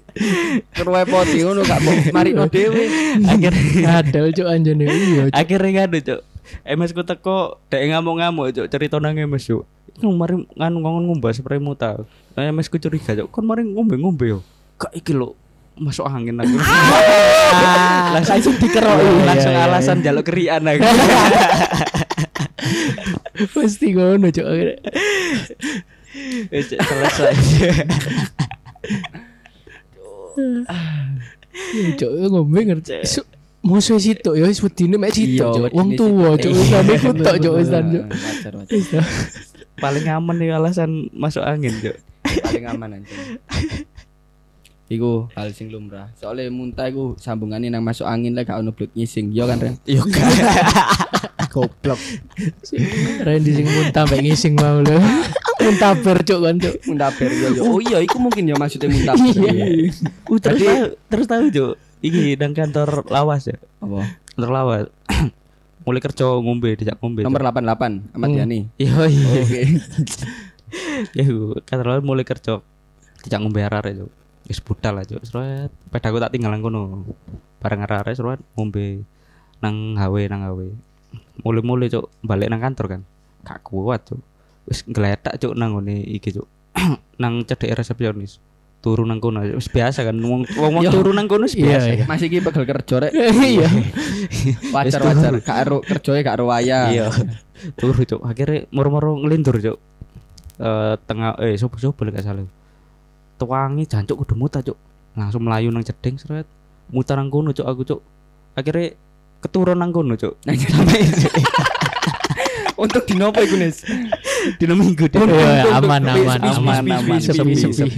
Keruwe 0.76 1.02
poti 1.04 1.38
ngono 1.40 1.60
gak 1.62 1.80
mau 1.80 1.92
marino 2.12 2.44
dhewe. 2.48 2.84
akhir 3.22 3.52
Adel 3.86 4.26
cuk 4.32 4.48
anjene 4.48 4.84
iya 4.84 5.22
cuk. 5.28 5.34
akhirnya 5.34 5.70
ngadu 5.84 5.98
cok 6.00 6.20
MS 6.68 6.92
ku 6.92 7.02
teko 7.02 7.38
dek 7.68 7.80
ngamuk-ngamuk 7.88 8.52
cok 8.52 8.66
cerita 8.68 8.96
nang 8.98 9.16
MS 9.16 9.44
cok 9.48 9.64
Nang 10.00 10.16
mari 10.16 10.34
nganu 10.56 10.76
ngongon 10.80 11.04
ngumbah 11.08 11.32
spray 11.32 11.60
muta 11.60 12.00
Nah, 12.32 12.48
MS 12.48 12.68
ku 12.68 12.76
curiga 12.76 13.12
cok 13.12 13.28
kon 13.28 13.44
mari 13.44 13.64
ngombe-ngombe 13.64 14.24
yo 14.26 14.38
gak 14.76 14.92
iki 14.92 15.12
lho 15.12 15.32
masuk 15.72 16.04
angin 16.04 16.36
aku 16.36 16.52
langsung 18.12 18.56
dikeroki. 18.60 19.08
langsung 19.24 19.52
Iya, 19.52 19.64
iya, 19.64 19.68
alasan 19.68 20.04
jaluk 20.04 20.28
kerian 20.28 20.60
aku 20.64 20.84
Pasti 23.56 23.90
ngono 23.90 24.28
cuk. 24.28 24.44
Selesai 26.52 27.34
Iya 31.72 31.90
cuk 31.96 32.10
ngombe 32.30 32.60
ngerti. 32.64 33.04
Su- 33.04 33.28
Musuh 33.62 33.94
situ 33.96 34.34
ya 34.34 34.50
wis 34.50 34.58
wedine 34.58 34.98
mek 34.98 35.14
situ 35.14 35.38
Iya, 35.38 35.70
Wong 35.70 35.94
tuwa 35.94 36.34
situ. 36.34 36.50
cuk 36.50 36.58
wis 36.58 36.70
ane 36.74 36.94
ku 36.98 37.10
tok 37.14 37.36
cuk 37.38 37.54
wis 37.54 37.68
tan 37.70 37.84
cuk. 37.86 38.04
Wajar 38.10 38.52
wajar. 38.58 38.68
Wis 38.68 38.86
dah. 38.90 39.06
paling 39.78 40.06
aman 40.08 40.36
nih 40.36 40.50
alasan 40.50 40.90
masuk 41.12 41.42
angin 41.42 41.70
cok 41.78 41.96
Paling 42.42 42.64
aman 42.66 42.88
anjing. 42.98 43.38
Iku 44.88 45.30
hal 45.32 45.54
sing 45.54 45.70
lumrah. 45.70 46.10
Soalnya 46.18 46.50
muntah 46.50 46.84
iku 46.84 47.14
sambungane 47.16 47.70
nang 47.70 47.80
masuk 47.80 48.02
angin 48.04 48.34
lek 48.34 48.50
gak 48.50 48.58
ono 48.58 48.74
blut 48.74 48.90
ngising. 48.92 49.30
Yo 49.30 49.46
kan 49.46 49.56
Ren. 49.56 49.78
iya 49.86 50.02
kan 50.02 50.26
Goblok. 51.54 52.00
Randy 53.22 53.50
sing 53.52 53.66
muntah 53.68 54.04
mek 54.04 54.20
ngising 54.20 54.58
mau 54.58 54.82
lho. 54.82 54.98
Muntah 55.62 55.92
ber 55.96 56.18
cuk 56.20 56.40
kan 56.40 56.54
cuk. 56.56 56.74
Muntah 56.84 57.10
ber 57.10 57.30
yo 57.30 57.48
yo. 57.52 57.62
Oh 57.64 57.78
iya 57.78 57.98
iku 57.98 58.16
mungkin 58.18 58.44
ya 58.44 58.56
maksudnya 58.56 58.88
muntah. 58.88 59.14
Iya. 59.14 59.88
uh, 60.26 60.38
terus 60.38 60.58
Jadi- 60.58 60.66
tahu 60.66 60.84
terus 61.08 61.26
tahu 61.26 61.44
cok 61.48 61.72
ini 62.02 62.34
nang 62.34 62.50
kantor 62.50 63.06
lawas 63.06 63.46
ya 63.46 63.54
Apa? 63.78 64.02
kantor 64.34 64.50
lawas 64.50 64.84
mulai 65.86 66.00
kerja 66.00 66.26
ngombe 66.34 66.74
dijak 66.74 66.98
ngombe 66.98 67.22
Nomor 67.22 67.46
88 67.46 68.10
Ahmad 68.10 68.28
Hmm. 68.28 68.38
Yani. 68.38 68.58
iya 68.82 68.94
iya 69.06 69.28
Oke. 69.38 69.62
ya 71.18 71.24
kantor 71.62 71.86
lawas 71.88 72.02
mulai 72.02 72.24
kerja 72.24 72.58
dijak 73.22 73.38
ngombe 73.38 73.62
arare 73.62 73.94
cok 73.94 74.10
wis 74.42 74.58
budal 74.58 74.98
lah 74.98 75.04
cok 75.04 75.22
seret 75.22 75.70
pedaku 75.88 76.18
tak 76.18 76.34
tinggal 76.34 76.50
nang 76.50 76.60
kono 76.60 77.06
bareng 77.58 77.82
arare 77.82 78.10
seret 78.10 78.42
ngombe 78.54 79.06
nang 79.58 79.94
HW 79.94 80.26
nang 80.26 80.42
HW 80.42 80.60
mulai-mulai 81.40 81.86
cok 81.86 82.10
balik 82.20 82.50
nang 82.50 82.58
kantor 82.60 82.86
kan 82.88 83.00
gak 83.42 83.62
kuat 83.62 84.02
cok 84.06 84.18
wis 84.68 84.86
ngeletak 84.86 85.38
cok 85.38 85.54
nang 85.58 85.74
ngene 85.78 86.02
iki 86.06 86.30
cok 86.34 86.48
nang 87.22 87.42
cedek 87.46 87.74
resepsionis 87.74 88.38
turun 88.82 89.10
nang 89.14 89.22
kono 89.22 89.42
wis 89.46 89.70
biasa 89.70 90.02
kan 90.02 90.18
wong 90.18 90.42
wong 90.58 90.82
Yo. 90.82 90.90
turun 90.90 91.14
nang 91.14 91.30
kono 91.30 91.46
wis 91.46 91.54
Iya, 91.54 91.78
biasa 91.78 91.88
iya. 91.94 92.04
Masih 92.10 92.26
iki 92.26 92.42
pegel 92.42 92.66
kerja 92.66 92.94
rek. 92.98 93.12
Iya. 93.54 93.68
Wajar 94.74 95.00
wajar. 95.06 95.32
Gak 95.38 95.58
ero 95.62 95.78
kerjanya 95.86 96.20
gak 96.26 96.36
ero 96.38 96.44
waya. 96.50 96.78
iya 96.90 97.06
turu 97.78 98.02
cok 98.02 98.26
akhirnya 98.26 98.66
moro-moro 98.74 99.14
ngelindur 99.22 99.58
cok 99.62 99.78
Eh 100.62 100.94
tengah 101.08 101.38
eh 101.42 101.54
sopo 101.58 101.78
sopo 101.78 102.02
gak 102.06 102.22
salah 102.22 102.46
tuangi 103.38 103.86
jancuk 103.86 104.18
kudu 104.22 104.34
muta 104.38 104.62
cok 104.62 104.78
langsung 105.18 105.42
melayu 105.46 105.70
nang 105.74 105.82
jeding 105.82 106.18
seret 106.18 106.46
mutar 106.90 107.18
nang 107.18 107.30
kono 107.30 107.50
cok 107.50 107.66
aku 107.66 107.82
cok 107.86 108.00
akhirnya 108.54 108.94
keturun 109.42 109.78
nang 109.78 109.90
kono 109.90 110.14
cok 110.18 110.42
sampai 110.42 111.02
Untuk 112.82 113.06
dinopo 113.06 113.38
iku 113.38 113.54
Nis? 113.62 113.86
Dino 114.56 114.74
minggu 114.74 115.04
deh 115.06 115.18
Iya, 115.18 115.78
aman 115.78 116.02
aman 116.04 116.38
aman 116.40 116.78
aman 116.92 117.18
sepi, 117.18 117.54
sepi. 117.54 117.90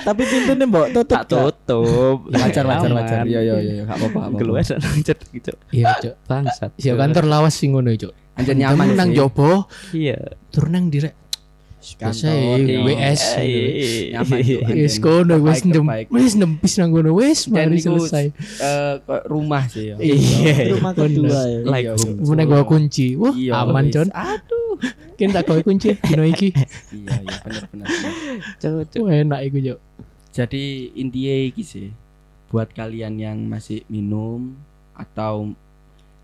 Tapi 0.00 0.22
pintunya 0.24 0.64
mbok 0.64 0.86
tutup 0.96 1.12
tak 1.12 1.28
tutup 1.28 2.24
Wajar 2.32 2.64
wajar 2.64 2.90
wajar. 2.90 3.22
Iya 3.28 3.40
iya 3.44 3.54
iya 3.60 3.72
gak 3.84 4.00
apa-apa. 4.00 4.00
gak 4.00 4.16
apa-apa. 4.16 4.38
keluar 4.40 4.62
nang 4.64 4.96
jeding 5.04 5.34
cok 5.44 5.56
Iya 5.70 5.86
cuk. 6.00 6.14
bangsat 6.24 6.70
Iya 6.80 6.92
kantor 6.96 7.24
lawas 7.28 7.52
sing 7.52 7.76
ngono 7.76 7.92
cuk. 7.92 8.12
Anjir 8.40 8.56
nyaman 8.56 8.96
nang 8.96 9.10
jopo 9.12 9.68
iya 9.92 10.16
turun 10.48 10.72
nang 10.72 10.86
direk. 10.88 11.12
Biasa 11.96 12.26
ya, 12.30 12.54
iya. 12.60 12.78
WS. 12.84 13.22
Nyaman 14.12 14.38
tuh, 14.38 14.58
anjir. 14.62 14.84
Wis 14.84 14.96
kono 14.98 15.34
wis 15.42 15.60
Terbaik, 15.60 15.64
nem 15.64 15.72
terbaik. 15.74 16.06
wis 16.12 16.32
nempis 16.36 16.72
nang 16.78 16.90
kono 16.92 17.10
wis 17.16 17.38
mari 17.48 17.78
selesai. 17.80 18.26
Eh, 18.60 18.94
rumah 19.26 19.64
sih 19.66 19.90
ya. 19.90 19.96
Iya. 19.98 20.76
Rumah 20.76 20.92
kedua 20.94 21.40
ya. 21.48 21.58
Like 21.64 21.86
Iya. 21.90 22.10
Mune 22.22 22.42
gua 22.46 22.62
kunci. 22.62 23.06
Wah, 23.18 23.34
Iya, 23.34 23.52
aman. 23.64 23.90
Con. 23.90 24.08
Aduh. 24.12 24.76
Kin 25.16 25.32
tak 25.32 25.44
gawe 25.48 25.60
kunci 25.60 25.92
dino 25.96 26.24
iki. 26.24 26.52
Iya 26.96 27.16
iya 27.20 27.36
bener 27.44 27.64
bener. 27.68 27.88
enak 29.24 29.40
iku 29.48 29.58
cuk. 29.60 29.78
Jadi 30.30 30.94
intinya 30.94 31.34
iki 31.50 31.62
sih 31.66 31.88
buat 32.50 32.70
kalian 32.72 33.18
yang 33.18 33.38
masih 33.46 33.82
minum 33.86 34.58
atau 34.94 35.54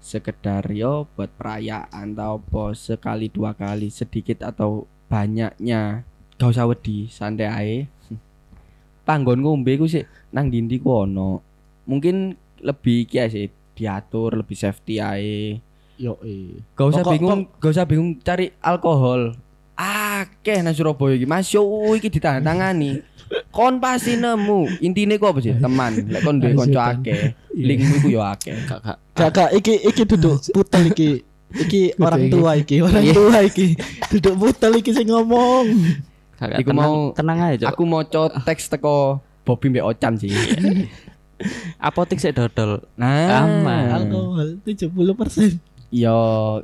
sekedar 0.02 0.62
yo 0.70 1.10
buat 1.18 1.30
perayaan 1.34 2.14
atau 2.14 2.38
apa 2.38 2.64
sekali 2.78 3.26
dua 3.26 3.54
kali 3.58 3.90
sedikit 3.90 4.46
atau 4.46 4.86
banyaknya. 5.06 6.02
Gak 6.36 6.52
usah 6.52 6.68
wedi 6.68 7.08
santai 7.08 7.48
ae. 7.48 7.76
Panggon 9.06 9.38
ngombe 9.40 9.78
ku 9.78 9.86
sih 9.86 10.02
nang 10.34 10.50
dindi 10.50 10.82
ku 10.82 10.90
ono. 10.92 11.40
Mungkin 11.86 12.34
lebih 12.60 13.06
iki 13.06 13.16
ae 13.22 13.28
sih 13.30 13.46
diatur 13.72 14.42
lebih 14.42 14.56
safety 14.58 14.98
ae. 14.98 15.62
Yo 15.96 16.20
eh. 16.20 16.60
gak 16.76 16.86
usah 16.92 17.00
Kok- 17.00 17.08
kok- 17.08 17.14
bingung 17.16 17.42
gak 17.56 17.72
usah 17.72 17.86
bingung 17.88 18.10
cari 18.20 18.52
alkohol. 18.60 19.32
Akeh 19.76 20.60
nang 20.60 20.72
Surabaya 20.72 21.16
iki. 21.16 21.24
Mas 21.28 21.48
yo 21.52 21.62
iki 21.94 22.08
ditandatangani. 22.08 23.00
Kon 23.52 23.80
pasti 23.80 24.16
nemu. 24.16 24.80
Intine 24.80 25.16
ku 25.16 25.28
apa 25.28 25.40
sih? 25.40 25.56
Teman. 25.56 26.08
Lek 26.08 26.20
kon 26.20 26.36
duwe 26.40 26.52
kanca 26.52 26.96
akeh 26.96 27.32
linkmu 27.52 28.04
iku 28.04 28.08
yo 28.12 28.22
akeh. 28.24 28.54
Kak, 28.68 28.80
kak. 28.84 28.96
Gak 29.16 29.30
gak. 29.32 29.50
Iki 29.56 29.74
iki 29.88 30.02
duduk 30.04 30.40
putel 30.52 30.92
iki. 30.92 31.24
Iki 31.48 31.94
orang 31.96 32.26
tua 32.26 32.50
iki, 32.54 32.76
orang 32.80 33.02
Iya. 33.02 33.14
tua 33.14 33.38
iki. 33.40 33.78
Duduk 34.10 34.34
putel 34.36 34.72
iki 34.76 34.90
sing 34.90 35.06
ngomong. 35.06 35.66
Kak, 36.36 36.60
Iku 36.60 36.68
tenang, 36.68 36.84
mau- 36.84 37.12
tenang 37.12 37.38
aja 37.40 37.56
cok 37.56 37.68
aku 37.70 37.82
maca 37.82 38.22
teks 38.44 38.68
teko 38.68 39.24
Bobby 39.40 39.72
Mbak 39.72 39.88
Ocan 39.88 40.20
sih 40.20 40.28
apotik 41.80 42.20
sih 42.20 42.28
dodol 42.28 42.84
nah 42.92 43.40
Aman. 43.40 44.04
Alkohol 44.04 44.60
70%. 44.60 45.56
yo 45.88 46.12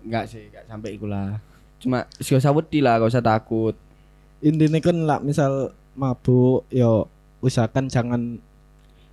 enggak 0.03 0.29
sih 0.29 0.45
enggak 0.45 0.65
sampai 0.67 0.93
iku 0.93 1.09
lah 1.09 1.41
cuma 1.81 2.05
gak 2.13 2.37
usah 2.37 2.53
wedi 2.53 2.79
lah 2.81 3.01
gak 3.01 3.11
usah 3.11 3.25
takut 3.25 3.73
Intinya 4.41 4.77
kan 4.77 4.97
lah 4.99 5.19
misal 5.23 5.71
mabuk 5.95 6.69
yo 6.69 7.09
usahakan 7.41 7.89
jangan 7.89 8.21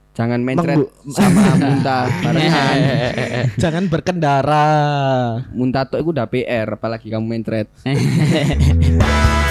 Jangan 0.10 0.40
mencret 0.44 0.76
Menggu- 0.76 0.92
sama 1.10 1.42
muntah 1.62 2.06
barengan. 2.22 2.78
Jangan 3.64 3.84
berkendara. 3.88 4.68
muntah 5.54 5.88
tuh 5.88 6.02
itu 6.02 6.10
udah 6.12 6.28
PR 6.28 6.68
apalagi 6.76 7.08
kamu 7.08 7.26
mencret. 7.26 7.68